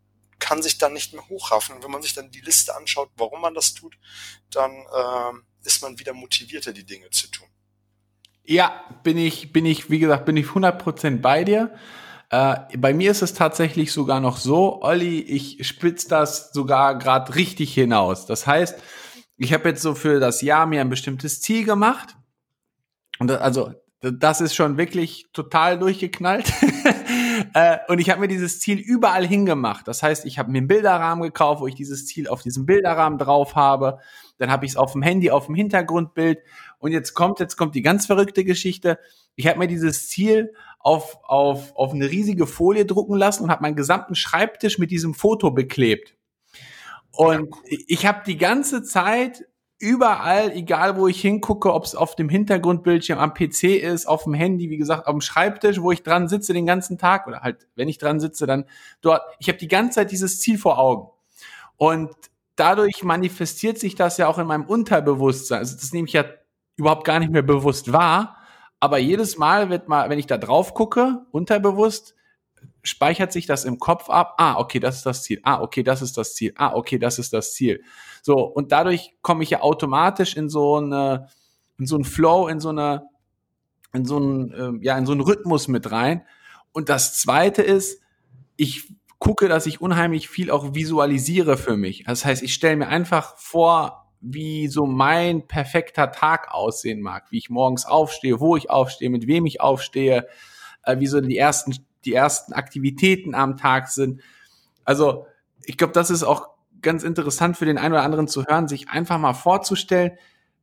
kann 0.45 0.61
sich 0.61 0.77
dann 0.77 0.93
nicht 0.93 1.11
mehr 1.11 1.27
hochraffen. 1.27 1.77
Wenn 1.81 1.89
man 1.89 2.03
sich 2.03 2.13
dann 2.13 2.29
die 2.29 2.41
Liste 2.41 2.75
anschaut, 2.75 3.09
warum 3.17 3.41
man 3.41 3.55
das 3.55 3.73
tut, 3.73 3.97
dann 4.51 4.71
äh, 4.71 5.65
ist 5.67 5.81
man 5.81 5.97
wieder 5.97 6.13
motivierter, 6.13 6.71
die 6.71 6.85
Dinge 6.85 7.09
zu 7.09 7.31
tun. 7.31 7.47
Ja, 8.43 8.83
bin 9.01 9.17
ich, 9.17 9.51
bin 9.51 9.65
ich, 9.65 9.89
wie 9.89 9.97
gesagt, 9.97 10.25
bin 10.25 10.37
ich 10.37 10.45
100% 10.45 11.21
bei 11.21 11.43
dir. 11.43 11.73
Äh, 12.29 12.57
bei 12.77 12.93
mir 12.93 13.09
ist 13.09 13.23
es 13.23 13.33
tatsächlich 13.33 13.91
sogar 13.91 14.19
noch 14.19 14.37
so, 14.37 14.83
Olli, 14.83 15.19
ich 15.19 15.67
spitze 15.67 16.09
das 16.09 16.53
sogar 16.53 16.99
gerade 16.99 17.33
richtig 17.33 17.73
hinaus. 17.73 18.27
Das 18.27 18.45
heißt, 18.45 18.79
ich 19.37 19.51
habe 19.51 19.69
jetzt 19.69 19.81
so 19.81 19.95
für 19.95 20.19
das 20.19 20.43
Jahr 20.43 20.67
mir 20.67 20.81
ein 20.81 20.89
bestimmtes 20.89 21.41
Ziel 21.41 21.65
gemacht. 21.65 22.15
Und 23.17 23.29
das, 23.29 23.41
also 23.41 23.73
das 24.01 24.41
ist 24.41 24.53
schon 24.53 24.77
wirklich 24.77 25.25
total 25.33 25.79
durchgeknallt. 25.79 26.53
äh, 27.53 27.77
und 27.87 27.99
ich 27.99 28.09
habe 28.09 28.21
mir 28.21 28.27
dieses 28.27 28.59
Ziel 28.59 28.79
überall 28.79 29.25
hingemacht. 29.25 29.87
Das 29.87 30.03
heißt, 30.03 30.25
ich 30.25 30.39
habe 30.39 30.51
mir 30.51 30.59
einen 30.59 30.67
Bilderrahmen 30.67 31.23
gekauft, 31.23 31.61
wo 31.61 31.67
ich 31.67 31.75
dieses 31.75 32.05
Ziel 32.05 32.27
auf 32.27 32.41
diesem 32.41 32.65
Bilderrahmen 32.65 33.17
drauf 33.17 33.55
habe. 33.55 33.99
Dann 34.37 34.51
habe 34.51 34.65
ich 34.65 34.73
es 34.73 34.77
auf 34.77 34.93
dem 34.93 35.01
Handy, 35.01 35.31
auf 35.31 35.47
dem 35.47 35.55
Hintergrundbild. 35.55 36.39
Und 36.79 36.91
jetzt 36.91 37.13
kommt, 37.13 37.39
jetzt 37.39 37.55
kommt 37.55 37.75
die 37.75 37.81
ganz 37.81 38.05
verrückte 38.05 38.43
Geschichte. 38.43 38.99
Ich 39.35 39.47
habe 39.47 39.59
mir 39.59 39.67
dieses 39.67 40.07
Ziel 40.09 40.53
auf, 40.79 41.17
auf, 41.23 41.75
auf 41.75 41.93
eine 41.93 42.09
riesige 42.09 42.47
Folie 42.47 42.85
drucken 42.85 43.15
lassen 43.15 43.43
und 43.43 43.51
habe 43.51 43.63
meinen 43.63 43.75
gesamten 43.75 44.15
Schreibtisch 44.15 44.77
mit 44.77 44.91
diesem 44.91 45.13
Foto 45.13 45.51
beklebt. 45.51 46.15
Und 47.11 47.55
ich 47.65 48.05
habe 48.05 48.23
die 48.25 48.37
ganze 48.37 48.83
Zeit 48.83 49.45
überall, 49.79 50.51
egal 50.51 50.97
wo 50.97 51.07
ich 51.07 51.19
hingucke, 51.21 51.73
ob 51.73 51.83
es 51.83 51.95
auf 51.95 52.15
dem 52.15 52.29
Hintergrundbildschirm 52.29 53.19
am 53.19 53.33
PC 53.33 53.63
ist, 53.63 54.07
auf 54.07 54.23
dem 54.23 54.33
Handy, 54.33 54.69
wie 54.69 54.77
gesagt, 54.77 55.07
auf 55.07 55.13
dem 55.13 55.21
Schreibtisch, 55.21 55.81
wo 55.81 55.91
ich 55.91 56.03
dran 56.03 56.27
sitze 56.27 56.53
den 56.53 56.65
ganzen 56.65 56.97
Tag 56.97 57.27
oder 57.27 57.41
halt, 57.41 57.67
wenn 57.75 57.89
ich 57.89 57.97
dran 57.97 58.19
sitze, 58.19 58.45
dann 58.45 58.65
dort. 59.01 59.21
Ich 59.39 59.47
habe 59.49 59.57
die 59.57 59.67
ganze 59.67 59.95
Zeit 59.95 60.11
dieses 60.11 60.39
Ziel 60.39 60.57
vor 60.57 60.79
Augen. 60.79 61.09
Und 61.77 62.11
dadurch 62.55 63.03
manifestiert 63.03 63.77
sich 63.77 63.95
das 63.95 64.17
ja 64.17 64.27
auch 64.27 64.37
in 64.37 64.47
meinem 64.47 64.65
Unterbewusstsein. 64.65 65.59
Also 65.59 65.75
das 65.75 65.91
nehme 65.91 66.07
ich 66.07 66.13
ja 66.13 66.25
überhaupt 66.77 67.05
gar 67.05 67.19
nicht 67.19 67.31
mehr 67.31 67.41
bewusst 67.41 67.91
wahr. 67.91 68.37
Aber 68.79 68.97
jedes 68.97 69.37
Mal 69.37 69.69
wird 69.69 69.87
mal, 69.87 70.09
wenn 70.09 70.19
ich 70.19 70.27
da 70.27 70.37
drauf 70.37 70.73
gucke, 70.73 71.25
unterbewusst, 71.31 72.15
speichert 72.83 73.31
sich 73.31 73.45
das 73.45 73.65
im 73.65 73.79
Kopf 73.79 74.09
ab. 74.09 74.35
Ah, 74.37 74.57
okay, 74.57 74.79
das 74.79 74.97
ist 74.97 75.05
das 75.05 75.23
Ziel. 75.23 75.39
Ah, 75.43 75.61
okay, 75.61 75.83
das 75.83 76.01
ist 76.01 76.17
das 76.17 76.35
Ziel. 76.35 76.53
Ah, 76.55 76.73
okay, 76.73 76.99
das 76.99 77.19
ist 77.19 77.33
das 77.33 77.53
Ziel. 77.53 77.83
So, 78.25 78.39
und 78.39 78.71
dadurch 78.71 79.15
komme 79.21 79.43
ich 79.43 79.51
ja 79.51 79.61
automatisch 79.61 80.35
in 80.35 80.49
so 80.49 80.77
eine, 80.77 81.29
in 81.77 81.85
so 81.85 81.93
einen 81.93 82.05
Flow, 82.05 82.47
in 82.47 82.59
so 82.59 82.69
eine, 82.69 83.03
in 83.93 84.03
so 84.03 84.15
einen, 84.17 84.51
äh, 84.51 84.83
ja, 84.83 84.97
in 84.97 85.05
so 85.05 85.11
einen 85.11 85.21
Rhythmus 85.21 85.67
mit 85.67 85.91
rein. 85.91 86.25
Und 86.71 86.89
das 86.89 87.19
zweite 87.19 87.61
ist, 87.61 88.01
ich 88.55 88.91
gucke, 89.19 89.47
dass 89.47 89.67
ich 89.67 89.79
unheimlich 89.79 90.27
viel 90.27 90.49
auch 90.49 90.73
visualisiere 90.73 91.55
für 91.55 91.77
mich. 91.77 92.05
Das 92.07 92.25
heißt, 92.25 92.41
ich 92.41 92.55
stelle 92.55 92.77
mir 92.77 92.87
einfach 92.87 93.37
vor, 93.37 94.09
wie 94.21 94.69
so 94.69 94.87
mein 94.87 95.47
perfekter 95.47 96.11
Tag 96.11 96.51
aussehen 96.51 97.01
mag, 97.01 97.27
wie 97.29 97.37
ich 97.37 97.51
morgens 97.51 97.85
aufstehe, 97.85 98.39
wo 98.39 98.57
ich 98.57 98.71
aufstehe, 98.71 99.11
mit 99.11 99.27
wem 99.27 99.45
ich 99.45 99.61
aufstehe, 99.61 100.27
äh, 100.81 100.97
wie 100.97 101.05
so 101.05 101.21
die 101.21 101.37
ersten, 101.37 101.75
die 102.05 102.15
ersten 102.15 102.53
Aktivitäten 102.53 103.35
am 103.35 103.55
Tag 103.55 103.87
sind. 103.87 104.21
Also 104.83 105.27
ich 105.63 105.77
glaube, 105.77 105.93
das 105.93 106.09
ist 106.09 106.23
auch 106.23 106.54
ganz 106.85 107.03
interessant 107.03 107.57
für 107.57 107.65
den 107.65 107.77
einen 107.77 107.93
oder 107.93 108.03
anderen 108.03 108.29
zu 108.29 108.45
hören, 108.45 108.69
sich 108.69 108.89
einfach 108.89 109.17
mal 109.17 109.33
vorzustellen, 109.33 110.11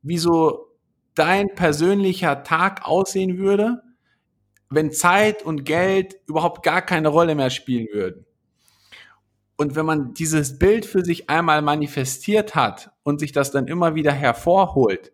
wie 0.01 0.17
so 0.17 0.69
dein 1.13 1.53
persönlicher 1.53 2.43
Tag 2.43 2.87
aussehen 2.87 3.37
würde, 3.37 3.83
wenn 4.71 4.91
Zeit 4.91 5.43
und 5.43 5.65
Geld 5.65 6.15
überhaupt 6.25 6.63
gar 6.63 6.81
keine 6.81 7.09
Rolle 7.09 7.35
mehr 7.35 7.51
spielen 7.51 7.87
würden. 7.93 8.25
Und 9.55 9.75
wenn 9.75 9.85
man 9.85 10.15
dieses 10.15 10.57
Bild 10.57 10.85
für 10.85 11.05
sich 11.05 11.29
einmal 11.29 11.61
manifestiert 11.61 12.55
hat 12.55 12.91
und 13.03 13.19
sich 13.19 13.31
das 13.31 13.51
dann 13.51 13.67
immer 13.67 13.93
wieder 13.93 14.11
hervorholt, 14.11 15.13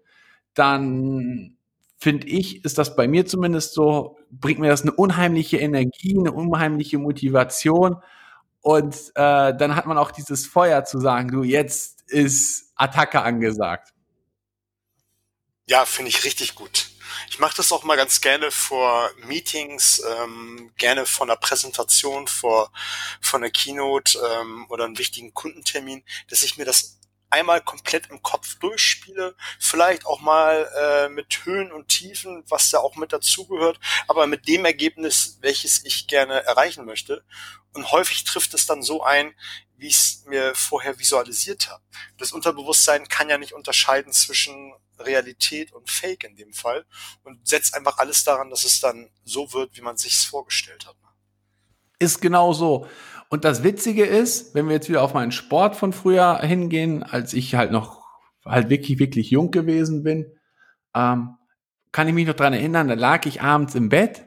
dann 0.53 1.57
finde 1.97 2.27
ich, 2.27 2.63
ist 2.63 2.77
das 2.77 2.95
bei 2.95 3.07
mir 3.07 3.25
zumindest 3.25 3.73
so, 3.73 4.17
bringt 4.31 4.59
mir 4.59 4.69
das 4.69 4.83
eine 4.83 4.93
unheimliche 4.93 5.57
Energie, 5.57 6.17
eine 6.17 6.31
unheimliche 6.31 6.97
Motivation. 6.97 7.97
Und 8.61 8.95
äh, 9.15 9.55
dann 9.55 9.75
hat 9.75 9.85
man 9.85 9.97
auch 9.97 10.11
dieses 10.11 10.45
Feuer 10.45 10.83
zu 10.85 10.99
sagen, 10.99 11.29
du, 11.29 11.43
jetzt 11.43 12.01
ist 12.07 12.71
Attacke 12.75 13.21
angesagt. 13.21 13.93
Ja, 15.67 15.85
finde 15.85 16.09
ich 16.09 16.23
richtig 16.23 16.55
gut. 16.55 16.89
Ich 17.29 17.39
mache 17.39 17.55
das 17.57 17.71
auch 17.71 17.83
mal 17.83 17.95
ganz 17.95 18.21
gerne 18.21 18.51
vor 18.51 19.09
Meetings, 19.25 20.01
ähm, 20.21 20.71
gerne 20.77 21.05
vor 21.05 21.25
einer 21.25 21.35
Präsentation, 21.35 22.27
vor, 22.27 22.71
vor 23.21 23.39
einer 23.39 23.49
Keynote 23.49 24.19
ähm, 24.19 24.65
oder 24.69 24.85
einem 24.85 24.97
wichtigen 24.97 25.33
Kundentermin, 25.33 26.03
dass 26.29 26.43
ich 26.43 26.57
mir 26.57 26.65
das 26.65 26.98
einmal 27.29 27.61
komplett 27.61 28.09
im 28.09 28.21
Kopf 28.21 28.55
durchspiele, 28.55 29.35
vielleicht 29.59 30.05
auch 30.05 30.21
mal 30.21 30.69
äh, 30.75 31.09
mit 31.09 31.45
Höhen 31.45 31.71
und 31.71 31.87
Tiefen, 31.87 32.43
was 32.49 32.69
da 32.69 32.79
auch 32.79 32.95
mit 32.95 33.13
dazugehört, 33.13 33.79
aber 34.07 34.27
mit 34.27 34.47
dem 34.47 34.65
Ergebnis, 34.65 35.37
welches 35.41 35.85
ich 35.85 36.07
gerne 36.07 36.43
erreichen 36.43 36.85
möchte. 36.85 37.23
Und 37.73 37.91
häufig 37.91 38.23
trifft 38.23 38.53
es 38.53 38.65
dann 38.65 38.81
so 38.81 39.03
ein, 39.03 39.33
wie 39.77 39.87
ich 39.87 39.95
es 39.95 40.25
mir 40.25 40.55
vorher 40.55 40.97
visualisiert 40.99 41.69
habe. 41.69 41.83
Das 42.17 42.31
Unterbewusstsein 42.31 43.07
kann 43.07 43.29
ja 43.29 43.37
nicht 43.37 43.53
unterscheiden 43.53 44.11
zwischen 44.11 44.73
Realität 44.97 45.71
und 45.71 45.89
Fake 45.89 46.23
in 46.23 46.35
dem 46.35 46.51
Fall 46.53 46.85
und 47.23 47.47
setzt 47.47 47.73
einfach 47.73 47.97
alles 47.99 48.23
daran, 48.23 48.49
dass 48.49 48.65
es 48.65 48.81
dann 48.81 49.09
so 49.23 49.53
wird, 49.53 49.77
wie 49.77 49.81
man 49.81 49.97
sich 49.97 50.13
es 50.13 50.25
vorgestellt 50.25 50.85
hat. 50.85 50.95
Ist 51.99 52.21
genau 52.21 52.53
so. 52.53 52.87
Und 53.29 53.45
das 53.45 53.63
Witzige 53.63 54.05
ist, 54.05 54.55
wenn 54.55 54.67
wir 54.67 54.73
jetzt 54.73 54.89
wieder 54.89 55.03
auf 55.03 55.13
meinen 55.13 55.31
Sport 55.31 55.75
von 55.75 55.93
früher 55.93 56.39
hingehen, 56.39 57.03
als 57.03 57.33
ich 57.33 57.55
halt 57.55 57.71
noch 57.71 58.01
halt 58.43 58.69
wirklich, 58.69 58.97
wirklich 58.99 59.29
jung 59.29 59.51
gewesen 59.51 60.03
bin, 60.03 60.25
ähm, 60.95 61.35
kann 61.91 62.07
ich 62.07 62.13
mich 62.13 62.27
noch 62.27 62.33
dran 62.33 62.53
erinnern, 62.53 62.87
da 62.87 62.95
lag 62.95 63.25
ich 63.25 63.41
abends 63.41 63.75
im 63.75 63.89
Bett 63.89 64.25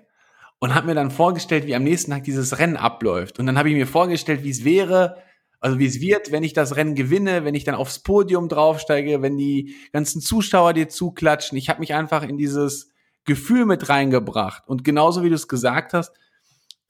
und 0.60 0.74
habe 0.74 0.86
mir 0.86 0.94
dann 0.94 1.10
vorgestellt, 1.10 1.66
wie 1.66 1.74
am 1.74 1.82
nächsten 1.82 2.12
Tag 2.12 2.24
dieses 2.24 2.58
Rennen 2.58 2.76
abläuft. 2.76 3.40
Und 3.40 3.46
dann 3.46 3.58
habe 3.58 3.68
ich 3.68 3.74
mir 3.74 3.86
vorgestellt, 3.86 4.44
wie 4.44 4.50
es 4.50 4.64
wäre, 4.64 5.16
also 5.60 5.78
wie 5.78 5.86
es 5.86 6.00
wird, 6.00 6.30
wenn 6.30 6.44
ich 6.44 6.52
das 6.52 6.76
Rennen 6.76 6.94
gewinne, 6.94 7.44
wenn 7.44 7.54
ich 7.54 7.64
dann 7.64 7.74
aufs 7.74 8.00
Podium 8.00 8.48
draufsteige, 8.48 9.22
wenn 9.22 9.36
die 9.36 9.74
ganzen 9.92 10.20
Zuschauer 10.20 10.72
dir 10.72 10.88
zuklatschen. 10.88 11.58
Ich 11.58 11.68
habe 11.68 11.80
mich 11.80 11.94
einfach 11.94 12.22
in 12.22 12.36
dieses 12.36 12.90
Gefühl 13.24 13.66
mit 13.66 13.88
reingebracht. 13.88 14.68
Und 14.68 14.84
genauso 14.84 15.22
wie 15.22 15.28
du 15.28 15.34
es 15.34 15.48
gesagt 15.48 15.94
hast, 15.94 16.12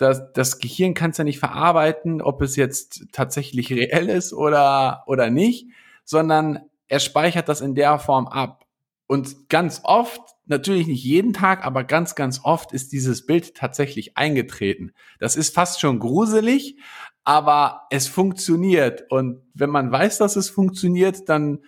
das, 0.02 0.32
das 0.32 0.58
Gehirn 0.58 0.94
kann 0.94 1.10
es 1.10 1.18
ja 1.18 1.24
nicht 1.24 1.38
verarbeiten, 1.38 2.20
ob 2.20 2.42
es 2.42 2.56
jetzt 2.56 3.06
tatsächlich 3.12 3.70
reell 3.72 4.08
ist 4.08 4.32
oder, 4.32 5.04
oder 5.06 5.30
nicht, 5.30 5.68
sondern 6.04 6.60
er 6.88 7.00
speichert 7.00 7.48
das 7.48 7.60
in 7.60 7.74
der 7.74 7.98
Form 7.98 8.26
ab. 8.26 8.66
Und 9.06 9.48
ganz 9.48 9.80
oft, 9.84 10.20
natürlich 10.46 10.86
nicht 10.86 11.04
jeden 11.04 11.32
Tag, 11.32 11.64
aber 11.64 11.84
ganz, 11.84 12.14
ganz 12.14 12.40
oft 12.44 12.72
ist 12.72 12.92
dieses 12.92 13.26
Bild 13.26 13.54
tatsächlich 13.54 14.16
eingetreten. 14.16 14.92
Das 15.18 15.36
ist 15.36 15.54
fast 15.54 15.80
schon 15.80 15.98
gruselig, 15.98 16.76
aber 17.24 17.82
es 17.90 18.08
funktioniert. 18.08 19.04
Und 19.10 19.42
wenn 19.54 19.70
man 19.70 19.92
weiß, 19.92 20.18
dass 20.18 20.36
es 20.36 20.50
funktioniert, 20.50 21.28
dann 21.28 21.60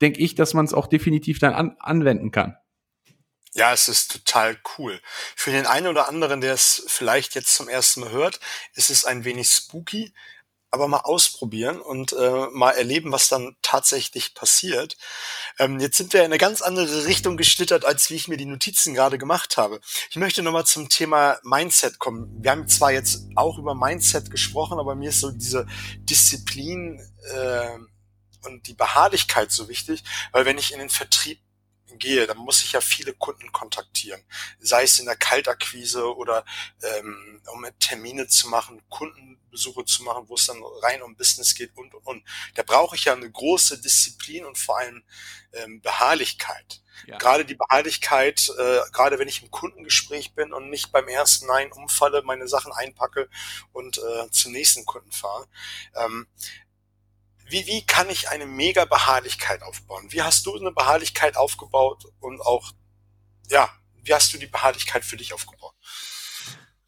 denke 0.00 0.20
ich, 0.20 0.34
dass 0.34 0.54
man 0.54 0.64
es 0.64 0.74
auch 0.74 0.86
definitiv 0.86 1.38
dann 1.38 1.52
an 1.54 1.76
anwenden 1.78 2.30
kann. 2.30 2.56
Ja, 3.52 3.72
es 3.72 3.88
ist 3.88 4.12
total 4.12 4.56
cool. 4.78 5.00
Für 5.34 5.50
den 5.50 5.66
einen 5.66 5.88
oder 5.88 6.08
anderen, 6.08 6.40
der 6.40 6.54
es 6.54 6.84
vielleicht 6.86 7.34
jetzt 7.34 7.54
zum 7.54 7.68
ersten 7.68 8.00
Mal 8.00 8.10
hört, 8.10 8.38
ist 8.74 8.90
es 8.90 9.04
ein 9.04 9.24
wenig 9.24 9.48
spooky. 9.50 10.12
aber 10.72 10.86
mal 10.88 10.98
ausprobieren 11.00 11.80
und 11.80 12.12
äh, 12.12 12.46
mal 12.52 12.70
erleben, 12.72 13.10
was 13.12 13.28
dann 13.28 13.56
tatsächlich 13.62 14.34
passiert. 14.34 14.96
Ähm, 15.58 15.80
jetzt 15.80 15.96
sind 15.96 16.12
wir 16.12 16.20
in 16.20 16.26
eine 16.26 16.38
ganz 16.38 16.62
andere 16.62 17.06
Richtung 17.06 17.36
geschlittert, 17.36 17.84
als 17.84 18.08
wie 18.10 18.14
ich 18.14 18.28
mir 18.28 18.36
die 18.36 18.46
Notizen 18.46 18.94
gerade 18.94 19.18
gemacht 19.18 19.56
habe. 19.56 19.80
Ich 20.10 20.16
möchte 20.16 20.42
nochmal 20.42 20.66
zum 20.66 20.88
Thema 20.88 21.40
Mindset 21.42 21.98
kommen. 21.98 22.30
Wir 22.42 22.52
haben 22.52 22.68
zwar 22.68 22.92
jetzt 22.92 23.24
auch 23.34 23.58
über 23.58 23.74
Mindset 23.74 24.30
gesprochen, 24.30 24.78
aber 24.78 24.94
mir 24.94 25.08
ist 25.10 25.20
so 25.20 25.32
diese 25.32 25.66
Disziplin 25.98 27.00
äh, 27.34 27.78
und 28.46 28.68
die 28.68 28.74
Beharrlichkeit 28.74 29.50
so 29.50 29.68
wichtig, 29.68 30.04
weil 30.32 30.46
wenn 30.46 30.58
ich 30.58 30.72
in 30.72 30.78
den 30.78 30.90
Vertrieb 30.90 31.40
gehe, 32.00 32.26
dann 32.26 32.38
muss 32.38 32.64
ich 32.64 32.72
ja 32.72 32.80
viele 32.80 33.12
Kunden 33.12 33.52
kontaktieren. 33.52 34.22
Sei 34.58 34.82
es 34.82 34.98
in 34.98 35.06
der 35.06 35.16
Kaltakquise 35.16 36.16
oder 36.16 36.44
ähm, 36.82 37.40
um 37.52 37.64
Termine 37.78 38.26
zu 38.26 38.48
machen, 38.48 38.82
Kundenbesuche 38.88 39.84
zu 39.84 40.02
machen, 40.02 40.24
wo 40.28 40.34
es 40.34 40.46
dann 40.46 40.60
rein 40.82 41.02
um 41.02 41.16
Business 41.16 41.54
geht 41.54 41.76
und 41.76 41.94
und 41.94 42.06
und. 42.06 42.24
Da 42.54 42.62
brauche 42.62 42.96
ich 42.96 43.04
ja 43.04 43.12
eine 43.12 43.30
große 43.30 43.80
Disziplin 43.80 44.44
und 44.44 44.58
vor 44.58 44.78
allem 44.78 45.04
ähm, 45.52 45.80
Beharrlichkeit. 45.80 46.82
Ja. 47.06 47.18
Gerade 47.18 47.44
die 47.44 47.54
Beharrlichkeit, 47.54 48.50
äh, 48.58 48.80
gerade 48.92 49.18
wenn 49.18 49.28
ich 49.28 49.42
im 49.42 49.50
Kundengespräch 49.50 50.34
bin 50.34 50.52
und 50.52 50.70
nicht 50.70 50.92
beim 50.92 51.08
ersten 51.08 51.46
Nein 51.46 51.72
umfalle, 51.72 52.22
meine 52.22 52.48
Sachen 52.48 52.72
einpacke 52.72 53.28
und 53.72 53.98
äh, 53.98 54.30
zum 54.30 54.52
nächsten 54.52 54.84
Kunden 54.84 55.12
fahre. 55.12 55.46
Ähm, 55.94 56.26
wie, 57.50 57.66
wie 57.66 57.84
kann 57.84 58.08
ich 58.10 58.28
eine 58.28 58.46
mega 58.46 58.84
Beharrlichkeit 58.84 59.62
aufbauen? 59.62 60.06
Wie 60.10 60.22
hast 60.22 60.46
du 60.46 60.54
eine 60.54 60.72
Beharrlichkeit 60.72 61.36
aufgebaut 61.36 62.04
und 62.20 62.40
auch, 62.40 62.72
ja, 63.48 63.68
wie 64.02 64.14
hast 64.14 64.32
du 64.32 64.38
die 64.38 64.46
Beharrlichkeit 64.46 65.04
für 65.04 65.16
dich 65.16 65.32
aufgebaut? 65.32 65.74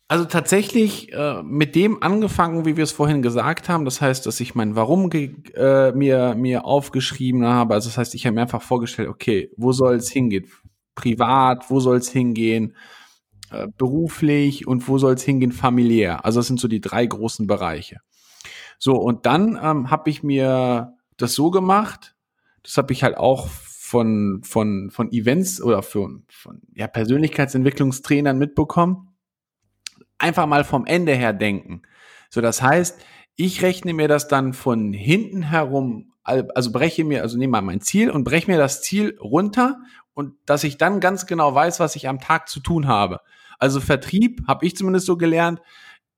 Also 0.09 0.27
tatsächlich 0.27 1.11
äh, 1.13 1.43
mit 1.43 1.75
dem 1.75 2.03
angefangen, 2.03 2.67
wie 2.67 2.77
wir 2.77 2.85
es 2.85 2.93
vorhin 2.93 3.23
gesagt 3.23 3.71
haben. 3.71 3.87
Das 3.87 4.03
heißt, 4.03 4.27
dass 4.27 4.41
ich 4.41 4.55
mein 4.55 4.77
Warum 4.77 5.11
äh, 5.11 5.93
mir, 5.93 6.35
mir 6.35 6.67
aufgeschrieben 6.67 7.47
habe. 7.47 7.73
Also 7.73 7.89
das 7.89 7.97
heißt, 7.97 8.15
ich 8.15 8.27
habe 8.27 8.35
mir 8.35 8.43
einfach 8.43 8.61
vorgestellt, 8.61 9.09
okay, 9.09 9.51
wo 9.57 9.73
soll 9.73 9.97
es 9.97 10.11
hingehen? 10.11 10.51
Privat, 10.95 11.71
wo 11.71 11.81
soll 11.81 11.97
es 11.97 12.11
hingehen? 12.11 12.77
Äh, 13.51 13.69
beruflich 13.79 14.67
und 14.67 14.87
wo 14.87 14.99
soll 14.99 15.15
es 15.15 15.23
hingehen? 15.23 15.53
Familiär. 15.53 16.27
Also 16.27 16.41
das 16.41 16.47
sind 16.47 16.61
so 16.61 16.69
die 16.69 16.83
drei 16.83 17.07
großen 17.07 17.47
Bereiche. 17.47 18.01
So, 18.85 18.97
und 18.97 19.27
dann 19.27 19.57
ähm, 19.63 19.93
habe 19.93 20.11
ich 20.11 20.25
mir 20.25 20.99
das 21.17 21.35
so 21.35 21.53
gemacht, 21.53 22.17
das 22.65 22.77
habe 22.77 22.93
ich 22.93 23.05
halt 23.05 23.17
auch 23.17 23.47
von, 23.47 24.41
von, 24.43 24.91
von 24.91 25.13
Events 25.13 25.63
oder 25.63 25.85
von, 25.85 26.25
von 26.29 26.61
ja, 26.75 26.89
Persönlichkeitsentwicklungstrainern 26.89 28.37
mitbekommen. 28.37 29.15
Einfach 30.19 30.47
mal 30.47 30.65
vom 30.65 30.85
Ende 30.85 31.15
her 31.15 31.33
denken. 31.33 31.83
So, 32.29 32.41
das 32.41 32.61
heißt, 32.61 33.01
ich 33.37 33.63
rechne 33.63 33.93
mir 33.93 34.09
das 34.09 34.27
dann 34.27 34.53
von 34.53 34.93
hinten 34.93 35.43
herum, 35.43 36.15
also 36.25 36.73
breche 36.73 37.05
mir, 37.05 37.23
also 37.23 37.39
nehme 37.39 37.53
mal 37.53 37.63
mein 37.63 37.83
Ziel 37.83 38.11
und 38.11 38.25
breche 38.25 38.51
mir 38.51 38.59
das 38.59 38.83
Ziel 38.83 39.17
runter 39.21 39.79
und 40.13 40.35
dass 40.45 40.65
ich 40.65 40.77
dann 40.77 40.99
ganz 40.99 41.27
genau 41.27 41.55
weiß, 41.55 41.79
was 41.79 41.95
ich 41.95 42.09
am 42.09 42.19
Tag 42.19 42.49
zu 42.49 42.59
tun 42.59 42.89
habe. 42.89 43.21
Also 43.61 43.79
Vertrieb, 43.79 44.43
habe 44.49 44.67
ich 44.67 44.75
zumindest 44.75 45.07
so 45.07 45.17
gelernt, 45.17 45.61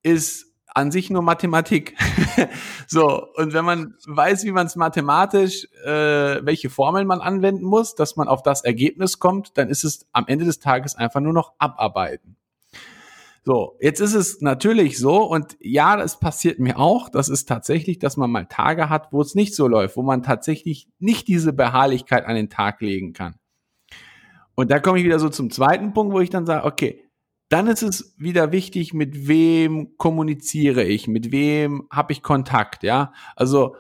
ist 0.03 0.54
an 0.75 0.91
sich 0.91 1.09
nur 1.09 1.23
Mathematik. 1.23 1.97
so, 2.89 3.29
und 3.37 3.53
wenn 3.53 3.65
man 3.65 3.95
weiß, 4.07 4.45
wie 4.45 4.53
man 4.53 4.67
es 4.67 4.77
mathematisch, 4.77 5.69
äh, 5.85 6.45
welche 6.45 6.69
Formeln 6.69 7.07
man 7.07 7.21
anwenden 7.21 7.65
muss, 7.65 7.95
dass 7.95 8.17
man 8.17 8.29
auf 8.29 8.43
das 8.43 8.65
Ergebnis 8.65 9.21
kommt, 9.21 9.57
dann 9.57 9.69
ist 9.69 9.85
es 9.85 10.07
am 10.13 10.25
Ende 10.27 10.45
des 10.45 10.59
Tages 10.59 10.97
einfach 10.97 11.21
nur 11.21 11.33
noch 11.33 11.53
abarbeiten. 11.59 12.37
So, 13.47 13.77
jetzt 13.79 14.01
ist 14.01 14.15
es 14.15 14.41
natürlich 14.41 14.99
so, 14.99 15.23
und 15.23 15.57
ja, 15.61 15.97
das 15.97 16.19
passiert 16.19 16.59
mir 16.59 16.79
auch, 16.79 17.11
das 17.11 17.29
ist 17.29 17.47
tatsächlich, 17.47 17.99
dass 17.99 18.17
man 18.17 18.31
mal 18.31 18.47
Tage 18.47 18.89
hat, 18.89 19.13
wo 19.13 19.21
es 19.21 19.35
nicht 19.35 19.55
so 19.55 19.69
läuft, 19.69 19.97
wo 19.97 20.03
man 20.03 20.23
tatsächlich 20.23 20.89
nicht 20.99 21.29
diese 21.29 21.53
Beharrlichkeit 21.53 22.25
an 22.25 22.37
den 22.37 22.49
Tag 22.49 22.81
legen 22.81 23.13
kann. 23.13 23.35
Und 24.55 24.71
da 24.71 24.79
komme 24.79 24.99
ich 24.99 25.05
wieder 25.05 25.19
so 25.19 25.29
zum 25.29 25.51
zweiten 25.51 25.93
Punkt, 25.93 26.15
wo 26.15 26.21
ich 26.21 26.31
dann 26.31 26.47
sage, 26.47 26.65
okay, 26.65 27.04
dann 27.49 27.67
ist 27.67 27.83
es 27.83 28.15
wieder 28.19 28.53
wichtig, 28.53 28.95
mit 28.95 29.29
wem 29.29 29.97
kommuniziere 29.97 30.83
ich, 30.85 31.07
mit 31.09 31.31
wem 31.31 31.87
habe 31.91 32.13
ich 32.13 32.23
Kontakt, 32.23 32.83
ja. 32.83 33.13
Also 33.37 33.77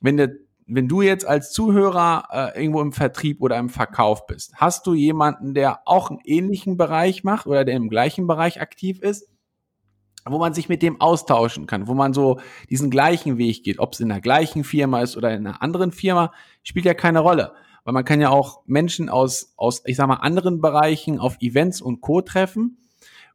wenn 0.00 0.16
der, 0.16 0.30
wenn 0.66 0.88
du 0.88 1.02
jetzt 1.02 1.26
als 1.26 1.52
Zuhörer 1.52 2.28
äh, 2.30 2.60
irgendwo 2.60 2.80
im 2.80 2.92
Vertrieb 2.92 3.42
oder 3.42 3.58
im 3.58 3.70
Verkauf 3.70 4.26
bist, 4.26 4.54
hast 4.56 4.86
du 4.86 4.94
jemanden, 4.94 5.54
der 5.54 5.86
auch 5.86 6.10
einen 6.10 6.20
ähnlichen 6.24 6.76
Bereich 6.76 7.24
macht 7.24 7.46
oder 7.46 7.64
der 7.64 7.76
im 7.76 7.88
gleichen 7.88 8.26
Bereich 8.26 8.60
aktiv 8.60 9.00
ist, 9.00 9.28
wo 10.24 10.38
man 10.38 10.54
sich 10.54 10.68
mit 10.68 10.82
dem 10.82 11.00
austauschen 11.00 11.66
kann, 11.66 11.88
wo 11.88 11.94
man 11.94 12.12
so 12.12 12.38
diesen 12.70 12.90
gleichen 12.90 13.38
Weg 13.38 13.64
geht, 13.64 13.78
ob 13.78 13.94
es 13.94 14.00
in 14.00 14.10
der 14.10 14.20
gleichen 14.20 14.62
Firma 14.62 15.00
ist 15.00 15.16
oder 15.16 15.34
in 15.34 15.46
einer 15.46 15.62
anderen 15.62 15.90
Firma, 15.90 16.32
spielt 16.62 16.84
ja 16.84 16.94
keine 16.94 17.20
Rolle. 17.20 17.52
Weil 17.84 17.94
man 17.94 18.04
kann 18.04 18.20
ja 18.20 18.28
auch 18.28 18.62
Menschen 18.66 19.08
aus, 19.08 19.54
aus, 19.56 19.82
ich 19.86 19.96
sag 19.96 20.06
mal, 20.06 20.16
anderen 20.16 20.60
Bereichen 20.60 21.18
auf 21.18 21.40
Events 21.40 21.80
und 21.80 22.02
Co. 22.02 22.20
treffen 22.20 22.76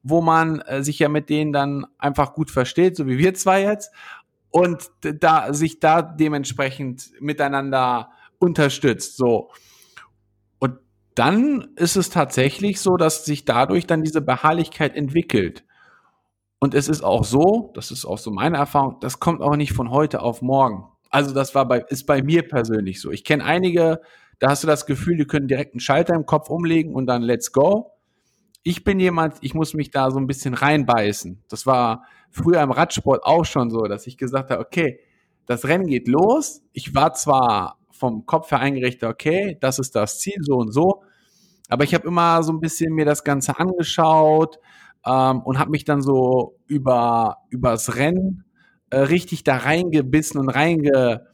wo 0.04 0.22
man 0.22 0.60
äh, 0.62 0.84
sich 0.84 1.00
ja 1.00 1.10
mit 1.10 1.30
denen 1.30 1.54
dann 1.54 1.88
einfach 1.98 2.34
gut 2.34 2.52
versteht, 2.52 2.96
so 2.96 3.08
wie 3.08 3.18
wir 3.18 3.34
zwei 3.34 3.64
jetzt, 3.64 3.92
und 4.52 4.92
da 5.02 5.52
sich 5.54 5.80
da 5.80 6.04
dementsprechend 6.04 7.10
miteinander 7.20 8.12
unterstützt. 8.38 9.18
So. 9.18 9.50
Und 10.60 10.78
dann 11.16 11.70
ist 11.76 11.96
es 11.96 12.10
tatsächlich 12.10 12.80
so, 12.80 12.98
dass 12.98 13.26
sich 13.26 13.46
dadurch 13.46 13.88
dann 13.88 14.04
diese 14.04 14.22
Beharrlichkeit 14.22 14.96
entwickelt. 14.96 15.64
Und 16.60 16.76
es 16.76 16.88
ist 16.88 17.04
auch 17.04 17.24
so, 17.24 17.72
das 17.74 17.90
ist 17.90 18.06
auch 18.06 18.20
so 18.20 18.30
meine 18.30 18.58
Erfahrung, 18.58 18.98
das 19.02 19.20
kommt 19.20 19.42
auch 19.42 19.56
nicht 19.56 19.74
von 19.74 19.90
heute 19.90 20.22
auf 20.22 20.42
morgen. 20.42 20.86
Also 21.10 21.34
das 21.34 21.56
war 21.56 21.68
bei, 21.68 21.80
ist 21.90 22.06
bei 22.06 22.22
mir 22.22 22.48
persönlich 22.48 23.02
so. 23.02 23.12
Ich 23.12 23.24
kenne 23.24 23.44
einige, 23.44 24.02
da 24.40 24.50
hast 24.50 24.64
du 24.64 24.68
das 24.68 24.86
Gefühl, 24.86 25.18
die 25.18 25.26
können 25.26 25.48
direkt 25.48 25.74
einen 25.74 25.80
Schalter 25.80 26.14
im 26.14 26.26
Kopf 26.26 26.50
umlegen 26.50 26.94
und 26.94 27.08
dann 27.08 27.22
let's 27.22 27.52
go 27.52 27.93
ich 28.64 28.84
bin 28.84 29.00
jemand, 29.00 29.36
ich 29.42 29.54
muss 29.54 29.74
mich 29.74 29.92
da 29.92 30.10
so 30.10 30.18
ein 30.18 30.28
bisschen 30.28 30.54
reinbeißen. 30.54 31.44
Das 31.50 31.66
war 31.66 32.06
früher 32.32 32.62
im 32.62 32.72
Radsport 32.72 33.24
auch 33.24 33.46
schon 33.46 33.70
so, 33.70 33.82
dass 33.84 34.08
ich 34.08 34.18
gesagt 34.18 34.50
habe, 34.50 34.62
okay, 34.62 35.00
das 35.46 35.66
Rennen 35.66 35.88
geht 35.88 36.08
los. 36.08 36.64
Ich 36.72 36.96
war 36.96 37.14
zwar 37.14 37.78
vom 37.92 38.26
Kopf 38.26 38.52
her 38.52 38.60
eingerichtet, 38.60 39.10
okay, 39.10 39.58
das 39.60 39.80
ist 39.80 39.96
das 39.96 40.20
Ziel, 40.20 40.38
so 40.42 40.56
und 40.56 40.72
so. 40.72 41.04
Aber 41.70 41.84
ich 41.84 41.94
habe 41.94 42.08
immer 42.08 42.42
so 42.44 42.54
ein 42.54 42.60
bisschen 42.60 42.94
mir 42.94 43.06
das 43.06 43.24
Ganze 43.24 43.60
angeschaut 43.60 44.60
ähm, 45.06 45.42
und 45.42 45.60
habe 45.60 45.72
mich 45.72 45.84
dann 45.86 46.02
so 46.02 46.60
über 46.68 47.38
übers 47.50 47.96
Rennen 47.96 48.46
äh, 48.90 48.98
richtig 49.00 49.44
da 49.44 49.58
reingebissen 49.58 50.40
und 50.40 50.50
reinge, 50.50 51.28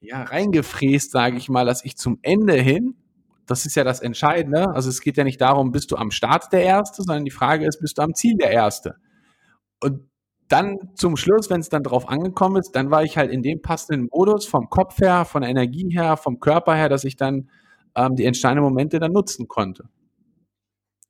ja, 0.00 0.22
reingefräst, 0.22 1.10
sage 1.12 1.36
ich 1.36 1.48
mal, 1.48 1.66
dass 1.66 1.84
ich 1.84 1.96
zum 1.96 2.18
Ende 2.22 2.54
hin 2.54 2.94
das 3.46 3.66
ist 3.66 3.76
ja 3.76 3.84
das 3.84 4.00
Entscheidende. 4.00 4.68
Also 4.74 4.88
es 4.88 5.00
geht 5.00 5.16
ja 5.16 5.24
nicht 5.24 5.40
darum, 5.40 5.72
bist 5.72 5.90
du 5.90 5.96
am 5.96 6.10
Start 6.10 6.52
der 6.52 6.62
Erste, 6.62 7.02
sondern 7.02 7.24
die 7.24 7.30
Frage 7.30 7.66
ist, 7.66 7.80
bist 7.80 7.98
du 7.98 8.02
am 8.02 8.14
Ziel 8.14 8.36
der 8.36 8.50
Erste? 8.50 8.96
Und 9.80 10.08
dann 10.48 10.78
zum 10.94 11.16
Schluss, 11.16 11.48
wenn 11.50 11.60
es 11.60 11.70
dann 11.70 11.82
drauf 11.82 12.08
angekommen 12.08 12.56
ist, 12.56 12.72
dann 12.72 12.90
war 12.90 13.04
ich 13.04 13.16
halt 13.16 13.30
in 13.30 13.42
dem 13.42 13.62
passenden 13.62 14.08
Modus 14.12 14.46
vom 14.46 14.68
Kopf 14.68 14.98
her, 15.00 15.24
von 15.24 15.42
der 15.42 15.50
Energie 15.50 15.88
her, 15.90 16.16
vom 16.16 16.40
Körper 16.40 16.74
her, 16.74 16.88
dass 16.88 17.04
ich 17.04 17.16
dann 17.16 17.48
ähm, 17.94 18.16
die 18.16 18.26
entscheidenden 18.26 18.64
Momente 18.64 18.98
dann 18.98 19.12
nutzen 19.12 19.48
konnte. 19.48 19.84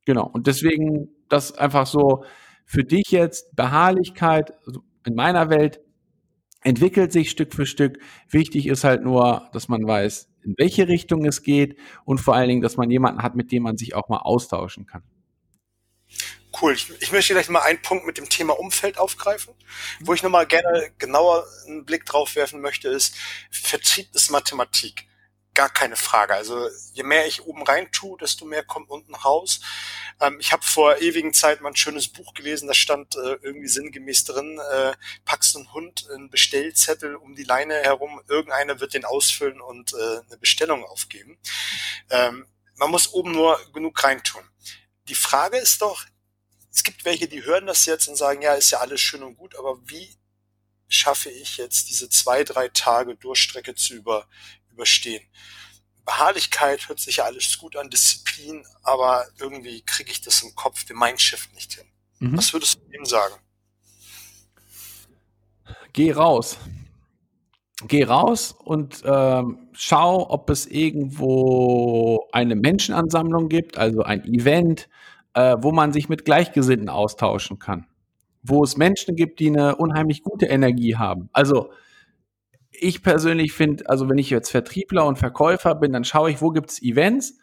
Genau. 0.05 0.29
Und 0.33 0.47
deswegen 0.47 1.09
das 1.29 1.57
einfach 1.57 1.87
so 1.87 2.25
für 2.65 2.85
dich 2.85 3.11
jetzt 3.11 3.55
Beharrlichkeit 3.57 4.53
also 4.67 4.83
in 5.05 5.15
meiner 5.15 5.51
Welt 5.51 5.81
entwickelt 6.63 7.13
sich 7.13 7.31
Stück 7.31 7.53
für 7.53 7.67
Stück. 7.67 7.99
Wichtig 8.31 8.67
ist 8.67 8.85
halt 8.85 9.03
nur, 9.03 9.49
dass 9.53 9.69
man 9.69 9.85
weiß, 9.85 10.32
in 10.45 10.55
welche 10.59 10.89
Richtung 10.89 11.25
es 11.25 11.43
geht 11.43 11.77
und 12.05 12.19
vor 12.19 12.35
allen 12.35 12.49
Dingen, 12.49 12.63
dass 12.63 12.77
man 12.77 12.91
jemanden 12.91 13.23
hat, 13.23 13.35
mit 13.35 13.53
dem 13.53 13.63
man 13.63 13.77
sich 13.77 13.95
auch 13.95 14.09
mal 14.09 14.19
austauschen 14.19 14.87
kann. 14.87 15.03
Cool. 16.61 16.75
Ich, 16.75 16.91
ich 17.01 17.13
möchte 17.13 17.33
gleich 17.33 17.49
mal 17.49 17.61
einen 17.61 17.81
Punkt 17.81 18.07
mit 18.07 18.19
dem 18.19 18.29
Thema 18.29 18.59
Umfeld 18.59 18.99
aufgreifen. 18.99 19.55
Wo 20.01 20.13
ich 20.13 20.23
nochmal 20.23 20.47
gerne 20.47 20.91
genauer 20.99 21.47
einen 21.67 21.85
Blick 21.85 22.05
drauf 22.05 22.37
werfen 22.37 22.61
möchte, 22.61 22.89
ist 22.89 23.17
Vertrieb 23.51 24.09
ist 24.15 24.31
Mathematik 24.31 25.07
gar 25.55 25.69
keine 25.69 25.97
Frage. 25.97 26.35
Also 26.35 26.69
je 26.95 27.03
mehr 27.03 27.27
ich 27.27 27.43
oben 27.43 27.63
rein 27.63 27.91
tue, 27.93 28.17
desto 28.19 28.45
mehr 28.45 28.65
kommt 28.65 28.89
unten 28.89 29.15
raus. 29.15 29.61
Ähm, 30.21 30.39
ich 30.41 30.53
habe 30.53 30.65
vor 30.65 30.99
ewigen 30.99 31.35
Zeit 31.35 31.61
mal 31.61 31.71
ein 31.71 31.77
schönes 31.77 32.09
Buch 32.09 32.35
gelesen, 32.35 32.69
da 32.69 32.75
stand 32.75 33.17
äh, 33.17 33.37
irgendwie 33.43 33.69
sinngemäß 33.69 34.25
drin, 34.25 34.59
äh, 34.73 34.93
packst 35.25 35.57
einen 35.57 35.73
Hund 35.73 36.09
einen 36.11 36.31
Bestellzettel 36.31 37.17
um 37.17 37.35
die 37.35 37.45
Leine 37.45 37.75
herum, 37.75 38.21
irgendeiner 38.29 38.81
wird 38.81 38.95
den 38.95 39.05
ausfüllen 39.05 39.61
und 39.61 39.93
äh, 39.93 40.21
eine 40.27 40.39
Bestellung 40.39 40.85
aufgeben. 40.85 41.39
Ähm, 42.11 42.47
man 42.77 42.91
muss 42.91 43.13
oben 43.13 43.33
nur 43.33 43.61
genug 43.73 44.03
reintun. 44.03 44.43
Die 45.09 45.15
Frage 45.15 45.59
ist 45.59 45.83
doch, 45.83 46.05
es 46.71 46.83
gibt 46.85 47.05
welche, 47.05 47.29
die 47.29 47.45
hören 47.45 47.67
das 47.67 47.85
jetzt 47.85 48.09
und 48.09 48.17
sagen, 48.17 48.41
ja, 48.41 48.55
ist 48.55 48.71
ja 48.71 48.79
alles 48.79 49.01
schön 49.01 49.23
und 49.23 49.37
gut, 49.37 49.57
aber 49.57 49.79
wie 49.85 50.17
schaffe 50.89 51.31
ich 51.31 51.57
jetzt 51.57 51.89
diese 51.89 52.09
zwei, 52.09 52.45
drei 52.45 52.69
Tage 52.69 53.17
Durchstrecke 53.17 53.75
zu 53.75 53.95
über, 53.95 54.29
überstehen. 54.73 55.23
Beharrlichkeit 56.05 56.89
hört 56.89 56.99
sich 56.99 57.17
ja 57.17 57.25
alles 57.25 57.59
gut 57.59 57.77
an, 57.77 57.89
Disziplin, 57.91 58.65
aber 58.83 59.25
irgendwie 59.39 59.83
kriege 59.83 60.11
ich 60.11 60.21
das 60.21 60.43
im 60.43 60.55
Kopf, 60.55 60.85
den 60.85 60.99
Mindshift 60.99 61.55
nicht 61.55 61.75
hin. 61.75 61.87
Mhm. 62.19 62.37
Was 62.37 62.53
würdest 62.53 62.77
du 62.77 62.97
ihm 62.97 63.05
sagen? 63.05 63.35
Geh 65.93 66.13
raus. 66.13 66.59
geh 67.87 68.05
raus 68.05 68.55
und 68.65 69.03
ähm, 69.05 69.69
schau, 69.73 70.31
ob 70.31 70.51
es 70.51 70.67
irgendwo 70.67 72.29
eine 72.33 72.55
Menschenansammlung 72.55 73.49
gibt, 73.49 73.77
also 73.77 74.03
ein 74.03 74.25
Event, 74.25 74.89
äh, 75.35 75.57
wo 75.61 75.73
man 75.73 75.93
sich 75.93 76.09
mit 76.09 76.25
Gleichgesinnten 76.25 76.89
austauschen 76.89 77.59
kann. 77.59 77.87
Wo 78.43 78.65
es 78.65 78.77
Menschen 78.77 79.17
gibt, 79.17 79.41
die 79.41 79.49
eine 79.49 79.77
unheimlich 79.77 80.23
gute 80.23 80.47
Energie 80.47 80.97
haben. 80.97 81.29
Also 81.33 81.71
ich 82.83 83.03
persönlich 83.03 83.53
finde, 83.53 83.89
also 83.89 84.09
wenn 84.09 84.19
ich 84.19 84.31
jetzt 84.31 84.51
Vertriebler 84.51 85.07
und 85.07 85.19
Verkäufer 85.19 85.75
bin, 85.75 85.93
dann 85.93 86.05
schaue 86.05 86.31
ich, 86.31 86.43
wo 86.43 86.51
gibt 86.51 86.71
es 86.71 86.83
Events, 86.83 87.39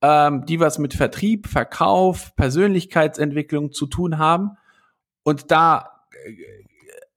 ähm, 0.00 0.44
die 0.46 0.60
was 0.60 0.78
mit 0.78 0.94
Vertrieb, 0.94 1.48
Verkauf, 1.48 2.34
Persönlichkeitsentwicklung 2.36 3.72
zu 3.72 3.86
tun 3.86 4.18
haben. 4.18 4.52
Und 5.24 5.50
da 5.50 6.04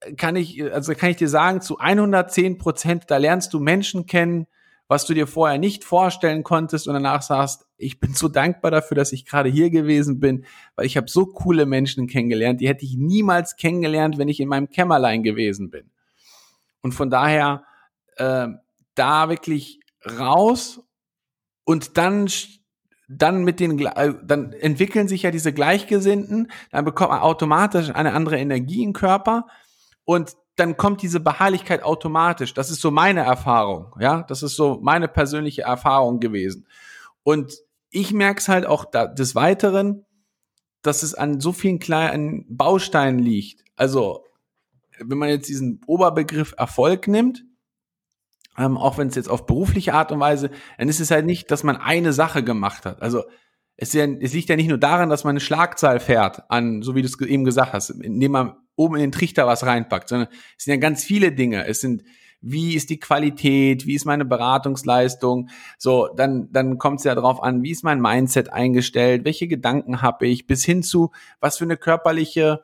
äh, 0.01 0.13
kann 0.13 0.35
ich, 0.35 0.63
also 0.73 0.93
kann 0.93 1.11
ich 1.11 1.17
dir 1.17 1.29
sagen, 1.29 1.61
zu 1.61 1.77
110 1.77 2.57
Prozent, 2.57 3.05
da 3.07 3.17
lernst 3.17 3.53
du 3.53 3.59
Menschen 3.59 4.05
kennen, 4.05 4.47
was 4.87 5.05
du 5.05 5.13
dir 5.13 5.27
vorher 5.27 5.59
nicht 5.59 5.83
vorstellen 5.83 6.43
konntest 6.43 6.87
und 6.87 6.95
danach 6.95 7.21
sagst, 7.21 7.67
ich 7.77 7.99
bin 7.99 8.13
so 8.13 8.27
dankbar 8.27 8.71
dafür, 8.71 8.95
dass 8.95 9.11
ich 9.11 9.25
gerade 9.25 9.49
hier 9.49 9.69
gewesen 9.69 10.19
bin, 10.19 10.45
weil 10.75 10.87
ich 10.87 10.97
habe 10.97 11.09
so 11.09 11.27
coole 11.27 11.67
Menschen 11.67 12.07
kennengelernt, 12.07 12.59
die 12.59 12.67
hätte 12.67 12.83
ich 12.85 12.97
niemals 12.97 13.55
kennengelernt, 13.55 14.17
wenn 14.17 14.27
ich 14.27 14.39
in 14.39 14.49
meinem 14.49 14.69
Kämmerlein 14.69 15.21
gewesen 15.21 15.69
bin. 15.69 15.91
Und 16.81 16.93
von 16.93 17.09
daher 17.09 17.63
äh, 18.17 18.47
da 18.95 19.29
wirklich 19.29 19.79
raus 20.05 20.81
und 21.65 21.97
dann 21.97 22.27
dann 23.09 23.43
mit 23.43 23.59
den, 23.59 23.79
äh, 23.79 24.13
dann 24.23 24.53
entwickeln 24.53 25.07
sich 25.07 25.23
ja 25.23 25.31
diese 25.31 25.51
Gleichgesinnten, 25.51 26.51
dann 26.71 26.85
bekommt 26.85 27.09
man 27.09 27.21
automatisch 27.21 27.89
eine 27.89 28.13
andere 28.13 28.37
Energie 28.37 28.83
im 28.83 28.93
Körper 28.93 29.47
und 30.05 30.35
dann 30.55 30.77
kommt 30.77 31.01
diese 31.01 31.19
Beharrlichkeit 31.19 31.83
automatisch. 31.83 32.53
Das 32.53 32.69
ist 32.69 32.81
so 32.81 32.91
meine 32.91 33.21
Erfahrung, 33.21 33.95
ja, 33.99 34.23
das 34.23 34.43
ist 34.43 34.55
so 34.55 34.79
meine 34.81 35.07
persönliche 35.07 35.63
Erfahrung 35.63 36.19
gewesen. 36.19 36.67
Und 37.23 37.53
ich 37.89 38.13
merke 38.13 38.39
es 38.39 38.47
halt 38.47 38.67
auch 38.67 38.85
da, 38.85 39.07
des 39.07 39.33
Weiteren, 39.33 40.05
dass 40.83 41.01
es 41.01 41.15
an 41.15 41.41
so 41.41 41.51
vielen 41.51 41.79
kleinen 41.79 42.45
Bausteinen 42.47 43.19
liegt. 43.19 43.63
Also, 43.75 44.23
wenn 45.03 45.17
man 45.17 45.29
jetzt 45.29 45.49
diesen 45.49 45.81
Oberbegriff 45.87 46.53
Erfolg 46.57 47.07
nimmt, 47.07 47.43
ähm, 48.57 48.77
auch 48.77 48.97
wenn 48.97 49.07
es 49.07 49.15
jetzt 49.15 49.29
auf 49.29 49.45
berufliche 49.45 49.93
Art 49.93 50.11
und 50.11 50.19
Weise, 50.19 50.51
dann 50.77 50.89
ist 50.89 50.99
es 50.99 51.11
halt 51.11 51.25
nicht, 51.25 51.49
dass 51.51 51.63
man 51.63 51.77
eine 51.77 52.13
Sache 52.13 52.43
gemacht 52.43 52.85
hat. 52.85 53.01
Also 53.01 53.23
es, 53.77 53.93
ja, 53.93 54.05
es 54.05 54.33
liegt 54.33 54.49
ja 54.49 54.57
nicht 54.57 54.67
nur 54.67 54.77
daran, 54.77 55.09
dass 55.09 55.23
man 55.23 55.31
eine 55.31 55.39
Schlagzahl 55.39 55.99
fährt, 56.01 56.43
an, 56.49 56.81
so 56.81 56.95
wie 56.95 57.01
du 57.01 57.07
es 57.07 57.19
eben 57.21 57.45
gesagt 57.45 57.71
hast, 57.71 57.89
indem 57.89 58.33
man 58.33 58.55
oben 58.75 58.95
in 58.95 59.01
den 59.01 59.11
Trichter 59.11 59.47
was 59.47 59.65
reinpackt, 59.65 60.09
sondern 60.09 60.27
es 60.57 60.65
sind 60.65 60.73
ja 60.73 60.79
ganz 60.79 61.03
viele 61.03 61.31
Dinge. 61.31 61.65
Es 61.65 61.79
sind, 61.79 62.03
wie 62.41 62.75
ist 62.75 62.89
die 62.89 62.99
Qualität, 62.99 63.85
wie 63.85 63.95
ist 63.95 64.05
meine 64.05 64.25
Beratungsleistung, 64.25 65.49
so, 65.77 66.09
dann, 66.15 66.49
dann 66.51 66.77
kommt 66.77 66.99
es 66.99 67.05
ja 67.05 67.15
darauf 67.15 67.41
an, 67.41 67.63
wie 67.63 67.71
ist 67.71 67.83
mein 67.83 68.01
Mindset 68.01 68.51
eingestellt, 68.51 69.23
welche 69.23 69.47
Gedanken 69.47 70.01
habe 70.01 70.27
ich, 70.27 70.47
bis 70.47 70.65
hin 70.65 70.83
zu, 70.83 71.11
was 71.39 71.57
für 71.57 71.65
eine 71.65 71.77
körperliche 71.77 72.63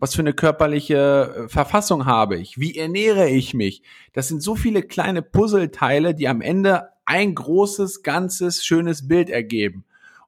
was 0.00 0.14
für 0.14 0.22
eine 0.22 0.32
körperliche 0.32 1.44
äh, 1.44 1.48
Verfassung 1.48 2.06
habe 2.06 2.38
ich? 2.38 2.58
Wie 2.58 2.76
ernähre 2.76 3.28
ich 3.28 3.54
mich? 3.54 3.82
Das 4.14 4.28
sind 4.28 4.42
so 4.42 4.56
viele 4.56 4.82
kleine 4.82 5.22
Puzzleteile, 5.22 6.14
die 6.14 6.26
am 6.26 6.40
Ende 6.40 6.88
ein 7.04 7.34
großes, 7.34 8.02
ganzes, 8.02 8.64
schönes 8.64 9.06
Bild 9.06 9.28
ergeben. 9.28 9.84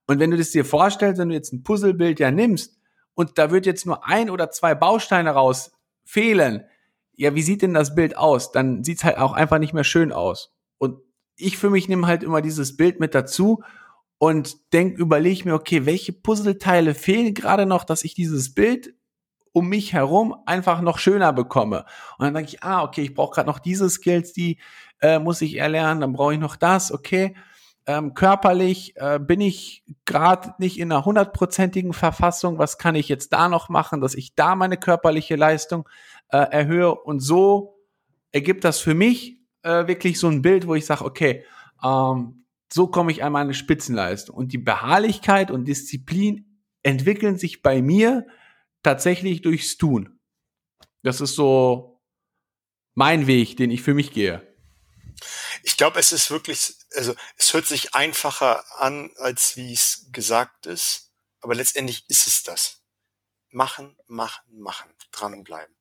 Und 0.07 0.21
wenn 0.21 0.31
du 0.31 0.37
das 0.37 0.51
dir 0.51 0.65
vorstellst, 0.65 1.19
wenn 1.19 1.31
du 1.31 1.35
jetzt 1.35 1.53
ein 1.53 1.63
Puzzlebild 1.63 2.21
ja 2.21 2.31
nimmst 2.31 2.77
und 3.15 3.39
da 3.39 3.51
wird 3.51 3.65
jetzt 3.65 3.87
nur 3.87 4.07
ein 4.07 4.29
oder 4.29 4.51
zwei 4.51 4.75
Bausteine 4.75 5.31
raus 5.31 5.73
fehlen, 6.05 6.65
ja, 7.15 7.35
wie 7.35 7.43
sieht 7.43 7.63
denn 7.63 7.75
das 7.75 7.95
Bild 7.95 8.17
aus? 8.17 8.53
Dann 8.53 8.85
sieht's 8.85 9.05
halt 9.05 9.17
auch 9.17 9.33
einfach 9.33 9.59
nicht 9.59 9.73
mehr 9.73 9.85
schön 9.85 10.13
aus. 10.13 10.55
Und 10.77 10.99
ich 11.37 11.57
für 11.57 11.71
mich 11.71 11.89
nehme 11.89 12.07
halt 12.07 12.23
immer 12.23 12.43
dieses 12.43 12.77
Bild 12.77 13.01
mit 13.01 13.15
dazu 13.15 13.63
und 14.19 14.73
denk, 14.73 14.99
überlege 14.99 15.45
mir, 15.45 15.55
okay, 15.55 15.87
welche 15.87 16.13
Puzzleteile 16.13 16.95
fehlen 16.95 17.33
gerade 17.33 17.65
noch, 17.65 17.85
dass 17.85 18.05
ich 18.05 18.15
dieses 18.15 18.55
Bild 18.55 18.95
um 19.53 19.69
mich 19.69 19.93
herum 19.93 20.35
einfach 20.47 20.81
noch 20.81 20.99
schöner 20.99 21.33
bekomme. 21.33 21.85
Und 22.19 22.27
dann 22.27 22.35
denke 22.35 22.51
ich, 22.51 22.63
ah, 22.63 22.83
okay, 22.83 23.03
ich 23.03 23.15
brauche 23.15 23.35
gerade 23.35 23.49
noch 23.49 23.59
diese 23.59 23.89
Skills, 23.89 24.33
die 24.33 24.59
äh, 25.01 25.19
muss 25.19 25.43
ich 25.43 25.57
erlernen, 25.57 26.01
dann 26.01 26.13
brauche 26.13 26.35
ich 26.35 26.41
noch 26.41 26.57
das, 26.57 26.93
okay. 26.93 27.35
Ähm, 27.85 28.15
körperlich 28.15 28.95
äh, 28.97 29.19
bin 29.19 29.41
ich 29.41 29.83
gerade 30.05 30.55
nicht 30.59 30.79
in 30.79 30.93
einer 30.93 31.05
hundertprozentigen 31.05 31.93
Verfassung. 31.93 32.59
Was 32.59 32.79
kann 32.79 32.95
ich 32.95 33.09
jetzt 33.09 33.33
da 33.33 33.49
noch 33.49 33.69
machen, 33.69 34.01
dass 34.01 34.15
ich 34.15 34.37
da 34.37 34.55
meine 34.55 34.77
körperliche 34.77 35.35
Leistung 35.35 35.89
äh, 36.29 36.39
erhöhe? 36.39 36.95
Und 36.95 37.19
so 37.19 37.81
ergibt 38.31 38.63
das 38.63 38.79
für 38.79 38.95
mich 38.95 39.41
äh, 39.63 39.89
wirklich 39.89 40.21
so 40.21 40.29
ein 40.29 40.43
Bild, 40.43 40.69
wo 40.69 40.77
ich 40.77 40.87
sage, 40.87 41.05
okay, 41.05 41.45
ähm, 41.83 42.45
so 42.73 42.87
komme 42.87 43.11
ich 43.11 43.25
an 43.25 43.33
meine 43.33 43.53
Spitzenleistung. 43.53 44.37
Und 44.37 44.53
die 44.53 44.59
Beharrlichkeit 44.59 45.51
und 45.51 45.67
Disziplin 45.67 46.61
entwickeln 46.85 47.37
sich 47.37 47.63
bei 47.63 47.83
mir 47.83 48.27
tatsächlich 48.83 49.43
durchs 49.43 49.77
Tun. 49.77 50.21
Das 51.03 51.21
ist 51.21 51.35
so 51.35 52.01
mein 52.95 53.27
Weg, 53.27 53.57
den 53.57 53.71
ich 53.71 53.83
für 53.83 53.95
mich 53.95 54.13
gehe. 54.13 54.47
Ich 55.63 55.77
glaube, 55.77 56.01
es 56.01 56.13
ist 56.13 56.31
wirklich, 56.31 56.75
also 56.95 57.15
es 57.37 57.55
hört 57.55 57.67
sich 57.67 57.95
einfacher 57.95 58.65
an, 58.81 59.11
als 59.17 59.57
wie 59.57 59.73
es 59.73 60.09
gesagt 60.13 60.67
ist, 60.67 61.13
aber 61.41 61.55
letztendlich 61.55 62.05
ist 62.09 62.27
es 62.27 62.43
das. 62.43 62.83
Machen, 63.51 63.97
machen, 64.07 64.45
machen, 64.59 64.91
dranbleiben. 65.11 65.77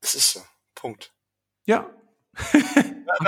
Es 0.00 0.14
ist 0.14 0.32
so. 0.32 0.44
Punkt. 0.74 1.12
Ja, 1.64 1.94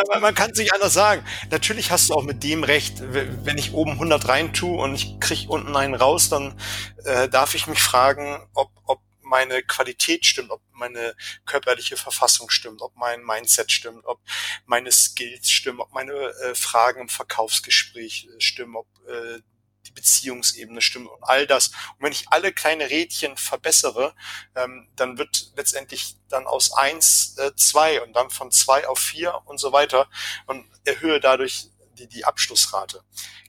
man, 0.08 0.20
man 0.20 0.34
kann 0.34 0.50
es 0.50 0.58
nicht 0.58 0.72
anders 0.72 0.94
sagen. 0.94 1.24
Natürlich 1.50 1.90
hast 1.90 2.08
du 2.08 2.14
auch 2.14 2.22
mit 2.22 2.42
dem 2.42 2.64
recht, 2.64 3.02
wenn 3.02 3.58
ich 3.58 3.72
oben 3.72 3.92
100 3.92 4.28
rein 4.28 4.52
tue 4.52 4.76
und 4.76 4.94
ich 4.94 5.18
krieg 5.20 5.48
unten 5.48 5.76
einen 5.76 5.94
raus, 5.94 6.28
dann 6.28 6.58
äh, 7.04 7.28
darf 7.28 7.54
ich 7.54 7.66
mich 7.66 7.82
fragen, 7.82 8.46
ob, 8.54 8.70
ob 8.86 9.00
meine 9.22 9.62
Qualität 9.62 10.24
stimmt, 10.26 10.50
ob 10.50 10.60
meine 10.72 11.14
körperliche 11.46 11.96
Verfassung 11.96 12.50
stimmt, 12.50 12.82
ob 12.82 12.94
mein 12.96 13.24
Mindset 13.24 13.72
stimmt, 13.72 14.04
ob 14.04 14.20
meine 14.66 14.92
Skills 14.92 15.50
stimmen, 15.50 15.80
ob 15.80 15.92
meine 15.92 16.12
äh, 16.12 16.54
Fragen 16.54 17.00
im 17.00 17.08
Verkaufsgespräch 17.08 18.28
äh, 18.32 18.40
stimmen, 18.40 18.76
ob 18.76 18.86
äh, 19.08 19.40
die 19.86 19.92
Beziehungsebene 19.92 20.80
stimmt 20.80 21.08
und 21.08 21.22
all 21.22 21.46
das. 21.46 21.68
Und 21.68 22.00
wenn 22.00 22.12
ich 22.12 22.28
alle 22.30 22.52
kleine 22.52 22.90
Rädchen 22.90 23.36
verbessere, 23.36 24.14
ähm, 24.54 24.88
dann 24.96 25.18
wird 25.18 25.52
letztendlich 25.56 26.16
dann 26.28 26.46
aus 26.46 26.72
eins 26.72 27.36
äh, 27.38 27.54
zwei 27.56 28.02
und 28.02 28.14
dann 28.14 28.30
von 28.30 28.50
zwei 28.50 28.86
auf 28.88 28.98
vier 28.98 29.40
und 29.46 29.58
so 29.58 29.72
weiter 29.72 30.08
und 30.46 30.66
erhöhe 30.84 31.20
dadurch 31.20 31.68
die, 31.98 32.08
die 32.08 32.24
Abschlussrate. 32.24 33.02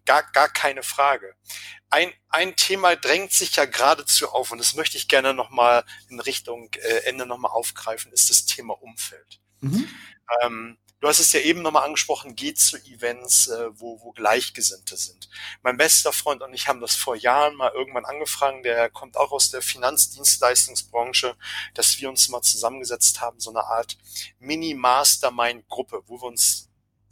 Gar, 0.06 0.24
gar 0.32 0.50
keine 0.50 0.84
Frage. 0.84 1.36
Ein, 1.89 2.13
ein 2.30 2.56
Thema 2.56 2.95
drängt 2.95 3.32
sich 3.32 3.56
ja 3.56 3.65
geradezu 3.65 4.30
auf 4.30 4.52
und 4.52 4.58
das 4.58 4.76
möchte 4.76 4.98
ich 4.98 5.08
gerne 5.08 5.34
nochmal 5.34 5.84
in 6.10 6.19
Richtung 6.19 6.69
äh, 6.74 7.06
Ende 7.06 7.26
nochmal 7.26 7.52
aufgreifen, 7.52 8.12
ist 8.12 8.30
das 8.30 8.45
Thema 8.45 8.74
Umfeld. 8.82 9.39
Mhm. 9.62 9.89
Ähm, 10.41 10.78
Du 11.02 11.10
hast 11.10 11.20
es 11.20 11.34
ja 11.34 11.42
eben 11.42 11.62
nochmal 11.62 11.84
angesprochen, 11.84 12.36
geht 12.36 12.58
zu 12.58 12.78
Events, 12.78 13.48
äh, 13.48 13.70
wo, 13.80 14.02
wo 14.02 14.12
Gleichgesinnte 14.12 14.96
sind. 14.96 15.30
Mein 15.62 15.78
bester 15.78 16.14
Freund 16.14 16.42
und 16.42 16.54
ich 16.54 16.68
haben 16.68 16.80
das 16.80 16.96
vor 16.96 17.16
Jahren 17.16 17.56
mal 17.56 17.72
irgendwann 17.74 18.06
angefangen, 18.06 18.64
der 18.64 18.90
kommt 18.90 19.18
auch 19.18 19.32
aus 19.32 19.52
der 19.52 19.62
Finanzdienstleistungsbranche, 19.62 21.36
dass 21.74 22.00
wir 22.00 22.10
uns 22.10 22.30
mal 22.30 22.42
zusammengesetzt 22.42 23.20
haben, 23.20 23.40
so 23.40 23.50
eine 23.50 23.66
Art 23.66 23.98
Mini-Mastermind-Gruppe, 24.40 26.04
wo 26.08 26.22
wir 26.22 26.28
uns 26.28 26.70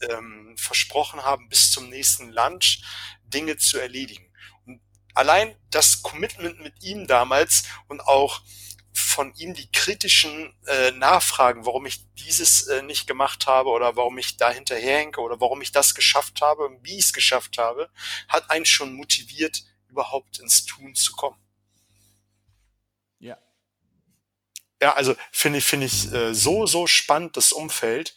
ähm, 0.09 0.55
versprochen 0.57 1.23
haben, 1.23 1.49
bis 1.49 1.71
zum 1.71 1.89
nächsten 1.89 2.31
Lunch 2.31 2.81
Dinge 3.25 3.57
zu 3.57 3.79
erledigen. 3.79 4.31
Und 4.65 4.81
allein 5.13 5.55
das 5.71 6.01
Commitment 6.01 6.61
mit 6.61 6.81
ihm 6.83 7.05
damals 7.05 7.63
und 7.87 8.01
auch 8.01 8.41
von 9.13 9.33
ihm 9.35 9.53
die 9.53 9.71
kritischen 9.71 10.55
äh, 10.65 10.91
Nachfragen, 10.91 11.65
warum 11.65 11.85
ich 11.85 12.01
dieses 12.15 12.67
äh, 12.67 12.81
nicht 12.81 13.05
gemacht 13.05 13.45
habe 13.45 13.69
oder 13.69 13.95
warum 13.95 14.17
ich 14.17 14.37
da 14.37 14.49
hinterherhänge 14.49 15.17
oder 15.17 15.39
warum 15.39 15.61
ich 15.61 15.71
das 15.71 15.93
geschafft 15.93 16.41
habe 16.41 16.65
und 16.65 16.83
wie 16.83 16.97
ich 16.97 17.05
es 17.05 17.13
geschafft 17.13 17.59
habe, 17.59 17.89
hat 18.27 18.49
einen 18.49 18.65
schon 18.65 18.93
motiviert, 18.93 19.63
überhaupt 19.87 20.39
ins 20.39 20.65
Tun 20.65 20.95
zu 20.95 21.13
kommen. 21.13 21.37
Ja. 23.19 23.37
Ja, 24.81 24.93
also 24.93 25.15
finde 25.31 25.59
ich, 25.59 25.65
finde 25.65 25.85
ich 25.85 26.11
äh, 26.11 26.33
so, 26.33 26.65
so 26.65 26.87
spannend, 26.87 27.37
das 27.37 27.51
Umfeld. 27.51 28.15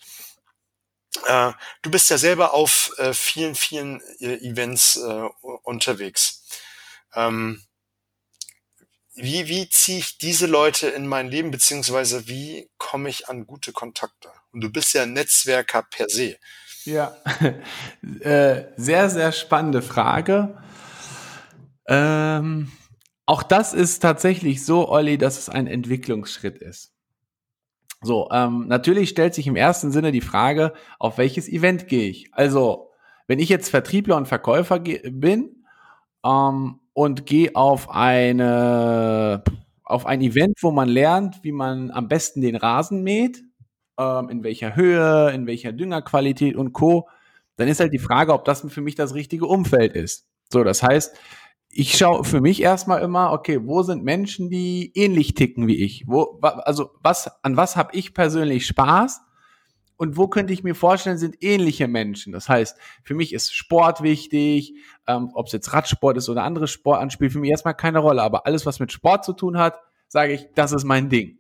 Äh, 1.27 1.53
du 1.83 1.91
bist 1.91 2.09
ja 2.09 2.17
selber 2.17 2.55
auf 2.55 2.93
äh, 2.97 3.13
vielen, 3.13 3.55
vielen 3.55 4.01
äh, 4.21 4.37
Events 4.37 4.97
äh, 4.97 5.29
unterwegs. 5.63 6.43
Ähm, 7.15 7.66
wie, 9.17 9.49
wie 9.49 9.69
ziehe 9.71 9.99
ich 9.99 10.19
diese 10.19 10.47
Leute 10.47 10.89
in 10.89 11.07
mein 11.07 11.29
Leben, 11.29 11.51
beziehungsweise 11.51 12.29
wie 12.29 12.71
komme 12.79 13.09
ich 13.09 13.29
an 13.29 13.47
gute 13.47 13.73
Kontakte? 13.73 14.29
Und 14.53 14.61
du 14.61 14.71
bist 14.71 14.95
ja 14.95 15.07
Netzwerker 15.07 15.83
per 15.83 16.09
se. 16.09 16.37
Ja, 16.85 17.17
äh, 18.21 18.65
sehr, 18.77 19.11
sehr 19.11 19.33
spannende 19.33 19.83
Frage. 19.83 20.57
Ähm, 21.89 22.71
auch 23.25 23.43
das 23.43 23.75
ist 23.75 24.01
tatsächlich 24.01 24.65
so, 24.65 24.89
Olli, 24.89 25.19
dass 25.19 25.39
es 25.39 25.49
ein 25.49 25.67
Entwicklungsschritt 25.67 26.59
ist. 26.59 26.93
So, 28.03 28.29
ähm, 28.31 28.69
natürlich 28.69 29.09
stellt 29.09 29.35
sich 29.35 29.47
im 29.47 29.57
ersten 29.57 29.91
Sinne 29.91 30.13
die 30.13 30.21
Frage, 30.21 30.75
auf 30.99 31.19
welches 31.19 31.49
Event 31.49 31.89
gehe 31.89 32.09
ich? 32.09 32.29
Also, 32.33 32.93
wenn 33.27 33.39
ich 33.39 33.49
jetzt 33.49 33.71
Vertriebler 33.71 34.17
und 34.17 34.29
Verkäufer 34.29 34.79
bin 34.79 35.65
ähm, 36.25 36.81
und 36.97 37.27
gehe 37.27 37.55
auf 37.55 37.91
eine 37.91 39.45
auf 39.85 40.07
ein 40.07 40.23
Event, 40.23 40.57
wo 40.63 40.71
man 40.71 40.89
lernt, 40.89 41.45
wie 41.45 41.53
man 41.53 41.91
am 41.91 42.09
besten 42.09 42.41
den 42.41 42.57
Rasen 42.57 43.03
mäht, 43.03 43.45
ähm, 43.99 44.31
in 44.31 44.43
welcher 44.43 44.75
Höhe, 44.75 45.31
in 45.31 45.47
welcher 45.47 45.73
Düngerqualität 45.73 46.57
und 46.57 46.73
Co., 46.73 47.07
dann 47.57 47.69
ist 47.69 47.81
halt 47.81 47.93
die 47.93 47.99
Frage, 47.99 48.33
ob 48.33 48.47
das 48.47 48.67
für 48.69 48.81
mich 48.81 48.95
das 48.95 49.15
richtige 49.15 49.45
Umfeld 49.47 49.93
ist. 49.93 50.27
So, 50.51 50.65
das 50.65 50.83
heißt, 50.83 51.15
ich 51.69 51.99
schaue 51.99 52.25
für 52.25 52.41
mich 52.41 52.63
erstmal 52.63 53.03
immer, 53.03 53.31
okay, 53.33 53.61
wo 53.63 53.83
sind 53.83 54.03
Menschen, 54.03 54.49
die 54.49 54.91
ähnlich 54.95 55.35
ticken 55.35 55.67
wie 55.67 55.85
ich? 55.85 56.05
Wo, 56.07 56.39
also 56.41 56.93
was, 57.03 57.31
an 57.45 57.59
was 57.59 57.77
habe 57.77 57.91
ich 57.95 58.15
persönlich 58.15 58.67
Spaß? 58.67 59.21
Und 59.97 60.17
wo 60.17 60.29
könnte 60.29 60.53
ich 60.53 60.63
mir 60.63 60.75
vorstellen, 60.75 61.17
sind 61.17 61.43
ähnliche 61.43 61.89
Menschen? 61.89 62.33
Das 62.33 62.49
heißt, 62.49 62.77
für 63.03 63.15
mich 63.15 63.33
ist 63.33 63.55
Sport 63.55 64.03
wichtig, 64.03 64.75
ähm, 65.07 65.31
ob 65.35 65.47
es 65.47 65.53
jetzt 65.53 65.73
Radsport 65.73 66.19
ist 66.19 66.29
oder 66.29 66.43
andere 66.43 66.69
Sport 66.69 67.13
für 67.15 67.39
mich 67.39 67.51
erstmal 67.51 67.75
keine 67.75 68.01
Rolle. 68.01 68.23
Aber 68.23 68.47
alles, 68.47 68.67
was 68.67 68.79
mit 68.79 68.93
Sport 68.93 69.25
zu 69.25 69.33
tun 69.33 69.59
hat, 69.59 69.81
sage 70.09 70.35
ich, 70.35 70.49
das 70.55 70.73
ist 70.73 70.85
mein 70.85 71.09
Ding. 71.09 71.39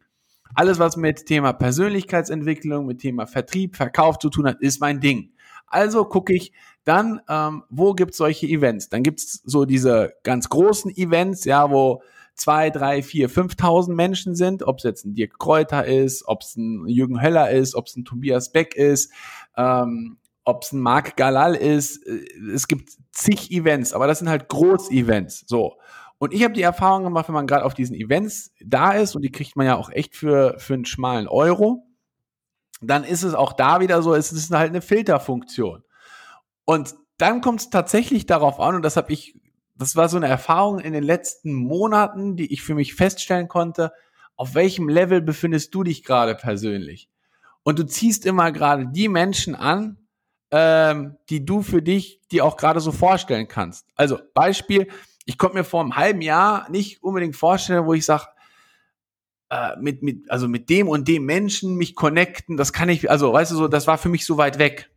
Alles, 0.55 0.79
was 0.79 0.97
mit 0.97 1.27
Thema 1.27 1.53
Persönlichkeitsentwicklung, 1.53 2.87
mit 2.87 3.01
Thema 3.01 3.27
Vertrieb, 3.27 3.77
Verkauf 3.77 4.19
zu 4.19 4.31
tun 4.31 4.47
hat, 4.47 4.61
ist 4.61 4.81
mein 4.81 5.01
Ding. 5.01 5.33
Also 5.67 6.05
gucke 6.05 6.33
ich 6.33 6.53
dann, 6.85 7.21
ähm, 7.29 7.65
wo 7.69 7.93
gibt's 7.95 8.17
solche 8.17 8.47
Events? 8.47 8.89
Dann 8.89 9.03
gibt's 9.03 9.43
so 9.45 9.65
diese 9.65 10.15
ganz 10.23 10.49
großen 10.49 10.97
Events, 10.97 11.45
ja, 11.45 11.71
wo 11.71 12.03
zwei, 12.37 12.71
drei, 12.71 13.03
vier, 13.03 13.31
5.000 13.31 13.93
Menschen 13.95 14.35
sind, 14.35 14.63
ob 14.63 14.79
es 14.79 14.85
jetzt 14.85 15.05
ein 15.05 15.15
Dirk 15.15 15.39
Kräuter 15.39 15.85
ist, 15.87 16.27
ob 16.29 16.43
es 16.43 16.57
ein 16.57 16.87
Jürgen 16.87 17.21
Höller 17.21 17.51
ist, 17.51 17.75
ob 17.75 17.87
es 17.87 17.97
ein 17.97 18.05
Tobias 18.05 18.53
Beck 18.53 18.75
ist, 18.77 19.13
ähm, 19.57 20.19
ob 20.45 20.63
es 20.63 20.73
ein 20.73 20.81
Marc 20.81 21.17
Galal 21.17 21.55
ist. 21.55 22.07
Äh, 22.07 22.25
es 22.55 22.69
gibt 22.69 22.91
zig 23.11 23.51
Events, 23.51 23.93
aber 23.93 24.07
das 24.07 24.21
sind 24.21 24.29
halt 24.29 24.49
Groß-Events. 24.49 25.45
So. 25.47 25.77
Und 26.19 26.33
ich 26.33 26.45
habe 26.45 26.55
die 26.55 26.63
Erfahrung 26.63 27.05
gemacht, 27.05 27.29
wenn 27.29 27.35
man 27.35 27.47
gerade 27.47 27.65
auf 27.65 27.75
diesen 27.75 27.95
Events 27.95 28.53
da 28.65 28.93
ist, 28.93 29.17
und 29.17 29.23
die 29.23 29.33
kriegt 29.33 29.57
man 29.57 29.67
ja 29.67 29.77
auch 29.77 29.91
echt 29.91 30.15
für, 30.15 30.59
für 30.59 30.75
einen 30.75 30.87
schmalen 30.87 31.29
Euro, 31.29 31.87
dann 32.81 33.05
ist 33.05 33.23
es 33.23 33.35
auch 33.35 33.53
da 33.53 33.81
wieder 33.81 34.03
so, 34.03 34.15
es 34.15 34.33
ist 34.33 34.51
halt 34.51 34.71
eine 34.71 34.83
Filterfunktion. 34.83 35.83
Und 36.65 36.95
dann 37.19 37.41
kommt 37.41 37.61
es 37.61 37.71
tatsächlich 37.71 38.27
darauf 38.27 38.61
an, 38.61 38.77
und 38.77 38.83
das 38.83 38.97
habe 38.97 39.13
ich, 39.13 39.39
das 39.79 39.97
war 39.97 40.09
so 40.09 40.17
eine 40.17 40.29
Erfahrung 40.29 40.79
in 40.79 40.93
den 40.93 41.05
letzten 41.05 41.55
Monaten, 41.55 42.37
die 42.37 42.53
ich 42.53 42.63
für 42.63 42.75
mich 42.75 42.95
feststellen 42.95 43.49
konnte, 43.49 43.93
auf 44.37 44.55
welchem 44.55 44.89
Level 44.89 45.21
befindest 45.21 45.75
du 45.75 45.83
dich 45.83 46.05
gerade 46.05 46.35
persönlich? 46.35 47.09
Und 47.63 47.79
du 47.79 47.87
ziehst 47.87 48.27
immer 48.27 48.53
gerade 48.53 48.89
die 48.89 49.09
Menschen 49.09 49.55
an, 49.55 49.99
ähm, 50.51 51.17
die 51.29 51.45
du 51.45 51.63
für 51.63 51.83
dich, 51.83 52.21
die 52.31 52.41
auch 52.41 52.57
gerade 52.57 52.81
so 52.81 52.93
vorstellen 52.93 53.49
kannst. 53.49 53.87
Also 53.97 54.19
Beispiel, 54.35 54.89
ich 55.25 55.39
konnte 55.39 55.57
mir 55.57 55.65
vor 55.65 55.81
einem 55.81 55.97
halben 55.97 56.23
Jahr 56.23 56.71
nicht 56.71 57.03
unbedingt 57.03 57.35
vorstellen, 57.35 57.87
wo 57.87 57.95
ich 57.95 58.05
sage, 58.05 58.27
äh, 59.51 59.77
mit, 59.81 60.03
mit, 60.03 60.31
also 60.31 60.49
mit 60.49 60.71
dem 60.71 60.89
und 60.89 61.09
dem 61.09 61.25
Menschen 61.25 61.77
mich 61.77 61.95
connecten, 61.95 62.57
das 62.57 62.73
kann 62.73 62.89
ich, 62.89 63.11
also 63.11 63.33
weißt 63.33 63.53
du 63.53 63.57
so, 63.57 63.69
das 63.69 63.87
war 63.87 63.99
für 63.99 64.09
mich 64.09 64.25
so 64.25 64.39
weit 64.39 64.59
weg. 64.59 64.91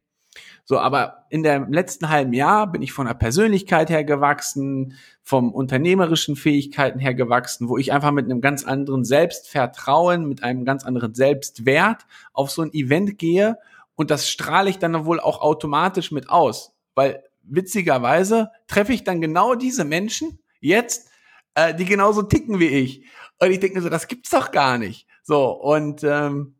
So, 0.69 0.77
aber 0.77 1.25
in 1.31 1.41
dem 1.41 1.73
letzten 1.73 2.09
halben 2.09 2.31
Jahr 2.31 2.71
bin 2.71 2.83
ich 2.83 2.93
von 2.93 3.07
der 3.07 3.15
Persönlichkeit 3.15 3.89
her 3.89 4.03
gewachsen, 4.03 4.93
vom 5.23 5.51
unternehmerischen 5.51 6.35
Fähigkeiten 6.35 6.99
her 6.99 7.15
gewachsen, 7.15 7.69
wo 7.69 7.79
ich 7.79 7.91
einfach 7.91 8.11
mit 8.11 8.25
einem 8.25 8.39
ganz 8.39 8.63
anderen 8.65 9.03
Selbstvertrauen, 9.03 10.27
mit 10.27 10.43
einem 10.43 10.65
ganz 10.65 10.85
anderen 10.85 11.15
Selbstwert 11.15 12.05
auf 12.33 12.51
so 12.51 12.61
ein 12.61 12.71
Event 12.71 13.17
gehe 13.17 13.57
und 13.95 14.11
das 14.11 14.29
strahle 14.29 14.69
ich 14.69 14.77
dann 14.77 15.05
wohl 15.05 15.19
auch 15.19 15.41
automatisch 15.41 16.11
mit 16.11 16.29
aus, 16.29 16.75
weil 16.93 17.23
witzigerweise 17.41 18.51
treffe 18.67 18.93
ich 18.93 19.03
dann 19.03 19.21
genau 19.21 19.55
diese 19.55 19.85
Menschen 19.85 20.37
jetzt, 20.59 21.09
äh, 21.55 21.73
die 21.73 21.85
genauso 21.85 22.21
ticken 22.21 22.59
wie 22.59 22.67
ich. 22.67 23.07
Und 23.39 23.49
ich 23.49 23.59
denke 23.59 23.77
mir 23.77 23.81
so, 23.81 23.89
das 23.89 24.07
gibt's 24.07 24.29
doch 24.29 24.51
gar 24.51 24.77
nicht. 24.77 25.07
So, 25.23 25.49
und 25.49 26.03
ähm, 26.03 26.57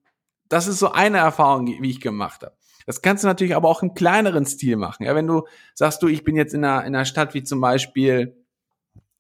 das 0.48 0.66
ist 0.66 0.80
so 0.80 0.94
eine 0.94 1.20
Erfahrung, 1.20 1.68
wie 1.68 1.92
ich 1.92 2.02
gemacht 2.02 2.42
habe. 2.42 2.59
Das 2.90 3.04
kannst 3.04 3.24
du 3.24 3.28
natürlich 3.28 3.56
aber 3.56 3.70
auch 3.70 3.84
im 3.84 3.94
kleineren 3.94 4.48
Stil 4.48 4.76
machen. 4.76 5.04
Ja, 5.04 5.14
wenn 5.14 5.28
du 5.28 5.44
sagst, 5.76 6.02
du, 6.02 6.08
ich 6.08 6.24
bin 6.24 6.36
jetzt 6.36 6.56
in 6.56 6.66
einer, 6.66 6.84
in 6.86 6.96
einer 6.96 7.06
Stadt 7.06 7.36
wie 7.36 7.44
zum 7.44 7.62
Beispiel 7.62 8.36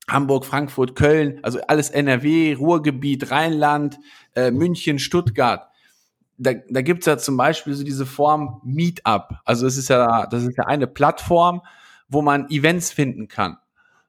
Hamburg, 0.10 0.44
Frankfurt, 0.44 0.96
Köln, 0.96 1.38
also 1.44 1.60
alles 1.68 1.92
NRW, 1.92 2.56
Ruhrgebiet, 2.56 3.30
Rheinland, 3.30 4.00
äh, 4.36 4.50
München, 4.50 4.98
Stuttgart. 4.98 5.68
Da, 6.40 6.54
da 6.68 6.82
gibt's 6.82 7.06
ja 7.06 7.20
zum 7.20 7.38
Beispiel 7.38 7.76
so 7.76 7.84
diese 7.84 8.08
Form 8.08 8.60
Meetup. 8.64 9.36
Also 9.46 9.68
es 9.68 9.78
ist 9.78 9.90
ja, 9.90 10.26
das 10.26 10.46
ist 10.46 10.58
ja 10.58 10.64
eine 10.64 10.88
Plattform, 10.88 11.62
wo 12.08 12.24
man 12.24 12.50
Events 12.50 12.92
finden 12.92 13.28
kann. 13.28 13.60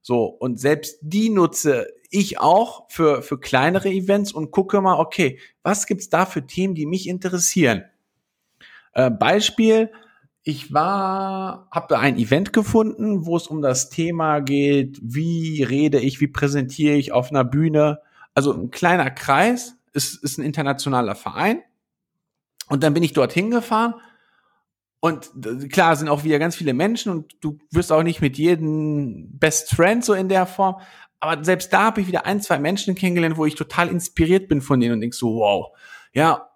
So, 0.01 0.25
und 0.25 0.59
selbst 0.59 1.01
die 1.03 1.29
nutze 1.29 1.87
ich 2.09 2.41
auch 2.41 2.89
für, 2.89 3.21
für 3.21 3.39
kleinere 3.39 3.91
Events 3.91 4.33
und 4.33 4.53
gucke 4.53 4.81
mal, 4.81 4.99
okay, 4.99 5.39
was 5.63 5.87
gibt's 5.87 6.09
da 6.09 6.25
für 6.25 6.47
Themen, 6.47 6.75
die 6.75 6.87
mich 6.87 7.07
interessieren? 7.07 7.85
Äh, 8.93 9.11
Beispiel, 9.11 9.91
ich 10.43 10.73
war, 10.73 11.69
habe 11.71 11.99
ein 11.99 12.17
Event 12.17 12.53
gefunden, 12.53 13.27
wo 13.27 13.37
es 13.37 13.47
um 13.47 13.63
das 13.63 13.91
Thema 13.91 14.41
geht, 14.41 14.99
wie 15.03 15.63
rede 15.63 16.01
ich, 16.01 16.21
wie 16.21 16.29
präsentiere 16.29 16.97
ich 16.97 17.13
auf 17.13 17.31
einer 17.31 17.45
Bühne. 17.45 18.01
Also 18.35 18.53
ein 18.55 18.71
kleiner 18.71 19.11
Kreis, 19.11 19.77
ist, 19.93 20.23
ist 20.23 20.39
ein 20.39 20.45
internationaler 20.45 21.15
Verein. 21.15 21.63
Und 22.69 22.83
dann 22.83 22.95
bin 22.95 23.03
ich 23.03 23.13
dorthin 23.13 23.51
gefahren 23.51 23.95
und 25.01 25.31
klar 25.73 25.97
sind 25.97 26.09
auch 26.09 26.25
wieder 26.25 26.39
ganz 26.39 26.55
viele 26.57 26.75
Menschen 26.75 27.11
und 27.11 27.37
du 27.41 27.59
wirst 27.71 27.91
auch 27.91 28.03
nicht 28.03 28.21
mit 28.21 28.37
jedem 28.37 29.39
Best 29.39 29.71
Friend 29.71 30.05
so 30.05 30.13
in 30.13 30.29
der 30.29 30.47
Form. 30.47 30.77
Aber 31.21 31.43
selbst 31.43 31.73
da 31.73 31.85
habe 31.85 32.03
ich 32.03 32.07
wieder 32.07 32.27
ein, 32.27 32.41
zwei 32.41 32.59
Menschen 32.59 32.95
kennengelernt, 32.95 33.37
wo 33.37 33.47
ich 33.47 33.55
total 33.55 33.89
inspiriert 33.89 34.49
bin 34.49 34.61
von 34.61 34.79
denen 34.79 34.95
und 34.95 35.01
denk 35.01 35.15
so, 35.15 35.37
wow, 35.37 35.77
ja, 36.13 36.50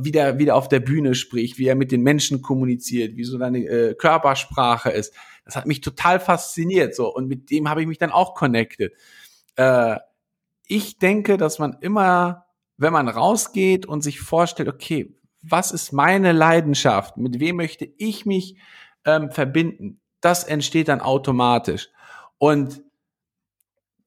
wie 0.00 0.12
der, 0.12 0.38
wie 0.38 0.46
der 0.46 0.56
auf 0.56 0.68
der 0.68 0.80
Bühne 0.80 1.14
spricht, 1.14 1.58
wie 1.58 1.66
er 1.66 1.74
mit 1.74 1.92
den 1.92 2.02
Menschen 2.02 2.40
kommuniziert, 2.40 3.16
wie 3.16 3.24
so 3.24 3.38
seine 3.38 3.58
äh, 3.58 3.94
Körpersprache 3.94 4.90
ist. 4.90 5.14
Das 5.44 5.56
hat 5.56 5.66
mich 5.66 5.80
total 5.80 6.20
fasziniert, 6.20 6.94
so. 6.94 7.12
Und 7.12 7.28
mit 7.28 7.50
dem 7.50 7.68
habe 7.68 7.82
ich 7.82 7.86
mich 7.86 7.98
dann 7.98 8.12
auch 8.12 8.34
connected. 8.34 8.92
Äh, 9.56 9.96
ich 10.66 10.98
denke, 10.98 11.36
dass 11.36 11.58
man 11.58 11.76
immer, 11.80 12.46
wenn 12.78 12.94
man 12.94 13.08
rausgeht 13.08 13.84
und 13.84 14.02
sich 14.02 14.20
vorstellt, 14.20 14.68
okay, 14.68 15.14
was 15.42 15.72
ist 15.72 15.92
meine 15.92 16.32
Leidenschaft? 16.32 17.16
Mit 17.18 17.40
wem 17.40 17.56
möchte 17.56 17.86
ich 17.98 18.24
mich 18.24 18.56
ähm, 19.04 19.30
verbinden? 19.30 20.00
Das 20.20 20.44
entsteht 20.44 20.88
dann 20.88 21.00
automatisch. 21.00 21.90
Und 22.38 22.82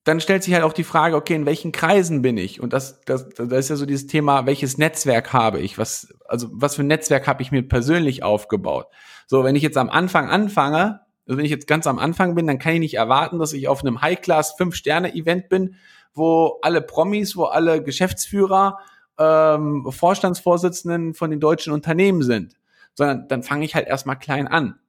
dann 0.05 0.19
stellt 0.19 0.43
sich 0.43 0.53
halt 0.53 0.63
auch 0.63 0.71
die 0.71 0.83
Frage, 0.83 1.15
okay, 1.15 1.33
in 1.33 1.47
welchen 1.47 1.71
Kreisen 1.71 2.21
bin 2.21 2.37
ich? 2.37 2.61
Und 2.61 2.73
das, 2.73 3.01
das, 3.01 3.27
das 3.29 3.49
ist 3.51 3.69
ja 3.69 3.75
so 3.75 3.87
dieses 3.87 4.05
Thema, 4.05 4.45
welches 4.45 4.77
Netzwerk 4.77 5.33
habe 5.33 5.59
ich? 5.59 5.79
Was, 5.79 6.13
also 6.27 6.47
was 6.51 6.75
für 6.75 6.83
ein 6.83 6.87
Netzwerk 6.87 7.27
habe 7.27 7.41
ich 7.41 7.51
mir 7.51 7.67
persönlich 7.67 8.21
aufgebaut? 8.21 8.85
So, 9.25 9.43
wenn 9.43 9.55
ich 9.55 9.63
jetzt 9.63 9.77
am 9.77 9.89
Anfang 9.89 10.29
anfange, 10.29 11.01
also 11.25 11.39
wenn 11.39 11.45
ich 11.45 11.51
jetzt 11.51 11.65
ganz 11.65 11.87
am 11.87 11.97
Anfang 11.97 12.35
bin, 12.35 12.45
dann 12.45 12.59
kann 12.59 12.73
ich 12.73 12.79
nicht 12.79 12.93
erwarten, 12.93 13.39
dass 13.39 13.53
ich 13.53 13.67
auf 13.67 13.81
einem 13.81 14.01
High-Class 14.01 14.53
Fünf-Sterne-Event 14.57 15.49
bin, 15.49 15.75
wo 16.13 16.59
alle 16.61 16.81
Promis, 16.81 17.35
wo 17.35 17.45
alle 17.45 17.81
Geschäftsführer 17.81 18.77
ähm, 19.17 19.87
Vorstandsvorsitzenden 19.89 21.15
von 21.15 21.31
den 21.31 21.39
deutschen 21.39 21.73
Unternehmen 21.73 22.21
sind, 22.21 22.53
sondern 22.93 23.27
dann 23.27 23.41
fange 23.41 23.65
ich 23.65 23.73
halt 23.73 23.87
erstmal 23.87 24.19
klein 24.19 24.47
an. 24.47 24.79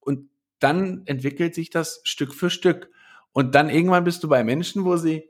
Und 0.00 0.28
dann 0.58 1.02
entwickelt 1.06 1.54
sich 1.54 1.70
das 1.70 2.02
Stück 2.04 2.34
für 2.34 2.50
Stück. 2.50 2.90
Und 3.32 3.54
dann 3.54 3.70
irgendwann 3.70 4.04
bist 4.04 4.22
du 4.22 4.28
bei 4.28 4.44
Menschen, 4.44 4.84
wo 4.84 4.96
sie, 4.96 5.28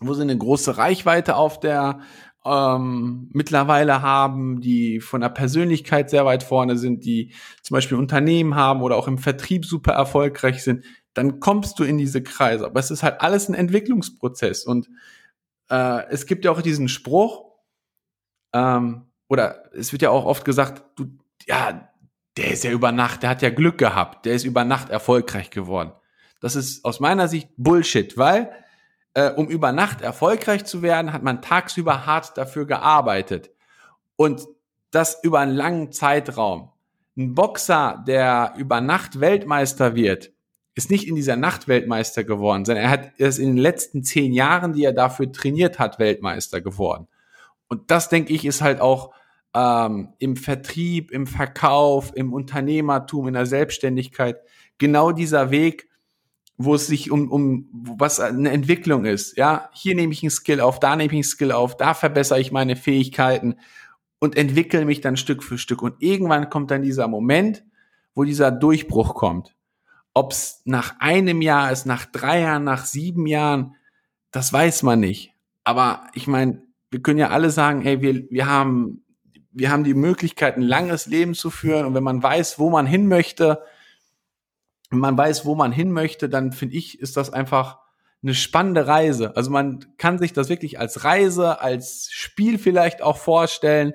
wo 0.00 0.14
sie 0.14 0.22
eine 0.22 0.36
große 0.36 0.76
Reichweite 0.78 1.36
auf 1.36 1.60
der 1.60 2.00
ähm, 2.44 3.28
mittlerweile 3.32 4.02
haben, 4.02 4.60
die 4.60 5.00
von 5.00 5.20
der 5.20 5.28
Persönlichkeit 5.28 6.08
sehr 6.08 6.24
weit 6.24 6.42
vorne 6.42 6.78
sind, 6.78 7.04
die 7.04 7.34
zum 7.62 7.74
Beispiel 7.74 7.98
Unternehmen 7.98 8.54
haben 8.54 8.82
oder 8.82 8.96
auch 8.96 9.08
im 9.08 9.18
Vertrieb 9.18 9.66
super 9.66 9.92
erfolgreich 9.92 10.62
sind, 10.62 10.84
dann 11.12 11.40
kommst 11.40 11.78
du 11.78 11.84
in 11.84 11.98
diese 11.98 12.22
Kreise. 12.22 12.66
Aber 12.66 12.80
es 12.80 12.90
ist 12.90 13.02
halt 13.02 13.20
alles 13.20 13.48
ein 13.48 13.54
Entwicklungsprozess. 13.54 14.64
Und 14.64 14.88
äh, 15.68 16.06
es 16.08 16.26
gibt 16.26 16.44
ja 16.44 16.52
auch 16.52 16.62
diesen 16.62 16.88
Spruch, 16.88 17.50
ähm, 18.54 19.06
oder 19.28 19.70
es 19.74 19.92
wird 19.92 20.02
ja 20.02 20.10
auch 20.10 20.24
oft 20.24 20.44
gesagt, 20.44 20.98
du, 20.98 21.06
ja, 21.46 21.88
der 22.36 22.52
ist 22.52 22.64
ja 22.64 22.70
über 22.70 22.90
Nacht, 22.90 23.22
der 23.22 23.30
hat 23.30 23.42
ja 23.42 23.50
Glück 23.50 23.78
gehabt, 23.78 24.24
der 24.24 24.34
ist 24.34 24.44
über 24.44 24.64
Nacht 24.64 24.88
erfolgreich 24.88 25.50
geworden. 25.50 25.92
Das 26.40 26.56
ist 26.56 26.84
aus 26.84 27.00
meiner 27.00 27.28
Sicht 27.28 27.50
Bullshit, 27.56 28.16
weil 28.16 28.50
äh, 29.14 29.30
um 29.30 29.48
über 29.48 29.72
Nacht 29.72 30.00
erfolgreich 30.02 30.64
zu 30.64 30.82
werden, 30.82 31.12
hat 31.12 31.22
man 31.22 31.42
tagsüber 31.42 32.06
hart 32.06 32.36
dafür 32.36 32.66
gearbeitet. 32.66 33.50
Und 34.16 34.46
das 34.90 35.22
über 35.22 35.40
einen 35.40 35.54
langen 35.54 35.92
Zeitraum. 35.92 36.70
Ein 37.16 37.34
Boxer, 37.34 38.02
der 38.06 38.54
über 38.56 38.80
Nacht 38.80 39.20
Weltmeister 39.20 39.94
wird, 39.94 40.32
ist 40.74 40.90
nicht 40.90 41.06
in 41.06 41.16
dieser 41.16 41.36
Nacht 41.36 41.68
Weltmeister 41.68 42.24
geworden, 42.24 42.64
sondern 42.64 42.84
er 42.84 42.90
hat 42.90 43.12
er 43.18 43.28
ist 43.28 43.38
in 43.38 43.48
den 43.48 43.56
letzten 43.58 44.02
zehn 44.04 44.32
Jahren, 44.32 44.72
die 44.72 44.84
er 44.84 44.92
dafür 44.92 45.30
trainiert 45.30 45.78
hat, 45.78 45.98
Weltmeister 45.98 46.60
geworden. 46.60 47.08
Und 47.68 47.90
das, 47.90 48.08
denke 48.08 48.32
ich, 48.32 48.44
ist 48.44 48.62
halt 48.62 48.80
auch 48.80 49.12
ähm, 49.54 50.14
im 50.18 50.36
Vertrieb, 50.36 51.10
im 51.10 51.26
Verkauf, 51.26 52.12
im 52.14 52.32
Unternehmertum, 52.32 53.28
in 53.28 53.34
der 53.34 53.46
Selbstständigkeit 53.46 54.38
genau 54.78 55.12
dieser 55.12 55.50
Weg, 55.50 55.89
wo 56.62 56.74
es 56.74 56.86
sich 56.86 57.10
um, 57.10 57.30
um 57.30 57.70
was 57.72 58.20
eine 58.20 58.50
Entwicklung 58.50 59.06
ist. 59.06 59.38
Ja, 59.38 59.70
hier 59.72 59.94
nehme 59.94 60.12
ich 60.12 60.22
einen 60.22 60.30
Skill 60.30 60.60
auf, 60.60 60.78
da 60.78 60.94
nehme 60.94 61.06
ich 61.06 61.14
einen 61.14 61.22
Skill 61.24 61.52
auf, 61.52 61.74
da 61.78 61.94
verbessere 61.94 62.38
ich 62.38 62.52
meine 62.52 62.76
Fähigkeiten 62.76 63.56
und 64.18 64.36
entwickle 64.36 64.84
mich 64.84 65.00
dann 65.00 65.16
Stück 65.16 65.42
für 65.42 65.56
Stück. 65.56 65.80
Und 65.80 65.94
irgendwann 66.00 66.50
kommt 66.50 66.70
dann 66.70 66.82
dieser 66.82 67.08
Moment, 67.08 67.64
wo 68.14 68.24
dieser 68.24 68.50
Durchbruch 68.50 69.14
kommt. 69.14 69.56
Ob 70.12 70.32
es 70.32 70.60
nach 70.66 71.00
einem 71.00 71.40
Jahr 71.40 71.72
ist, 71.72 71.86
nach 71.86 72.04
drei 72.04 72.40
Jahren, 72.40 72.64
nach 72.64 72.84
sieben 72.84 73.26
Jahren, 73.26 73.74
das 74.30 74.52
weiß 74.52 74.82
man 74.82 75.00
nicht. 75.00 75.32
Aber 75.64 76.08
ich 76.12 76.26
meine, 76.26 76.62
wir 76.90 77.00
können 77.00 77.18
ja 77.18 77.30
alle 77.30 77.48
sagen, 77.48 77.80
hey, 77.80 78.02
wir, 78.02 78.30
wir 78.30 78.46
haben, 78.46 79.06
wir 79.50 79.70
haben 79.70 79.84
die 79.84 79.94
Möglichkeit, 79.94 80.58
ein 80.58 80.62
langes 80.62 81.06
Leben 81.06 81.32
zu 81.32 81.48
führen. 81.48 81.86
Und 81.86 81.94
wenn 81.94 82.04
man 82.04 82.22
weiß, 82.22 82.58
wo 82.58 82.68
man 82.68 82.84
hin 82.84 83.08
möchte, 83.08 83.62
man 84.90 85.16
weiß, 85.16 85.44
wo 85.44 85.54
man 85.54 85.72
hin 85.72 85.92
möchte, 85.92 86.28
dann 86.28 86.52
finde 86.52 86.76
ich, 86.76 87.00
ist 87.00 87.16
das 87.16 87.32
einfach 87.32 87.78
eine 88.22 88.34
spannende 88.34 88.86
Reise. 88.86 89.36
Also 89.36 89.50
man 89.50 89.96
kann 89.96 90.18
sich 90.18 90.32
das 90.32 90.48
wirklich 90.48 90.78
als 90.78 91.04
Reise, 91.04 91.60
als 91.60 92.08
Spiel 92.10 92.58
vielleicht 92.58 93.02
auch 93.02 93.16
vorstellen 93.16 93.94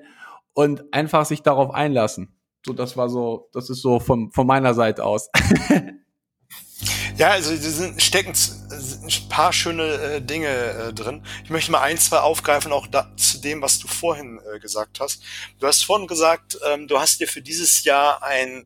und 0.54 0.94
einfach 0.94 1.26
sich 1.26 1.44
darauf 1.44 1.72
einlassen. 1.74 2.36
So, 2.66 2.74
das 2.74 2.98
war 2.98 3.10
so, 3.10 3.50
das 3.54 3.70
ist 3.70 3.82
so 3.82 4.00
von, 4.00 4.32
von 4.32 4.48
meiner 4.48 4.74
Seite 4.74 5.04
aus. 5.04 5.30
ja, 7.18 7.30
also 7.30 7.56
sind, 7.56 8.02
stecken 8.02 8.34
ein 8.34 9.30
paar 9.30 9.54
schöne 9.54 9.84
äh, 9.84 10.22
Dinge 10.22 10.48
äh, 10.48 10.94
drin. 10.94 11.24
Ich 11.44 11.52
möchte 11.52 11.72
mal 11.72 11.82
ein, 11.82 11.98
zwei 11.98 12.20
aufgreifen, 12.20 12.72
auch 12.72 12.88
da, 12.88 13.12
zu 13.18 13.40
dem, 13.40 13.62
was 13.62 13.78
du 13.78 13.88
vorhin 13.88 14.40
äh, 14.52 14.60
gesagt 14.60 15.00
hast. 15.00 15.22
Du 15.60 15.68
hast 15.68 15.86
vorhin 15.86 16.08
gesagt, 16.08 16.58
ähm, 16.68 16.88
du 16.88 17.00
hast 17.00 17.20
dir 17.20 17.28
für 17.28 17.44
dieses 17.44 17.84
Jahr 17.84 18.24
ein 18.24 18.66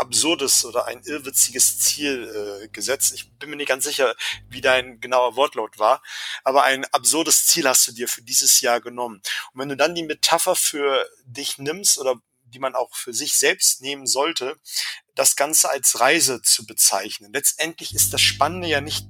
absurdes 0.00 0.64
oder 0.64 0.86
ein 0.86 1.02
irrwitziges 1.04 1.78
Ziel 1.78 2.62
äh, 2.64 2.68
gesetzt. 2.68 3.12
Ich 3.14 3.30
bin 3.38 3.50
mir 3.50 3.56
nicht 3.56 3.68
ganz 3.68 3.84
sicher, 3.84 4.16
wie 4.48 4.60
dein 4.60 5.00
genauer 5.00 5.36
Wortlaut 5.36 5.78
war, 5.78 6.02
aber 6.42 6.64
ein 6.64 6.84
absurdes 6.86 7.46
Ziel 7.46 7.68
hast 7.68 7.86
du 7.86 7.92
dir 7.92 8.08
für 8.08 8.22
dieses 8.22 8.60
Jahr 8.60 8.80
genommen. 8.80 9.22
Und 9.52 9.60
wenn 9.60 9.68
du 9.68 9.76
dann 9.76 9.94
die 9.94 10.02
Metapher 10.02 10.56
für 10.56 11.06
dich 11.24 11.58
nimmst 11.58 11.98
oder 11.98 12.16
die 12.44 12.58
man 12.58 12.74
auch 12.74 12.94
für 12.96 13.14
sich 13.14 13.34
selbst 13.34 13.80
nehmen 13.80 14.06
sollte, 14.06 14.56
das 15.14 15.36
Ganze 15.36 15.70
als 15.70 16.00
Reise 16.00 16.42
zu 16.42 16.66
bezeichnen. 16.66 17.32
Letztendlich 17.32 17.94
ist 17.94 18.12
das 18.12 18.20
Spannende 18.20 18.66
ja 18.66 18.80
nicht 18.80 19.06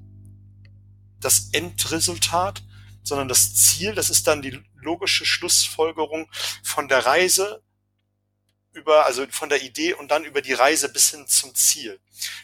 das 1.21 1.49
Endresultat, 1.53 2.63
sondern 3.03 3.29
das 3.29 3.55
Ziel, 3.55 3.95
das 3.95 4.11
ist 4.11 4.27
dann 4.27 4.43
die 4.43 4.61
logische 4.75 5.25
Schlussfolgerung 5.25 6.31
von 6.63 6.89
der 6.89 7.07
Reise 7.07 7.63
über, 8.73 9.07
also 9.07 9.27
von 9.31 9.49
der 9.49 9.63
Idee 9.63 9.95
und 9.95 10.11
dann 10.11 10.25
über 10.25 10.43
die 10.43 10.53
Reise 10.53 10.89
bis 10.89 11.11
hin 11.11 11.27
zum 11.27 11.55
Ziel. 11.55 12.01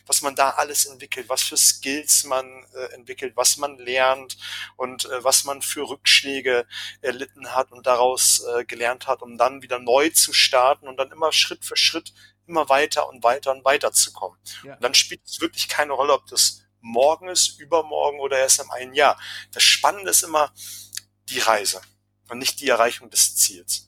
Was 0.06 0.22
man 0.22 0.34
da 0.34 0.50
alles 0.50 0.86
entwickelt, 0.86 1.28
was 1.28 1.42
für 1.42 1.56
Skills 1.56 2.24
man 2.24 2.66
äh, 2.74 2.94
entwickelt, 2.94 3.36
was 3.36 3.56
man 3.56 3.78
lernt 3.78 4.36
und 4.76 5.04
äh, 5.04 5.22
was 5.22 5.44
man 5.44 5.62
für 5.62 5.88
Rückschläge 5.88 6.66
erlitten 7.00 7.54
hat 7.54 7.72
und 7.72 7.86
daraus 7.86 8.42
äh, 8.56 8.64
gelernt 8.64 9.06
hat, 9.06 9.22
um 9.22 9.38
dann 9.38 9.62
wieder 9.62 9.78
neu 9.78 10.10
zu 10.10 10.32
starten 10.32 10.88
und 10.88 10.96
dann 10.96 11.12
immer 11.12 11.32
Schritt 11.32 11.64
für 11.64 11.76
Schritt 11.76 12.12
immer 12.46 12.68
weiter 12.68 13.08
und 13.08 13.22
weiter 13.24 13.52
und 13.52 13.64
weiter 13.64 13.92
zu 13.92 14.12
kommen. 14.12 14.38
Ja. 14.64 14.74
Und 14.74 14.84
dann 14.84 14.94
spielt 14.94 15.24
es 15.24 15.40
wirklich 15.40 15.68
keine 15.68 15.92
Rolle, 15.92 16.12
ob 16.12 16.26
das 16.26 16.62
morgen 16.80 17.28
ist, 17.28 17.58
übermorgen 17.58 18.20
oder 18.20 18.38
erst 18.38 18.60
in 18.60 18.70
einem 18.70 18.94
Jahr. 18.94 19.20
Das 19.52 19.62
Spannende 19.62 20.10
ist 20.10 20.22
immer 20.22 20.52
die 21.28 21.40
Reise 21.40 21.80
und 22.28 22.38
nicht 22.38 22.60
die 22.60 22.68
Erreichung 22.68 23.10
des 23.10 23.36
Ziels. 23.36 23.85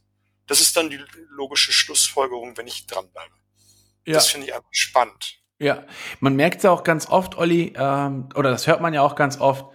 Das 0.49 0.61
ist 0.61 0.77
dann 0.77 0.91
die 0.91 1.01
logische 1.31 1.73
Schlussfolgerung, 1.73 2.57
wenn 2.57 2.67
ich 2.67 2.87
dranbleibe. 2.87 3.35
Ja. 4.07 4.15
Das 4.15 4.29
finde 4.29 4.49
ich 4.49 4.55
einfach 4.55 4.69
spannend. 4.73 5.39
Ja, 5.61 5.85
man 6.21 6.35
merkt 6.35 6.59
es 6.59 6.63
ja 6.63 6.71
auch 6.71 6.83
ganz 6.83 7.09
oft, 7.09 7.37
Olli, 7.37 7.75
ähm, 7.77 8.29
oder 8.35 8.51
das 8.51 8.67
hört 8.67 8.81
man 8.81 8.95
ja 8.95 9.03
auch 9.03 9.15
ganz 9.15 9.41
oft, 9.41 9.67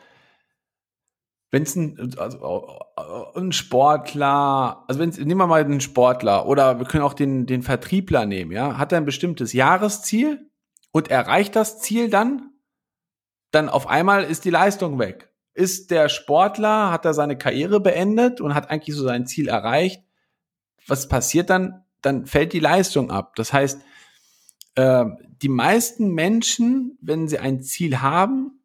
wenn 1.52 1.64
es 1.64 1.76
ein, 1.76 2.16
also, 2.18 2.80
ein 3.36 3.52
Sportler, 3.52 4.86
also 4.88 5.00
wenn 5.00 5.10
nehmen 5.10 5.38
wir 5.38 5.48
mal 5.48 5.64
einen 5.64 5.82
Sportler 5.82 6.48
oder 6.48 6.80
wir 6.80 6.88
können 6.88 7.04
auch 7.04 7.14
den, 7.14 7.46
den 7.46 7.62
Vertriebler 7.62 8.26
nehmen, 8.26 8.52
ja, 8.52 8.78
hat 8.78 8.92
er 8.92 8.98
ein 8.98 9.06
bestimmtes 9.06 9.54
Jahresziel 9.54 10.50
und 10.92 11.12
erreicht 11.12 11.56
das 11.56 11.80
Ziel 11.80 12.10
dann, 12.10 12.54
dann 13.52 13.70
auf 13.70 13.88
einmal 13.88 14.24
ist 14.24 14.46
die 14.46 14.50
Leistung 14.50 14.98
weg. 14.98 15.32
Ist 15.54 15.92
der 15.92 16.10
Sportler, 16.10 16.92
hat 16.92 17.06
er 17.06 17.14
seine 17.14 17.38
Karriere 17.38 17.80
beendet 17.80 18.42
und 18.42 18.56
hat 18.56 18.72
eigentlich 18.72 18.96
so 18.96 19.04
sein 19.04 19.28
Ziel 19.28 19.48
erreicht, 19.48 20.02
was 20.88 21.08
passiert 21.08 21.50
dann? 21.50 21.84
Dann 22.02 22.26
fällt 22.26 22.54
die 22.54 22.60
Leistung 22.60 23.12
ab. 23.12 23.36
Das 23.36 23.54
heißt, 23.54 23.82
äh, 24.76 25.06
die 25.42 25.50
meisten 25.50 26.12
Menschen, 26.12 26.98
wenn 27.02 27.28
sie 27.28 27.40
ein 27.40 27.62
Ziel 27.62 28.02
haben, 28.02 28.64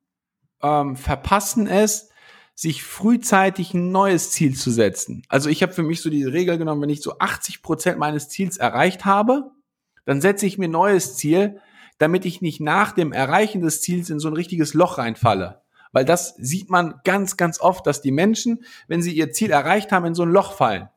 ähm, 0.63 0.97
verpassen 0.97 1.67
es, 1.67 2.11
sich 2.55 2.83
frühzeitig 2.83 3.73
ein 3.73 3.93
neues 3.93 4.33
Ziel 4.33 4.57
zu 4.57 4.73
setzen. 4.73 5.23
Also 5.29 5.49
ich 5.49 5.63
habe 5.63 5.73
für 5.73 5.85
mich 5.85 6.01
so 6.01 6.11
die 6.11 6.25
Regel 6.25 6.59
genommen, 6.59 6.83
wenn 6.83 6.91
ich 6.91 7.03
so 7.03 7.19
80 7.19 7.63
Prozent 7.63 7.99
meines 7.99 8.29
Ziels 8.29 8.57
erreicht 8.57 9.05
habe, 9.05 9.53
dann 10.05 10.21
setze 10.21 10.47
ich 10.47 10.59
mir 10.59 10.67
ein 10.67 10.73
neues 10.73 11.17
Ziel, 11.17 11.61
damit 11.99 12.25
ich 12.25 12.41
nicht 12.41 12.61
nach 12.61 12.93
dem 12.93 13.13
Erreichen 13.13 13.61
des 13.61 13.81
Ziels 13.81 14.11
in 14.11 14.19
so 14.19 14.29
ein 14.29 14.35
richtiges 14.35 14.75
Loch 14.75 14.99
reinfalle. 14.99 15.63
Weil 15.93 16.05
das 16.05 16.35
sieht 16.37 16.69
man 16.69 17.01
ganz, 17.05 17.37
ganz 17.37 17.61
oft, 17.61 17.87
dass 17.87 18.03
die 18.03 18.11
Menschen, 18.11 18.65
wenn 18.89 19.03
sie 19.03 19.13
ihr 19.13 19.31
Ziel 19.33 19.51
erreicht 19.51 19.93
haben, 19.93 20.07
in 20.07 20.15
so 20.15 20.25
ein 20.25 20.31
Loch 20.31 20.53
fallen. 20.53 20.89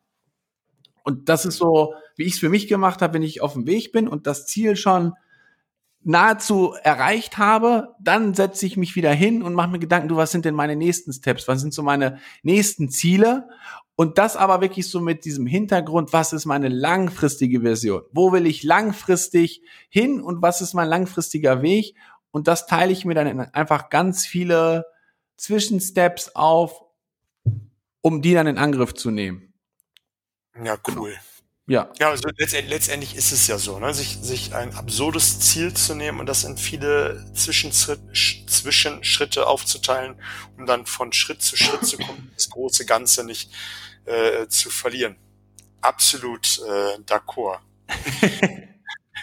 Und 1.04 1.30
das 1.30 1.45
ist 1.45 1.58
so, 1.58 1.93
wie 2.16 2.24
ich 2.24 2.34
es 2.34 2.39
für 2.39 2.49
mich 2.49 2.68
gemacht 2.68 3.02
habe, 3.02 3.16
wenn 3.16 3.24
ich 3.24 3.41
auf 3.41 3.54
dem 3.54 3.66
Weg 3.68 3.91
bin 3.91 4.08
und 4.08 4.28
das 4.28 4.45
Ziel 4.45 4.76
schon 4.76 5.14
nahezu 6.04 6.74
erreicht 6.84 7.38
habe, 7.38 7.95
dann 7.99 8.34
setze 8.34 8.66
ich 8.66 8.76
mich 8.76 8.95
wieder 8.95 9.12
hin 9.12 9.43
und 9.43 9.54
mache 9.54 9.70
mir 9.70 9.80
Gedanken, 9.80 10.08
du, 10.08 10.16
was 10.16 10.32
sind 10.32 10.45
denn 10.45 10.56
meine 10.56 10.76
nächsten 10.76 11.14
Steps? 11.14 11.47
Was 11.47 11.62
sind 11.62 11.74
so 11.74 11.84
meine 11.84 12.18
nächsten 12.43 12.89
Ziele? 12.89 13.47
Und 13.95 14.18
das 14.18 14.36
aber 14.36 14.62
wirklich 14.62 14.89
so 14.89 14.99
mit 14.99 15.26
diesem 15.26 15.45
Hintergrund, 15.45 16.12
was 16.12 16.34
ist 16.34 16.45
meine 16.45 16.70
langfristige 16.70 17.62
Version? 17.62 18.02
Wo 18.12 18.32
will 18.32 18.47
ich 18.47 18.64
langfristig 18.64 19.62
hin 19.89 20.22
und 20.22 20.41
was 20.41 20.62
ist 20.62 20.74
mein 20.74 20.88
langfristiger 20.88 21.62
Weg? 21.62 21.95
Und 22.32 22.47
das 22.47 22.66
teile 22.66 22.91
ich 22.91 23.06
mir 23.06 23.14
dann 23.14 23.28
in 23.28 23.39
einfach 23.39 23.89
ganz 23.89 24.26
viele 24.26 24.86
Zwischensteps 25.38 26.36
auf, 26.36 26.84
um 28.02 28.22
die 28.24 28.34
dann 28.34 28.47
in 28.47 28.58
Angriff 28.58 28.93
zu 28.93 29.12
nehmen. 29.12 29.51
Ja, 30.56 30.78
cool. 30.95 31.18
Ja. 31.68 31.91
Ja, 31.99 32.10
also 32.10 32.28
letztendlich 32.38 33.16
ist 33.16 33.32
es 33.32 33.47
ja 33.47 33.58
so, 33.58 33.80
ne? 33.80 33.93
sich, 33.93 34.18
sich 34.22 34.54
ein 34.54 34.76
absurdes 34.76 35.39
Ziel 35.39 35.74
zu 35.74 35.95
nehmen 35.95 36.20
und 36.20 36.26
das 36.26 36.43
in 36.43 36.58
viele 36.58 37.26
Zwischenschritte 37.34 39.47
aufzuteilen, 39.47 40.22
um 40.58 40.66
dann 40.66 40.86
von 40.86 41.14
Schritt 41.14 41.41
zu 41.41 41.56
Schritt 41.56 41.86
zu 41.86 41.97
kommen, 41.97 42.32
das 42.36 42.49
große 42.49 42.86
Ganze 42.86 43.24
nicht 43.24 43.52
äh, 44.06 44.47
zu 44.47 44.70
verlieren. 44.70 45.16
Absolut 45.82 46.60
äh, 46.68 46.97
d'accord. 47.06 47.60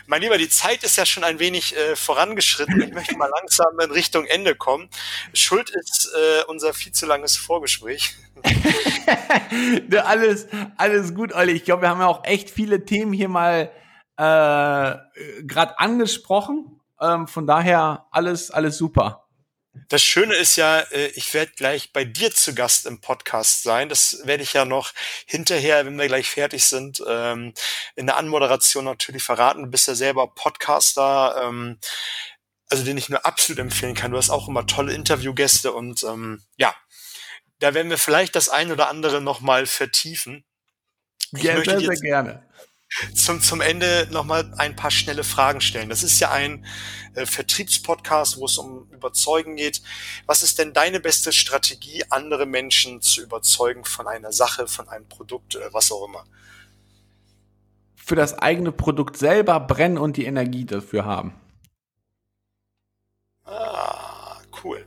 mein 0.09 0.23
Lieber, 0.23 0.39
die 0.39 0.49
Zeit 0.49 0.85
ist 0.85 0.97
ja 0.97 1.05
schon 1.05 1.23
ein 1.23 1.39
wenig 1.39 1.77
äh, 1.77 1.95
vorangeschritten. 1.95 2.81
Ich 2.81 2.95
möchte 2.95 3.17
mal 3.19 3.31
langsam 3.39 3.79
in 3.79 3.91
Richtung 3.91 4.25
Ende 4.25 4.55
kommen. 4.55 4.89
Schuld 5.35 5.69
ist 5.69 6.11
äh, 6.17 6.45
unser 6.47 6.73
viel 6.73 6.93
zu 6.93 7.05
langes 7.05 7.37
Vorgespräch. 7.37 8.17
alles, 10.03 10.47
alles 10.79 11.15
gut, 11.15 11.35
Olli. 11.35 11.53
Ich 11.53 11.65
glaube, 11.65 11.83
wir 11.83 11.91
haben 11.91 12.01
ja 12.01 12.07
auch 12.07 12.25
echt 12.25 12.49
viele 12.49 12.87
Themen 12.87 13.13
hier 13.13 13.29
mal 13.29 13.71
äh, 14.17 14.97
gerade 15.43 15.79
angesprochen. 15.79 16.81
Ähm, 17.01 17.29
von 17.29 17.47
daher 17.47 18.07
alles, 18.11 18.51
alles 18.51 18.79
super. 18.79 19.28
Das 19.89 20.03
Schöne 20.03 20.35
ist 20.35 20.57
ja, 20.57 20.81
äh, 20.81 21.09
ich 21.09 21.33
werde 21.35 21.53
gleich 21.57 21.93
bei 21.93 22.05
dir 22.05 22.31
zu 22.33 22.55
Gast 22.55 22.87
im 22.87 23.01
Podcast 23.01 23.63
sein. 23.63 23.89
Das 23.89 24.21
werde 24.25 24.43
ich 24.43 24.53
ja 24.53 24.65
noch 24.65 24.93
hinterher, 25.27 25.85
wenn 25.87 25.99
wir 25.99 26.07
gleich 26.07 26.29
fertig 26.29 26.65
sind, 26.65 27.03
ähm, 27.07 27.55
in 27.97 28.07
der 28.07 28.17
Anmoderation 28.17 28.85
natürlich 28.85 29.23
verraten. 29.23 29.65
Du 29.65 29.71
bist 29.71 29.89
ja 29.89 29.95
selber 29.95 30.35
Podcaster, 30.35 31.43
ähm, 31.45 31.79
also 32.71 32.85
den 32.85 32.99
ich 32.99 33.09
nur 33.09 33.25
absolut 33.25 33.61
empfehlen 33.61 33.95
kann. 33.95 34.11
Du 34.11 34.19
hast 34.19 34.31
auch 34.31 34.49
immer 34.49 34.67
tolle 34.67 34.93
Interviewgäste 34.95 35.73
und 35.73 36.05
ja, 36.57 36.75
da 37.61 37.75
werden 37.75 37.91
wir 37.91 37.99
vielleicht 37.99 38.37
das 38.37 38.49
ein 38.49 38.71
oder 38.71 38.89
andere 38.89 39.21
nochmal 39.21 39.67
vertiefen. 39.67 40.45
Ja, 41.33 41.63
sehr, 41.63 41.81
sehr 41.81 41.97
gerne. 41.97 42.48
Zum, 43.15 43.43
zum 43.43 43.61
Ende 43.61 44.09
nochmal 44.11 44.53
ein 44.57 44.75
paar 44.75 44.91
schnelle 44.91 45.23
Fragen 45.23 45.61
stellen. 45.61 45.91
Das 45.91 46.03
ist 46.03 46.19
ja 46.21 46.31
ein 46.31 46.65
äh, 47.15 47.27
Vertriebspodcast, 47.27 48.39
wo 48.39 48.47
es 48.47 48.57
um 48.57 48.89
Überzeugen 48.91 49.57
geht. 49.57 49.83
Was 50.27 50.43
ist 50.43 50.59
denn 50.59 50.73
deine 50.73 50.99
beste 50.99 51.33
Strategie, 51.33 52.05
andere 52.09 52.47
Menschen 52.47 53.03
zu 53.03 53.23
überzeugen 53.23 53.85
von 53.85 54.09
einer 54.09 54.33
Sache, 54.33 54.67
von 54.69 54.89
einem 54.89 55.07
Produkt, 55.07 55.57
äh, 55.57 55.73
was 55.73 55.93
auch 55.93 56.07
immer? 56.07 56.25
Für 57.95 58.17
das 58.17 58.39
eigene 58.39 58.73
Produkt 58.73 59.19
selber 59.19 59.61
brennen 59.61 59.99
und 59.99 60.17
die 60.17 60.25
Energie 60.25 60.65
dafür 60.65 61.05
haben. 61.05 61.35
Ah, 63.45 64.41
cool. 64.65 64.85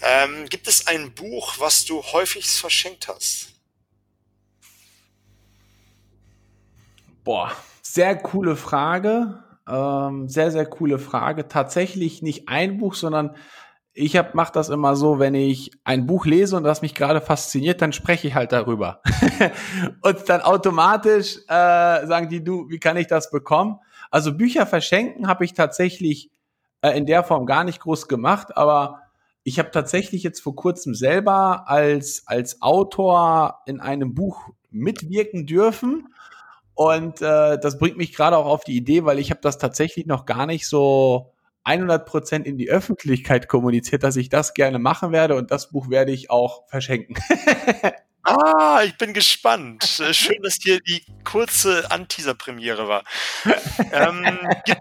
Ähm, 0.00 0.48
gibt 0.48 0.66
es 0.66 0.86
ein 0.86 1.12
Buch, 1.12 1.56
was 1.58 1.84
du 1.84 2.02
häufig 2.02 2.46
verschenkt 2.46 3.08
hast? 3.08 3.47
Boah, 7.28 7.52
sehr 7.82 8.16
coole 8.16 8.56
Frage. 8.56 9.44
Ähm, 9.68 10.30
sehr, 10.30 10.50
sehr 10.50 10.64
coole 10.64 10.98
Frage. 10.98 11.46
Tatsächlich 11.46 12.22
nicht 12.22 12.48
ein 12.48 12.78
Buch, 12.78 12.94
sondern 12.94 13.36
ich 13.92 14.16
hab, 14.16 14.34
mach 14.34 14.48
das 14.48 14.70
immer 14.70 14.96
so, 14.96 15.18
wenn 15.18 15.34
ich 15.34 15.70
ein 15.84 16.06
Buch 16.06 16.24
lese 16.24 16.56
und 16.56 16.64
das 16.64 16.80
mich 16.80 16.94
gerade 16.94 17.20
fasziniert, 17.20 17.82
dann 17.82 17.92
spreche 17.92 18.28
ich 18.28 18.34
halt 18.34 18.52
darüber. 18.52 19.02
und 20.00 20.26
dann 20.30 20.40
automatisch 20.40 21.36
äh, 21.48 22.06
sagen 22.06 22.30
die, 22.30 22.42
du, 22.42 22.70
wie 22.70 22.78
kann 22.78 22.96
ich 22.96 23.08
das 23.08 23.30
bekommen? 23.30 23.78
Also 24.10 24.32
Bücher 24.32 24.64
verschenken 24.64 25.28
habe 25.28 25.44
ich 25.44 25.52
tatsächlich 25.52 26.30
äh, 26.80 26.96
in 26.96 27.04
der 27.04 27.24
Form 27.24 27.44
gar 27.44 27.64
nicht 27.64 27.80
groß 27.80 28.08
gemacht, 28.08 28.56
aber 28.56 29.02
ich 29.42 29.58
habe 29.58 29.70
tatsächlich 29.70 30.22
jetzt 30.22 30.40
vor 30.40 30.56
kurzem 30.56 30.94
selber 30.94 31.68
als, 31.68 32.22
als 32.24 32.62
Autor 32.62 33.58
in 33.66 33.80
einem 33.80 34.14
Buch 34.14 34.48
mitwirken 34.70 35.44
dürfen. 35.44 36.08
Und 36.78 37.20
äh, 37.22 37.58
das 37.58 37.76
bringt 37.76 37.96
mich 37.96 38.14
gerade 38.14 38.36
auch 38.36 38.46
auf 38.46 38.62
die 38.62 38.76
Idee, 38.76 39.04
weil 39.04 39.18
ich 39.18 39.32
habe 39.32 39.40
das 39.40 39.58
tatsächlich 39.58 40.06
noch 40.06 40.26
gar 40.26 40.46
nicht 40.46 40.68
so 40.68 41.34
100 41.64 42.06
Prozent 42.06 42.46
in 42.46 42.56
die 42.56 42.70
Öffentlichkeit 42.70 43.48
kommuniziert, 43.48 44.04
dass 44.04 44.14
ich 44.14 44.28
das 44.28 44.54
gerne 44.54 44.78
machen 44.78 45.10
werde 45.10 45.34
und 45.34 45.50
das 45.50 45.70
Buch 45.70 45.90
werde 45.90 46.12
ich 46.12 46.30
auch 46.30 46.68
verschenken. 46.68 47.16
ah, 48.22 48.82
ich 48.84 48.96
bin 48.96 49.12
gespannt. 49.12 49.82
Schön, 50.12 50.40
dass 50.44 50.58
hier 50.62 50.78
die 50.78 51.02
kurze 51.24 51.90
Anteaser-Premiere 51.90 52.86
war. 52.86 53.02
ähm, 53.90 54.38
gibt, 54.64 54.80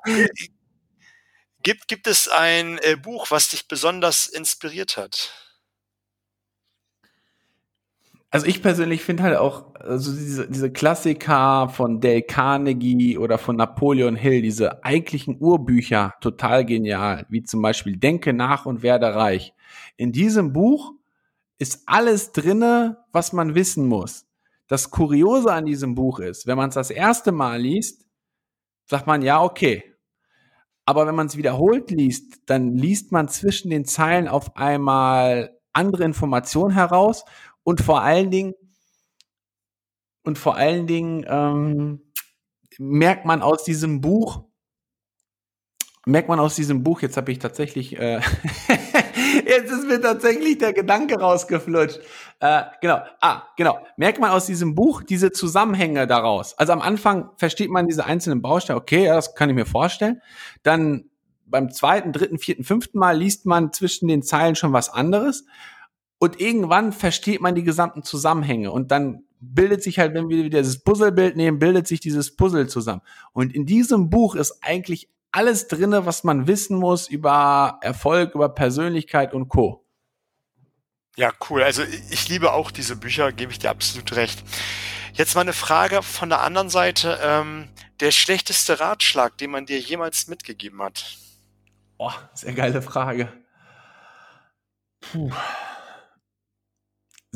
gibt, 1.63 1.87
gibt 1.87 2.05
es 2.05 2.27
ein 2.27 2.77
äh, 2.83 2.95
Buch, 2.95 3.31
was 3.31 3.49
dich 3.49 3.67
besonders 3.67 4.27
inspiriert 4.27 4.97
hat? 4.97 5.46
Also 8.29 8.45
ich 8.45 8.61
persönlich 8.61 9.03
finde 9.03 9.23
halt 9.23 9.37
auch 9.37 9.73
also 9.75 10.11
diese, 10.11 10.49
diese 10.49 10.71
Klassiker 10.71 11.69
von 11.69 12.01
Dale 12.01 12.23
Carnegie 12.23 13.17
oder 13.17 13.37
von 13.37 13.55
Napoleon 13.55 14.17
Hill, 14.17 14.41
diese 14.41 14.83
eigentlichen 14.83 15.37
Urbücher 15.39 16.13
total 16.19 16.65
genial, 16.65 17.25
wie 17.29 17.43
zum 17.43 17.61
Beispiel 17.61 17.95
Denke 17.95 18.33
nach 18.33 18.65
und 18.65 18.83
werde 18.83 19.15
reich. 19.15 19.53
In 19.95 20.11
diesem 20.11 20.51
Buch 20.51 20.93
ist 21.57 21.83
alles 21.85 22.33
drinne, 22.33 22.97
was 23.13 23.31
man 23.31 23.55
wissen 23.55 23.87
muss. 23.87 24.25
Das 24.67 24.91
Kuriose 24.91 25.53
an 25.53 25.65
diesem 25.65 25.95
Buch 25.95 26.19
ist, 26.19 26.45
wenn 26.47 26.57
man 26.57 26.69
es 26.69 26.75
das 26.75 26.91
erste 26.91 27.31
Mal 27.31 27.61
liest, 27.61 28.05
sagt 28.85 29.07
man 29.07 29.21
ja, 29.21 29.41
okay. 29.41 29.83
Aber 30.85 31.07
wenn 31.07 31.15
man 31.15 31.27
es 31.27 31.37
wiederholt 31.37 31.91
liest, 31.91 32.41
dann 32.45 32.75
liest 32.75 33.13
man 33.13 33.29
zwischen 33.29 33.69
den 33.69 33.85
Zeilen 33.85 34.27
auf 34.27 34.57
einmal 34.57 35.57
andere 35.73 36.03
Informationen 36.03 36.73
heraus 36.73 37.23
und 37.67 37.81
vor 37.81 38.01
allen 38.01 38.31
Dingen, 38.31 38.53
und 40.23 40.37
vor 40.37 40.55
allen 40.55 40.87
Dingen 40.87 41.25
ähm, 41.27 42.13
merkt 42.79 43.25
man 43.25 43.41
aus 43.41 43.65
diesem 43.65 43.99
Buch, 43.99 44.45
merkt 46.05 46.29
man 46.29 46.39
aus 46.39 46.55
diesem 46.55 46.81
Buch, 46.81 47.01
jetzt 47.01 47.17
habe 47.17 47.29
ich 47.33 47.39
tatsächlich, 47.39 47.99
äh, 47.99 48.21
jetzt 49.45 49.69
ist 49.69 49.85
mir 49.85 49.99
tatsächlich 49.99 50.59
der 50.59 50.71
Gedanke 50.71 51.19
rausgeflutscht. 51.19 51.99
Äh, 52.39 52.63
genau, 52.79 53.01
ah, 53.19 53.43
genau. 53.57 53.85
Merkt 53.97 54.21
man 54.21 54.31
aus 54.31 54.45
diesem 54.45 54.73
Buch 54.73 55.03
diese 55.03 55.33
Zusammenhänge 55.33 56.07
daraus. 56.07 56.57
Also 56.57 56.71
am 56.71 56.81
Anfang 56.81 57.31
versteht 57.35 57.69
man 57.69 57.85
diese 57.85 58.05
einzelnen 58.05 58.41
Bausteine, 58.41 58.79
okay, 58.79 59.07
ja, 59.07 59.15
das 59.15 59.35
kann 59.35 59.49
ich 59.49 59.55
mir 59.55 59.65
vorstellen. 59.65 60.21
Dann 60.63 61.09
beim 61.45 61.69
zweiten, 61.69 62.13
dritten, 62.13 62.39
vierten, 62.39 62.63
fünften 62.63 62.97
Mal 62.97 63.17
liest 63.17 63.45
man 63.45 63.73
zwischen 63.73 64.07
den 64.07 64.23
Zeilen 64.23 64.55
schon 64.55 64.71
was 64.71 64.87
anderes. 64.89 65.43
Und 66.19 66.39
irgendwann 66.39 66.93
versteht 66.93 67.41
man 67.41 67.55
die 67.55 67.63
gesamten 67.63 68.03
Zusammenhänge 68.03 68.71
und 68.71 68.91
dann 68.91 69.23
bildet 69.39 69.83
sich 69.83 69.99
halt, 69.99 70.13
wenn 70.13 70.29
wir 70.29 70.43
wieder 70.43 70.61
dieses 70.61 70.83
Puzzlebild 70.83 71.35
nehmen, 71.35 71.59
bildet 71.59 71.87
sich 71.87 71.99
dieses 71.99 72.35
Puzzle 72.35 72.67
zusammen. 72.67 73.01
Und 73.33 73.53
in 73.53 73.65
diesem 73.65 74.09
Buch 74.09 74.35
ist 74.35 74.59
eigentlich 74.61 75.09
alles 75.31 75.67
drinne, 75.67 76.05
was 76.05 76.23
man 76.23 76.47
wissen 76.47 76.77
muss 76.77 77.07
über 77.07 77.77
Erfolg, 77.81 78.33
über 78.33 78.49
Persönlichkeit 78.49 79.33
und 79.33 79.49
Co. 79.49 79.85
Ja, 81.15 81.31
cool. 81.49 81.63
Also 81.63 81.83
ich 82.09 82.29
liebe 82.29 82.53
auch 82.53 82.71
diese 82.71 82.95
Bücher, 82.95 83.31
gebe 83.31 83.51
ich 83.51 83.59
dir 83.59 83.69
absolut 83.69 84.15
recht. 84.15 84.43
Jetzt 85.13 85.35
mal 85.35 85.41
eine 85.41 85.53
Frage 85.53 86.03
von 86.03 86.29
der 86.29 86.41
anderen 86.41 86.69
Seite. 86.69 87.19
Ähm, 87.21 87.69
der 87.99 88.11
schlechteste 88.11 88.79
Ratschlag, 88.79 89.37
den 89.37 89.49
man 89.49 89.65
dir 89.65 89.79
jemals 89.79 90.27
mitgegeben 90.27 90.81
hat? 90.81 91.17
Oh, 91.97 92.11
sehr 92.33 92.53
geile 92.53 92.81
Frage. 92.83 93.33
Puh. 95.01 95.31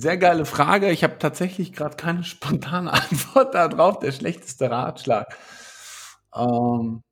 Sehr 0.02 0.18
geile 0.18 0.46
Frage. 0.46 0.90
Ich 0.90 1.04
habe 1.04 1.20
tatsächlich 1.20 1.74
gerade 1.74 1.96
keine 1.96 2.24
spontane 2.24 2.92
Antwort 3.12 3.54
darauf. 3.54 4.00
Der 4.00 4.12
schlechteste 4.12 4.72
Ratschlag. 4.72 5.38
Ähm 6.36 7.04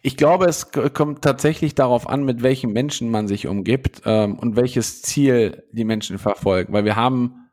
ich 0.00 0.16
glaube, 0.16 0.46
es 0.46 0.70
kommt 0.70 1.22
tatsächlich 1.22 1.74
darauf 1.74 2.08
an, 2.08 2.24
mit 2.24 2.44
welchen 2.44 2.72
Menschen 2.72 3.10
man 3.10 3.26
sich 3.26 3.48
umgibt 3.48 4.02
ähm, 4.04 4.38
und 4.38 4.54
welches 4.54 5.02
Ziel 5.02 5.64
die 5.72 5.84
Menschen 5.84 6.18
verfolgen. 6.18 6.72
Weil 6.72 6.84
wir 6.84 6.94
haben, 6.94 7.50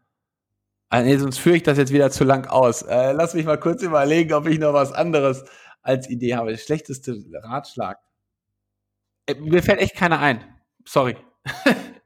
nee, 0.94 1.18
sonst 1.18 1.40
führe 1.40 1.56
ich 1.56 1.64
das 1.64 1.80
jetzt 1.80 1.92
wieder 1.92 2.12
zu 2.12 2.24
lang 2.24 2.46
aus. 2.46 2.84
Äh, 2.84 3.14
lass 3.14 3.34
mich 3.34 3.46
mal 3.46 3.60
kurz 3.60 3.82
überlegen, 3.82 4.34
ob 4.34 4.48
ich 4.48 4.60
noch 4.60 4.74
was 4.74 4.92
anderes 4.92 5.44
als 5.82 6.08
Idee 6.08 6.36
habe. 6.36 6.52
Der 6.52 6.58
schlechteste 6.60 7.16
Ratschlag. 7.34 7.98
Äh, 9.26 9.34
mir 9.36 9.64
fällt 9.64 9.80
echt 9.80 9.96
keiner 9.96 10.20
ein. 10.20 10.44
Sorry. 10.86 11.18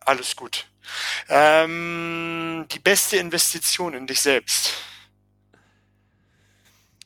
Alles 0.00 0.36
gut. 0.36 0.68
Ähm, 1.28 2.66
die 2.70 2.78
beste 2.78 3.16
Investition 3.16 3.94
in 3.94 4.06
dich 4.06 4.20
selbst. 4.20 4.74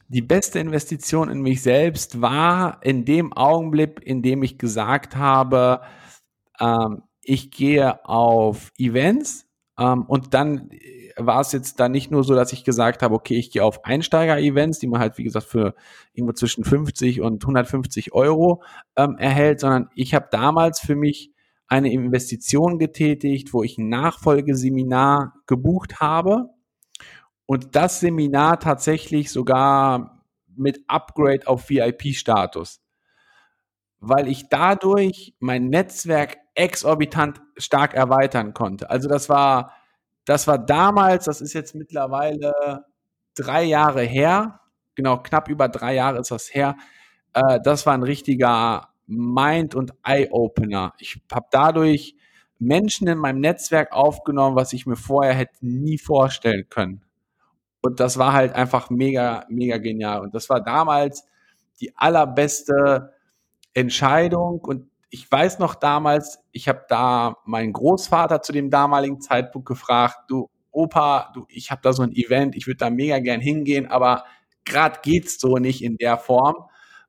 Die 0.09 0.23
beste 0.23 0.59
Investition 0.59 1.31
in 1.31 1.41
mich 1.41 1.63
selbst 1.63 2.21
war 2.21 2.81
in 2.83 3.05
dem 3.05 3.33
Augenblick, 3.33 4.01
in 4.05 4.23
dem 4.23 4.43
ich 4.43 4.59
gesagt 4.59 5.17
habe, 5.17 5.83
ähm, 6.59 7.05
ich 7.23 7.51
gehe 7.51 8.05
auf 8.05 8.73
Events 8.77 9.47
ähm, 9.81 10.03
und 10.03 10.35
dann 10.35 10.71
war 11.17 11.41
es 11.41 11.53
jetzt 11.53 11.81
dann 11.81 11.93
nicht 11.93 12.11
nur 12.11 12.23
so, 12.23 12.35
dass 12.35 12.53
ich 12.53 12.65
gesagt 12.65 13.03
habe, 13.03 13.15
okay, 13.15 13.37
ich 13.37 13.51
gehe 13.51 13.65
auf 13.65 13.85
Einsteiger-Events, 13.85 14.79
die 14.79 14.87
man 14.87 15.01
halt, 15.01 15.19
wie 15.19 15.25
gesagt, 15.25 15.47
für 15.47 15.75
irgendwo 16.13 16.35
zwischen 16.35 16.65
50 16.65 17.21
und 17.23 17.43
150 17.43 18.13
Euro 18.13 18.63
ähm, 18.97 19.17
erhält, 19.19 19.61
sondern 19.61 19.89
ich 19.95 20.15
habe 20.15 20.29
damals 20.31 20.81
für 20.81 20.97
mich 20.97 21.33
eine 21.67 21.93
Investition 21.93 22.79
getätigt, 22.79 23.53
wo 23.53 23.63
ich 23.63 23.79
ein 23.79 23.89
Nachfolgeseminar 23.89 25.35
gebucht 25.47 26.01
habe 26.01 26.51
und 27.47 27.75
das 27.75 28.01
Seminar 28.01 28.61
tatsächlich 28.61 29.31
sogar 29.31 30.25
mit 30.57 30.85
Upgrade 30.89 31.47
auf 31.47 31.71
VIP-Status, 31.71 32.83
weil 33.99 34.29
ich 34.29 34.49
dadurch 34.51 35.35
mein 35.39 35.69
Netzwerk 35.69 36.39
exorbitant 36.61 37.41
stark 37.57 37.95
erweitern 37.95 38.53
konnte. 38.55 38.91
Also 38.91 39.09
das 39.09 39.29
war 39.29 39.73
das 40.27 40.47
war 40.47 40.59
damals, 40.59 41.25
das 41.25 41.41
ist 41.41 41.55
jetzt 41.55 41.75
mittlerweile 41.75 42.85
drei 43.35 43.65
Jahre 43.65 44.03
her, 44.03 44.61
genau 44.95 45.19
knapp 45.19 45.49
über 45.49 45.69
drei 45.69 45.95
Jahre 45.95 46.19
ist 46.19 46.31
das 46.31 46.55
her. 46.55 46.77
Äh, 47.33 47.59
das 47.65 47.87
war 47.87 47.95
ein 47.95 48.03
richtiger 48.03 48.89
Mind- 49.07 49.75
und 49.75 49.93
Eye-Opener. 50.05 50.95
Ich 50.99 51.21
habe 51.33 51.47
dadurch 51.51 52.15
Menschen 52.59 53.09
in 53.09 53.19
meinem 53.19 53.41
Netzwerk 53.41 53.93
aufgenommen, 53.93 54.57
was 54.57 54.73
ich 54.73 54.87
mir 54.87 54.97
vorher 54.97 55.35
hätte 55.35 55.57
nie 55.63 55.99
vorstellen 55.99 56.67
können. 56.69 57.03
Und 57.81 57.99
das 57.99 58.19
war 58.19 58.35
halt 58.35 58.55
einfach 58.55 58.91
mega, 58.91 59.47
mega 59.49 59.79
genial. 59.79 60.21
Und 60.21 60.35
das 60.35 60.51
war 60.51 60.61
damals 60.63 61.25
die 61.81 61.97
allerbeste 61.97 63.15
Entscheidung. 63.73 64.61
Und 64.61 64.90
ich 65.11 65.31
weiß 65.31 65.59
noch 65.59 65.75
damals, 65.75 66.39
ich 66.53 66.69
habe 66.69 66.85
da 66.89 67.37
meinen 67.45 67.73
Großvater 67.73 68.43
zu 68.43 68.53
dem 68.53 68.71
damaligen 68.71 69.21
Zeitpunkt 69.21 69.67
gefragt, 69.67 70.31
du 70.31 70.49
Opa, 70.73 71.33
du, 71.35 71.47
ich 71.49 71.73
habe 71.73 71.81
da 71.83 71.93
so 71.93 72.03
ein 72.03 72.13
Event, 72.13 72.55
ich 72.55 72.69
würde 72.69 72.79
da 72.79 72.91
mega 72.91 73.19
gern 73.19 73.41
hingehen, 73.41 73.87
aber 73.87 74.25
gerade 74.65 75.01
geht's 75.03 75.41
so 75.41 75.57
nicht 75.57 75.83
in 75.83 75.97
der 75.97 76.17
Form, 76.17 76.55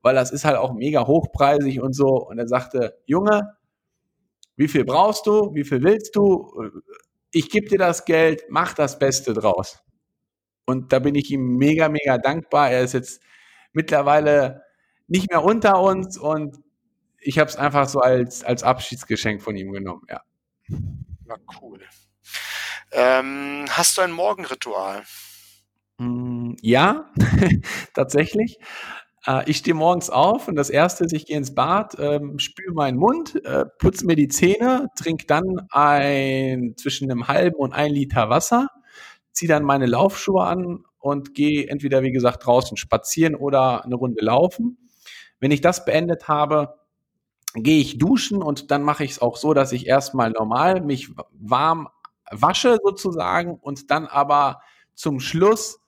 weil 0.01 0.15
das 0.15 0.31
ist 0.31 0.45
halt 0.45 0.57
auch 0.57 0.73
mega 0.73 1.05
hochpreisig 1.05 1.79
und 1.79 1.93
so. 1.93 2.07
Und 2.07 2.39
er 2.39 2.47
sagte, 2.47 2.97
Junge, 3.05 3.55
wie 4.55 4.67
viel 4.67 4.83
brauchst 4.83 5.27
du? 5.27 5.53
Wie 5.53 5.63
viel 5.63 5.83
willst 5.83 6.15
du? 6.15 6.71
Ich 7.31 7.49
gebe 7.49 7.67
dir 7.67 7.77
das 7.77 8.05
Geld, 8.05 8.45
mach 8.49 8.73
das 8.73 8.97
Beste 8.97 9.33
draus. 9.33 9.83
Und 10.65 10.91
da 10.91 10.99
bin 10.99 11.15
ich 11.15 11.31
ihm 11.31 11.57
mega, 11.57 11.87
mega 11.87 12.17
dankbar. 12.17 12.71
Er 12.71 12.81
ist 12.81 12.93
jetzt 12.93 13.21
mittlerweile 13.73 14.63
nicht 15.07 15.29
mehr 15.29 15.43
unter 15.43 15.81
uns 15.81 16.17
und 16.17 16.57
ich 17.21 17.39
habe 17.39 17.49
es 17.49 17.55
einfach 17.55 17.87
so 17.87 17.99
als, 17.99 18.43
als 18.43 18.63
Abschiedsgeschenk 18.63 19.41
von 19.41 19.55
ihm 19.55 19.71
genommen, 19.71 20.03
ja. 20.09 20.21
Ja, 20.67 21.35
cool. 21.61 21.79
Ähm, 22.91 23.65
hast 23.69 23.97
du 23.97 24.01
ein 24.01 24.11
Morgenritual? 24.11 25.03
Mm, 25.97 26.53
ja, 26.61 27.09
tatsächlich. 27.93 28.57
Äh, 29.25 29.49
ich 29.49 29.57
stehe 29.57 29.75
morgens 29.75 30.09
auf 30.09 30.47
und 30.47 30.55
das 30.55 30.69
erste 30.69 31.05
ist, 31.05 31.13
ich 31.13 31.25
gehe 31.25 31.37
ins 31.37 31.53
Bad, 31.55 31.95
ähm, 31.99 32.39
spüle 32.39 32.73
meinen 32.73 32.97
Mund, 32.97 33.43
äh, 33.45 33.65
putze 33.77 34.05
mir 34.05 34.15
die 34.15 34.27
Zähne, 34.27 34.87
trinke 34.97 35.25
dann 35.27 35.67
ein 35.69 36.73
zwischen 36.77 37.09
einem 37.09 37.27
halben 37.27 37.55
und 37.55 37.73
ein 37.73 37.91
Liter 37.91 38.29
Wasser, 38.29 38.67
ziehe 39.31 39.49
dann 39.49 39.63
meine 39.63 39.85
Laufschuhe 39.85 40.43
an 40.43 40.83
und 40.99 41.33
gehe 41.33 41.67
entweder, 41.67 42.01
wie 42.03 42.11
gesagt, 42.11 42.45
draußen 42.45 42.77
spazieren 42.77 43.35
oder 43.35 43.85
eine 43.85 43.95
Runde 43.95 44.23
laufen. 44.23 44.77
Wenn 45.39 45.51
ich 45.51 45.61
das 45.61 45.85
beendet 45.85 46.27
habe, 46.27 46.80
gehe 47.53 47.81
ich 47.81 47.97
duschen 47.97 48.41
und 48.41 48.71
dann 48.71 48.83
mache 48.83 49.03
ich 49.03 49.11
es 49.11 49.21
auch 49.21 49.37
so, 49.37 49.53
dass 49.53 49.71
ich 49.71 49.87
erstmal 49.87 50.31
normal 50.31 50.81
mich 50.81 51.09
warm 51.33 51.89
wasche 52.31 52.77
sozusagen 52.83 53.59
und 53.59 53.91
dann 53.91 54.07
aber 54.07 54.61
zum 54.95 55.19
Schluss 55.19 55.79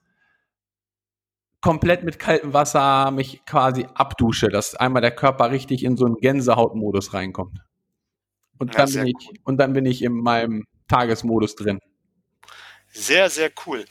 komplett 1.60 2.02
mit 2.02 2.18
kaltem 2.18 2.52
Wasser 2.52 3.10
mich 3.10 3.42
quasi 3.46 3.86
abdusche, 3.94 4.48
dass 4.48 4.74
einmal 4.74 5.00
der 5.00 5.14
Körper 5.14 5.50
richtig 5.50 5.82
in 5.82 5.96
so 5.96 6.04
einen 6.04 6.16
Gänsehautmodus 6.16 7.14
reinkommt. 7.14 7.58
Und 8.58 8.78
dann, 8.78 8.92
bin 8.92 9.06
ich, 9.06 9.40
und 9.44 9.56
dann 9.56 9.72
bin 9.72 9.86
ich 9.86 10.02
in 10.02 10.12
meinem 10.12 10.64
Tagesmodus 10.88 11.56
drin. 11.56 11.80
Sehr, 12.92 13.30
sehr 13.30 13.50
cool. 13.66 13.84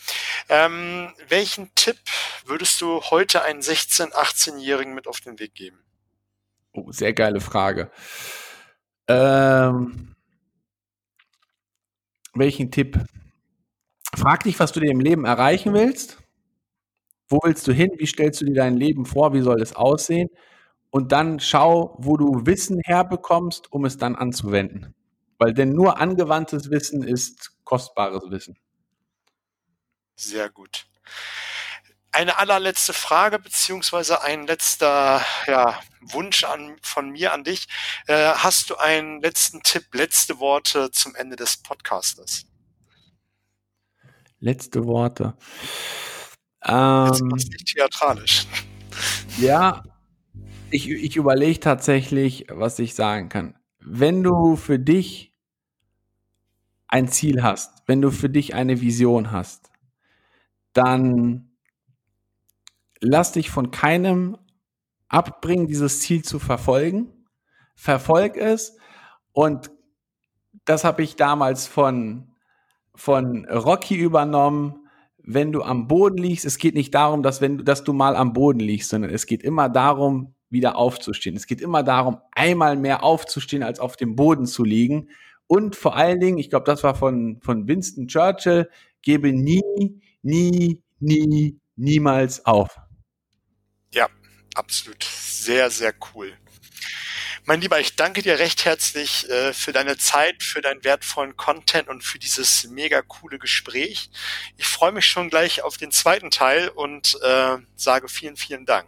Ähm, 0.49 1.11
welchen 1.27 1.73
Tipp 1.75 1.97
würdest 2.45 2.79
du 2.79 3.01
heute 3.01 3.41
einen 3.41 3.61
16-, 3.61 4.13
18-Jährigen 4.13 4.93
mit 4.93 5.07
auf 5.07 5.19
den 5.19 5.39
Weg 5.39 5.55
geben? 5.55 5.82
Oh, 6.75 6.91
sehr 6.91 7.13
geile 7.13 7.39
Frage. 7.39 7.91
Ähm, 9.07 10.15
welchen 12.35 12.69
Tipp? 12.71 12.99
Frag 14.15 14.43
dich, 14.43 14.59
was 14.59 14.71
du 14.71 14.79
dir 14.79 14.89
im 14.91 14.99
Leben 14.99 15.25
erreichen 15.25 15.73
willst. 15.73 16.17
Wo 17.29 17.39
willst 17.43 17.67
du 17.67 17.73
hin? 17.73 17.91
Wie 17.97 18.05
stellst 18.05 18.41
du 18.41 18.45
dir 18.45 18.53
dein 18.55 18.77
Leben 18.77 19.05
vor? 19.05 19.33
Wie 19.33 19.41
soll 19.41 19.61
es 19.61 19.75
aussehen? 19.75 20.29
Und 20.91 21.11
dann 21.11 21.39
schau, 21.39 21.95
wo 21.99 22.17
du 22.17 22.45
Wissen 22.45 22.81
herbekommst, 22.85 23.71
um 23.71 23.85
es 23.85 23.97
dann 23.97 24.15
anzuwenden. 24.15 24.95
Weil 25.39 25.53
denn 25.53 25.69
nur 25.73 25.99
angewandtes 25.99 26.69
Wissen 26.71 27.03
ist 27.03 27.53
kostbares 27.65 28.23
Wissen. 28.29 28.57
Sehr 30.15 30.49
gut. 30.49 30.87
Eine 32.13 32.37
allerletzte 32.37 32.93
Frage 32.93 33.39
beziehungsweise 33.39 34.21
ein 34.21 34.45
letzter 34.45 35.21
ja, 35.47 35.79
Wunsch 35.99 36.43
an, 36.43 36.77
von 36.81 37.09
mir 37.09 37.33
an 37.33 37.43
dich. 37.43 37.67
Äh, 38.07 38.33
hast 38.35 38.69
du 38.69 38.75
einen 38.75 39.19
letzten 39.21 39.63
Tipp, 39.63 39.85
letzte 39.93 40.39
Worte 40.39 40.91
zum 40.91 41.15
Ende 41.15 41.35
des 41.35 41.57
Podcastes? 41.57 42.45
Letzte 44.39 44.85
Worte. 44.85 45.35
Ähm, 46.65 47.07
Jetzt 47.07 47.23
nicht 47.23 47.73
theatralisch. 47.73 48.45
Ja, 49.37 49.83
ich, 50.69 50.89
ich 50.89 51.15
überlege 51.15 51.59
tatsächlich, 51.59 52.45
was 52.49 52.77
ich 52.79 52.93
sagen 52.93 53.29
kann. 53.29 53.55
Wenn 53.79 54.21
du 54.21 54.55
für 54.55 54.77
dich 54.77 55.33
ein 56.87 57.07
Ziel 57.07 57.41
hast, 57.41 57.83
wenn 57.87 58.01
du 58.01 58.11
für 58.11 58.29
dich 58.29 58.53
eine 58.53 58.81
Vision 58.81 59.31
hast, 59.31 59.71
dann 60.73 61.52
lass 63.03 63.31
dich 63.31 63.49
von 63.49 63.71
keinem 63.71 64.37
abbringen, 65.07 65.67
dieses 65.67 65.99
Ziel 65.99 66.23
zu 66.23 66.39
verfolgen. 66.39 67.25
Verfolg 67.75 68.37
es 68.37 68.77
und 69.31 69.71
das 70.65 70.83
habe 70.83 71.03
ich 71.03 71.15
damals 71.15 71.67
von, 71.67 72.31
von 72.95 73.45
Rocky 73.45 73.95
übernommen 73.95 74.83
wenn 75.23 75.51
du 75.51 75.63
am 75.63 75.87
Boden 75.87 76.17
liegst, 76.17 76.45
es 76.45 76.57
geht 76.57 76.75
nicht 76.75 76.93
darum, 76.93 77.23
dass, 77.23 77.41
wenn, 77.41 77.63
dass 77.63 77.83
du 77.83 77.93
mal 77.93 78.15
am 78.15 78.33
Boden 78.33 78.59
liegst, 78.59 78.89
sondern 78.89 79.11
es 79.11 79.25
geht 79.25 79.41
immer 79.41 79.69
darum, 79.69 80.35
wieder 80.49 80.75
aufzustehen. 80.75 81.35
Es 81.35 81.47
geht 81.47 81.61
immer 81.61 81.81
darum, 81.81 82.17
einmal 82.33 82.75
mehr 82.75 83.03
aufzustehen, 83.03 83.63
als 83.63 83.79
auf 83.79 83.95
dem 83.95 84.15
Boden 84.15 84.45
zu 84.45 84.63
liegen. 84.63 85.09
Und 85.47 85.75
vor 85.75 85.95
allen 85.95 86.19
Dingen, 86.19 86.37
ich 86.37 86.49
glaube, 86.49 86.65
das 86.65 86.83
war 86.83 86.93
von, 86.93 87.39
von 87.41 87.67
Winston 87.67 88.07
Churchill, 88.07 88.69
gebe 89.01 89.31
nie, 89.31 89.61
nie, 90.21 90.81
nie, 90.99 91.59
niemals 91.75 92.45
auf. 92.45 92.77
Ja, 93.93 94.09
absolut. 94.55 95.03
Sehr, 95.03 95.69
sehr 95.69 95.93
cool. 96.13 96.33
Mein 97.45 97.61
Lieber, 97.61 97.79
ich 97.79 97.95
danke 97.95 98.21
dir 98.21 98.39
recht 98.39 98.65
herzlich 98.65 99.29
äh, 99.29 99.53
für 99.53 99.73
deine 99.73 99.97
Zeit, 99.97 100.43
für 100.43 100.61
deinen 100.61 100.83
wertvollen 100.83 101.35
Content 101.35 101.89
und 101.89 102.01
für 102.01 102.17
dieses 102.17 102.67
mega 102.69 103.01
coole 103.01 103.37
Gespräch. 103.37 104.09
Ich 104.57 104.65
freue 104.65 104.93
mich 104.93 105.05
schon 105.05 105.29
gleich 105.29 105.61
auf 105.61 105.77
den 105.77 105.91
zweiten 105.91 106.31
Teil 106.31 106.69
und 106.69 107.19
äh, 107.21 107.57
sage 107.75 108.07
vielen, 108.07 108.37
vielen 108.37 108.65
Dank. 108.65 108.87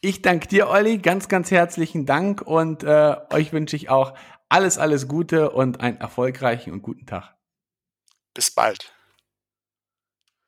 Ich 0.00 0.22
danke 0.22 0.48
dir, 0.48 0.68
Olli, 0.68 0.96
ganz, 0.98 1.28
ganz 1.28 1.50
herzlichen 1.50 2.06
Dank 2.06 2.40
und 2.40 2.82
äh, 2.84 3.16
euch 3.30 3.52
wünsche 3.52 3.76
ich 3.76 3.90
auch 3.90 4.16
alles, 4.48 4.78
alles 4.78 5.06
Gute 5.06 5.50
und 5.50 5.80
einen 5.80 5.98
erfolgreichen 5.98 6.72
und 6.72 6.80
guten 6.80 7.06
Tag. 7.06 7.36
Bis 8.32 8.50
bald. 8.50 8.92